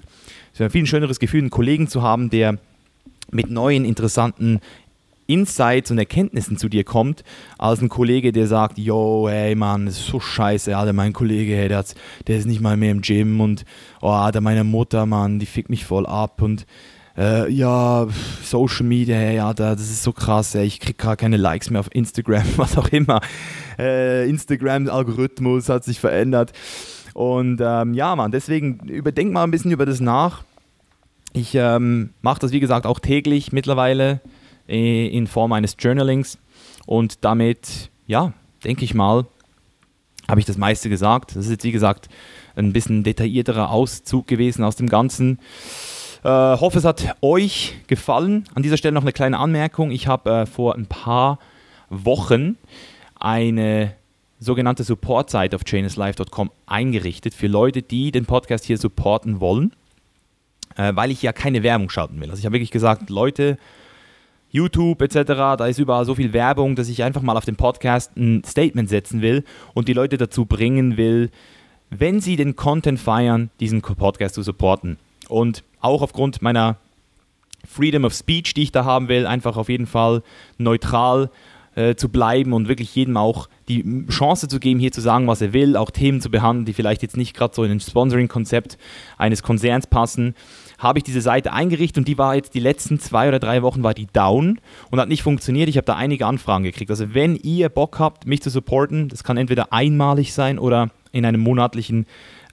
Es 0.54 0.58
ist 0.58 0.60
ja 0.60 0.70
viel 0.70 0.84
ein 0.84 0.88
schöneres 0.88 1.18
Gefühl, 1.18 1.42
einen 1.42 1.50
Kollegen 1.50 1.88
zu 1.88 2.04
haben, 2.04 2.30
der 2.30 2.60
mit 3.32 3.50
neuen, 3.50 3.86
interessanten 3.86 4.60
Insights 5.26 5.90
und 5.90 5.98
Erkenntnissen 5.98 6.58
zu 6.58 6.70
dir 6.70 6.84
kommt, 6.84 7.24
als 7.58 7.82
ein 7.82 7.90
Kollege, 7.90 8.32
der 8.32 8.46
sagt, 8.46 8.78
yo, 8.78 9.28
ey 9.28 9.56
Mann, 9.56 9.88
das 9.88 9.98
ist 9.98 10.06
so 10.06 10.20
scheiße, 10.20 10.78
Alter, 10.78 10.94
mein 10.94 11.12
Kollege, 11.12 11.56
hey, 11.56 11.70
der, 11.70 11.84
der 12.28 12.38
ist 12.38 12.46
nicht 12.46 12.62
mal 12.62 12.78
mehr 12.78 12.92
im 12.92 13.02
Gym 13.02 13.42
und, 13.42 13.66
oh, 14.00 14.10
Alter, 14.10 14.42
meine 14.42 14.64
Mutter, 14.64 15.08
Mann, 15.08 15.40
die 15.40 15.48
fickt 15.48 15.72
mich 15.72 15.86
voll 15.86 16.06
ab 16.06 16.40
und 16.44 16.68
äh, 17.18 17.52
ja, 17.52 18.08
Social 18.44 18.86
Media, 18.86 19.16
hey, 19.16 19.40
Alter, 19.40 19.76
das 19.76 19.90
ist 19.90 20.04
so 20.04 20.12
krass, 20.12 20.54
ey, 20.54 20.66
ich 20.66 20.80
krieg 20.80 21.00
gar 21.00 21.16
keine 21.16 21.38
Likes 21.38 21.72
mehr 21.72 21.80
auf 21.80 21.90
Instagram, 21.96 22.46
was 22.58 22.78
auch 22.78 22.90
immer. 22.90 23.22
Äh, 23.80 24.30
Instagram-Algorithmus 24.30 25.70
hat 25.70 25.84
sich 25.84 26.00
verändert. 26.00 26.54
Und 27.14 27.62
ähm, 27.62 27.94
ja, 27.94 28.16
Mann, 28.16 28.32
deswegen 28.32 28.80
überdenk 28.88 29.32
mal 29.32 29.44
ein 29.44 29.52
bisschen 29.52 29.72
über 29.72 29.86
das 29.86 30.00
nach. 30.00 30.44
Ich 31.34 31.56
ähm, 31.56 32.12
mache 32.22 32.40
das, 32.40 32.52
wie 32.52 32.60
gesagt, 32.60 32.86
auch 32.86 33.00
täglich 33.00 33.52
mittlerweile 33.52 34.22
äh, 34.68 35.08
in 35.08 35.28
Form 35.28 35.52
eines 35.54 35.76
Journalings. 35.80 36.38
Und 36.86 37.24
damit, 37.24 37.90
ja, 38.08 38.34
denke 38.64 38.84
ich 38.84 38.94
mal, 38.94 39.26
habe 40.28 40.40
ich 40.40 40.46
das 40.46 40.58
meiste 40.58 40.90
gesagt. 40.90 41.36
Das 41.36 41.46
ist 41.46 41.52
jetzt, 41.52 41.64
wie 41.64 41.72
gesagt, 41.72 42.10
ein 42.56 42.74
bisschen 42.74 43.04
detaillierterer 43.04 43.70
Auszug 43.70 44.28
gewesen 44.28 44.64
aus 44.64 44.76
dem 44.76 44.90
Ganzen. 44.90 45.40
Äh, 46.24 46.30
hoffe, 46.30 46.78
es 46.78 46.86
hat 46.86 47.16
euch 47.22 47.76
gefallen. 47.88 48.46
An 48.56 48.64
dieser 48.64 48.78
Stelle 48.78 48.94
noch 48.94 49.02
eine 49.02 49.12
kleine 49.12 49.40
Anmerkung. 49.40 49.92
Ich 49.92 50.08
habe 50.08 50.30
äh, 50.30 50.46
vor 50.46 50.76
ein 50.76 50.86
paar 50.86 51.40
Wochen 51.90 52.58
eine 53.20 53.96
sogenannte 54.40 54.84
Support-Seite 54.84 55.56
auf 55.56 55.64
chaineslife.com 55.64 56.52
eingerichtet 56.66 57.34
für 57.34 57.48
Leute, 57.48 57.82
die 57.82 58.12
den 58.12 58.26
Podcast 58.26 58.66
hier 58.66 58.78
supporten 58.78 59.40
wollen, 59.40 59.74
äh, 60.76 60.96
weil 60.96 61.12
ich 61.12 61.22
ja 61.22 61.34
keine 61.34 61.64
Werbung 61.64 61.90
schalten 61.90 62.20
will. 62.20 62.30
Also 62.30 62.40
ich 62.40 62.46
habe 62.46 62.56
wirklich 62.56 62.72
gesagt, 62.72 63.10
Leute, 63.10 63.58
YouTube 64.50 65.02
etc., 65.02 65.16
da 65.58 65.66
ist 65.66 65.80
überall 65.80 66.06
so 66.06 66.16
viel 66.16 66.32
Werbung, 66.32 66.76
dass 66.76 66.90
ich 66.90 67.04
einfach 67.04 67.22
mal 67.22 67.38
auf 67.38 67.46
den 67.46 67.56
Podcast 67.56 68.16
ein 68.16 68.44
Statement 68.44 68.88
setzen 68.88 69.22
will 69.22 69.44
und 69.74 69.88
die 69.88 69.94
Leute 69.94 70.18
dazu 70.18 70.46
bringen 70.46 70.96
will, 70.98 71.32
wenn 71.90 72.22
sie 72.22 72.36
den 72.36 72.56
Content 72.56 73.00
feiern, 73.00 73.50
diesen 73.60 73.82
Podcast 73.82 74.36
zu 74.36 74.44
supporten. 74.44 74.98
Und 75.28 75.64
auch 75.80 76.02
aufgrund 76.02 76.42
meiner 76.42 76.78
Freedom 77.66 78.04
of 78.06 78.14
Speech, 78.14 78.54
die 78.54 78.64
ich 78.64 78.72
da 78.72 78.86
haben 78.86 79.08
will, 79.08 79.26
einfach 79.26 79.58
auf 79.58 79.70
jeden 79.70 79.88
Fall 79.88 80.22
neutral 80.58 81.30
äh, 81.76 81.96
zu 81.96 82.10
bleiben 82.10 82.54
und 82.54 82.68
wirklich 82.68 82.94
jedem 82.96 83.18
auch 83.18 83.50
die 83.68 84.06
Chance 84.10 84.48
zu 84.48 84.60
geben, 84.60 84.80
hier 84.80 84.92
zu 84.92 85.02
sagen, 85.02 85.28
was 85.28 85.42
er 85.42 85.54
will, 85.54 85.78
auch 85.78 85.92
Themen 85.92 86.22
zu 86.22 86.30
behandeln, 86.30 86.66
die 86.66 86.74
vielleicht 86.74 87.02
jetzt 87.02 87.18
nicht 87.18 87.36
gerade 87.36 87.56
so 87.56 87.64
in 87.64 87.72
ein 87.72 87.80
Sponsoring-Konzept 87.80 88.78
eines 89.18 89.44
Konzerns 89.44 89.88
passen, 89.88 90.36
habe 90.78 91.00
ich 91.00 91.04
diese 91.04 91.22
Seite 91.22 91.54
eingerichtet 91.54 92.00
und 92.00 92.08
die 92.08 92.18
war 92.18 92.36
jetzt 92.36 92.54
die 92.56 92.60
letzten 92.60 93.00
zwei 93.00 93.28
oder 93.28 93.40
drei 93.40 93.62
Wochen 93.62 93.84
war 93.84 93.94
die 93.94 94.08
down 94.08 94.60
und 94.92 95.00
hat 95.00 95.08
nicht 95.08 95.24
funktioniert. 95.24 95.70
Ich 95.70 95.78
habe 95.78 95.86
da 95.86 95.96
einige 95.96 96.26
Anfragen 96.26 96.64
gekriegt. 96.64 96.92
Also 96.92 97.14
wenn 97.14 97.36
ihr 97.38 97.70
Bock 97.70 98.00
habt, 98.00 98.28
mich 98.28 98.42
zu 98.42 98.50
supporten, 98.50 99.08
das 99.08 99.24
kann 99.24 99.38
entweder 99.38 99.72
einmalig 99.72 100.34
sein 100.34 100.60
oder 100.60 100.90
in 101.12 101.26
einem 101.26 101.42
monatlichen 101.42 102.06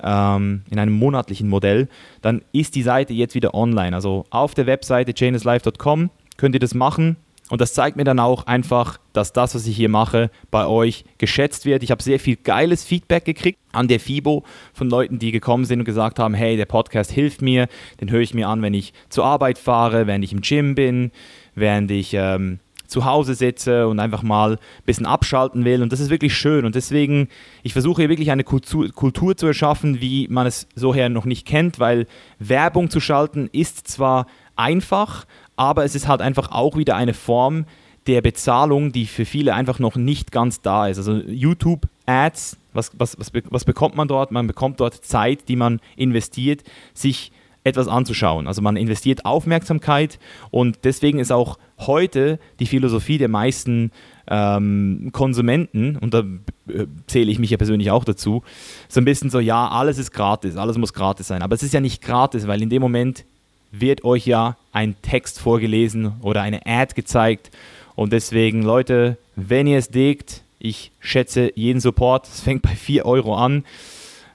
ähm, 0.02 0.62
in 0.70 0.78
einem 0.78 0.94
monatlichen 0.94 1.48
Modell, 1.48 1.88
dann 2.22 2.42
ist 2.52 2.74
die 2.74 2.82
Seite 2.82 3.12
jetzt 3.12 3.34
wieder 3.34 3.54
online. 3.54 3.94
Also 3.94 4.24
auf 4.30 4.54
der 4.54 4.66
Webseite 4.66 5.12
chaineslife.com 5.12 6.10
könnt 6.36 6.54
ihr 6.54 6.60
das 6.60 6.74
machen. 6.74 7.16
Und 7.50 7.60
das 7.60 7.74
zeigt 7.74 7.96
mir 7.96 8.04
dann 8.04 8.20
auch 8.20 8.46
einfach, 8.46 8.98
dass 9.12 9.32
das, 9.32 9.54
was 9.54 9.66
ich 9.66 9.76
hier 9.76 9.88
mache, 9.88 10.30
bei 10.50 10.66
euch 10.66 11.04
geschätzt 11.18 11.66
wird. 11.66 11.82
Ich 11.82 11.90
habe 11.90 12.02
sehr 12.02 12.20
viel 12.20 12.36
geiles 12.36 12.84
Feedback 12.84 13.24
gekriegt 13.24 13.58
an 13.72 13.88
der 13.88 14.00
FIBO 14.00 14.44
von 14.72 14.88
Leuten, 14.88 15.18
die 15.18 15.32
gekommen 15.32 15.64
sind 15.64 15.80
und 15.80 15.84
gesagt 15.84 16.18
haben, 16.20 16.34
hey, 16.34 16.56
der 16.56 16.66
Podcast 16.66 17.10
hilft 17.10 17.42
mir, 17.42 17.68
den 18.00 18.10
höre 18.10 18.20
ich 18.20 18.34
mir 18.34 18.48
an, 18.48 18.62
wenn 18.62 18.72
ich 18.72 18.92
zur 19.08 19.24
Arbeit 19.24 19.58
fahre, 19.58 20.06
während 20.06 20.24
ich 20.24 20.32
im 20.32 20.40
Gym 20.40 20.76
bin, 20.76 21.10
während 21.56 21.90
ich 21.90 22.14
ähm, 22.14 22.60
zu 22.86 23.04
Hause 23.04 23.34
sitze 23.34 23.88
und 23.88 24.00
einfach 24.00 24.22
mal 24.22 24.52
ein 24.52 24.58
bisschen 24.84 25.06
abschalten 25.06 25.64
will. 25.64 25.82
Und 25.82 25.92
das 25.92 26.00
ist 26.00 26.10
wirklich 26.10 26.36
schön. 26.36 26.64
Und 26.64 26.74
deswegen, 26.74 27.28
ich 27.62 27.72
versuche 27.72 28.02
hier 28.02 28.08
wirklich 28.08 28.30
eine 28.30 28.44
Kultur, 28.44 28.90
Kultur 28.90 29.36
zu 29.36 29.46
erschaffen, 29.46 30.00
wie 30.00 30.28
man 30.28 30.46
es 30.46 30.68
so 30.74 30.94
her 30.94 31.08
noch 31.08 31.24
nicht 31.24 31.46
kennt, 31.46 31.78
weil 31.78 32.06
Werbung 32.38 32.90
zu 32.90 33.00
schalten 33.00 33.48
ist 33.52 33.88
zwar 33.88 34.26
einfach, 34.56 35.24
aber 35.60 35.84
es 35.84 35.94
ist 35.94 36.08
halt 36.08 36.22
einfach 36.22 36.52
auch 36.52 36.78
wieder 36.78 36.96
eine 36.96 37.12
Form 37.12 37.66
der 38.06 38.22
Bezahlung, 38.22 38.92
die 38.92 39.04
für 39.04 39.26
viele 39.26 39.54
einfach 39.54 39.78
noch 39.78 39.94
nicht 39.94 40.32
ganz 40.32 40.62
da 40.62 40.88
ist. 40.88 40.96
Also 40.96 41.16
YouTube-Ads, 41.16 42.56
was, 42.72 42.92
was, 42.96 43.18
was, 43.18 43.30
was 43.50 43.66
bekommt 43.66 43.94
man 43.94 44.08
dort? 44.08 44.30
Man 44.30 44.46
bekommt 44.46 44.80
dort 44.80 44.94
Zeit, 45.04 45.50
die 45.50 45.56
man 45.56 45.80
investiert, 45.96 46.62
sich 46.94 47.30
etwas 47.62 47.88
anzuschauen. 47.88 48.46
Also 48.46 48.62
man 48.62 48.78
investiert 48.78 49.26
Aufmerksamkeit 49.26 50.18
und 50.50 50.78
deswegen 50.84 51.18
ist 51.18 51.30
auch 51.30 51.58
heute 51.78 52.38
die 52.58 52.64
Philosophie 52.64 53.18
der 53.18 53.28
meisten 53.28 53.90
ähm, 54.28 55.10
Konsumenten, 55.12 55.96
und 55.98 56.14
da 56.14 56.20
äh, 56.68 56.86
zähle 57.06 57.30
ich 57.30 57.38
mich 57.38 57.50
ja 57.50 57.58
persönlich 57.58 57.90
auch 57.90 58.04
dazu, 58.04 58.44
so 58.88 58.98
ein 58.98 59.04
bisschen 59.04 59.28
so, 59.28 59.40
ja, 59.40 59.68
alles 59.68 59.98
ist 59.98 60.12
gratis, 60.12 60.56
alles 60.56 60.78
muss 60.78 60.94
gratis 60.94 61.26
sein. 61.26 61.42
Aber 61.42 61.54
es 61.54 61.62
ist 61.62 61.74
ja 61.74 61.80
nicht 61.80 62.00
gratis, 62.00 62.46
weil 62.46 62.62
in 62.62 62.70
dem 62.70 62.80
Moment 62.80 63.26
wird 63.70 64.04
euch 64.04 64.26
ja 64.26 64.56
ein 64.72 64.96
Text 65.02 65.40
vorgelesen 65.40 66.14
oder 66.22 66.42
eine 66.42 66.66
Ad 66.66 66.94
gezeigt. 66.94 67.50
Und 67.94 68.12
deswegen, 68.12 68.62
Leute, 68.62 69.16
wenn 69.36 69.66
ihr 69.66 69.78
es 69.78 69.88
degt, 69.88 70.42
ich 70.58 70.92
schätze 71.00 71.50
jeden 71.54 71.80
Support. 71.80 72.28
Es 72.28 72.40
fängt 72.40 72.62
bei 72.62 72.76
4 72.76 73.06
Euro 73.06 73.34
an. 73.34 73.64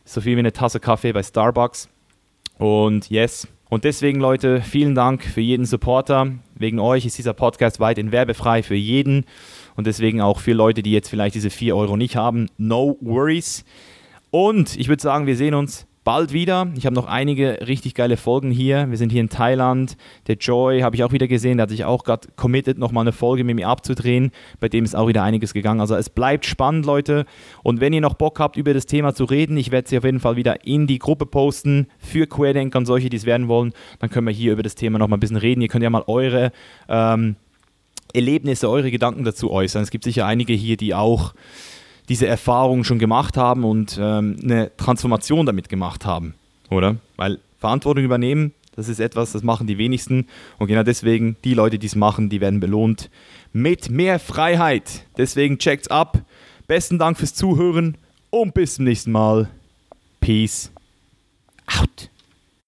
So 0.03 0.21
viel 0.21 0.35
wie 0.35 0.39
eine 0.39 0.53
Tasse 0.53 0.79
Kaffee 0.79 1.13
bei 1.13 1.23
Starbucks. 1.23 1.87
Und 2.57 3.09
yes. 3.09 3.47
Und 3.69 3.83
deswegen, 3.83 4.19
Leute, 4.19 4.61
vielen 4.61 4.95
Dank 4.95 5.23
für 5.23 5.41
jeden 5.41 5.65
Supporter. 5.65 6.31
Wegen 6.55 6.79
euch 6.79 7.05
ist 7.05 7.17
dieser 7.17 7.33
Podcast 7.33 7.79
weiterhin 7.79 8.11
werbefrei 8.11 8.63
für 8.63 8.75
jeden. 8.75 9.25
Und 9.75 9.87
deswegen 9.87 10.21
auch 10.21 10.39
für 10.39 10.53
Leute, 10.53 10.81
die 10.81 10.91
jetzt 10.91 11.09
vielleicht 11.09 11.35
diese 11.35 11.49
4 11.49 11.75
Euro 11.75 11.95
nicht 11.95 12.15
haben. 12.15 12.49
No 12.57 12.97
worries. 13.01 13.63
Und 14.31 14.77
ich 14.77 14.87
würde 14.87 15.01
sagen, 15.01 15.27
wir 15.27 15.35
sehen 15.35 15.53
uns 15.53 15.85
bald 16.05 16.31
wieder. 16.31 16.71
Ich 16.77 16.85
habe 16.85 16.95
noch 16.95 17.07
einige 17.07 17.67
richtig 17.67 17.95
geile 17.95 18.15
Folgen 18.15 18.51
hier. 18.51 18.89
Wir 18.89 18.97
sind 18.97 19.11
hier 19.11 19.19
in 19.19 19.27
Thailand. 19.27 19.97
Der 20.27 20.35
Joy 20.35 20.81
habe 20.81 20.95
ich 20.95 21.03
auch 21.03 21.11
wieder 21.11 21.27
gesehen. 21.27 21.57
Der 21.57 21.63
hat 21.63 21.71
sich 21.71 21.83
auch 21.83 22.03
gerade 22.05 22.29
committed, 22.37 22.77
nochmal 22.77 23.01
eine 23.01 23.11
Folge 23.11 23.43
mit 23.43 23.55
mir 23.55 23.67
abzudrehen. 23.67 24.31
Bei 24.59 24.69
dem 24.69 24.85
ist 24.85 24.95
auch 24.95 25.07
wieder 25.07 25.23
einiges 25.23 25.53
gegangen. 25.53 25.81
Also 25.81 25.95
es 25.95 26.09
bleibt 26.09 26.45
spannend, 26.45 26.85
Leute. 26.85 27.25
Und 27.63 27.81
wenn 27.81 27.91
ihr 27.91 28.01
noch 28.01 28.13
Bock 28.13 28.39
habt, 28.39 28.55
über 28.55 28.73
das 28.73 28.85
Thema 28.85 29.15
zu 29.15 29.25
reden, 29.25 29.57
ich 29.57 29.71
werde 29.71 29.89
sie 29.89 29.97
auf 29.97 30.05
jeden 30.05 30.19
Fall 30.19 30.35
wieder 30.35 30.65
in 30.65 30.87
die 30.87 30.99
Gruppe 30.99 31.25
posten 31.25 31.87
für 31.97 32.27
Querdenker 32.27 32.77
und 32.77 32.85
solche, 32.85 33.09
die 33.09 33.17
es 33.17 33.25
werden 33.25 33.47
wollen. 33.47 33.73
Dann 33.99 34.11
können 34.11 34.27
wir 34.27 34.33
hier 34.33 34.53
über 34.53 34.63
das 34.63 34.75
Thema 34.75 34.99
nochmal 34.99 35.17
ein 35.17 35.21
bisschen 35.21 35.37
reden. 35.37 35.61
Ihr 35.61 35.69
könnt 35.69 35.83
ja 35.83 35.89
mal 35.89 36.03
eure 36.05 36.51
ähm, 36.87 37.35
Erlebnisse, 38.13 38.69
eure 38.69 38.91
Gedanken 38.91 39.23
dazu 39.23 39.51
äußern. 39.51 39.81
Es 39.81 39.89
gibt 39.89 40.03
sicher 40.03 40.27
einige 40.27 40.53
hier, 40.53 40.77
die 40.77 40.93
auch 40.93 41.33
diese 42.09 42.27
Erfahrung 42.27 42.83
schon 42.83 42.99
gemacht 42.99 43.37
haben 43.37 43.63
und 43.63 43.97
ähm, 43.99 44.37
eine 44.43 44.71
Transformation 44.77 45.45
damit 45.45 45.69
gemacht 45.69 46.05
haben, 46.05 46.35
oder? 46.69 46.97
Weil 47.15 47.39
Verantwortung 47.59 48.03
übernehmen, 48.03 48.53
das 48.75 48.89
ist 48.89 48.99
etwas, 48.99 49.31
das 49.31 49.43
machen 49.43 49.67
die 49.67 49.77
wenigsten 49.77 50.27
und 50.57 50.67
genau 50.67 50.83
deswegen, 50.83 51.37
die 51.43 51.53
Leute, 51.53 51.79
die 51.79 51.87
es 51.87 51.95
machen, 51.95 52.29
die 52.29 52.41
werden 52.41 52.59
belohnt 52.59 53.09
mit 53.53 53.89
mehr 53.89 54.19
Freiheit. 54.19 55.05
Deswegen 55.17 55.57
checkt's 55.57 55.87
ab. 55.87 56.21
Besten 56.67 56.99
Dank 56.99 57.17
fürs 57.17 57.33
Zuhören 57.33 57.97
und 58.31 58.53
bis 58.53 58.75
zum 58.75 58.85
nächsten 58.85 59.11
Mal. 59.11 59.49
Peace 60.19 60.71
out. 61.67 62.09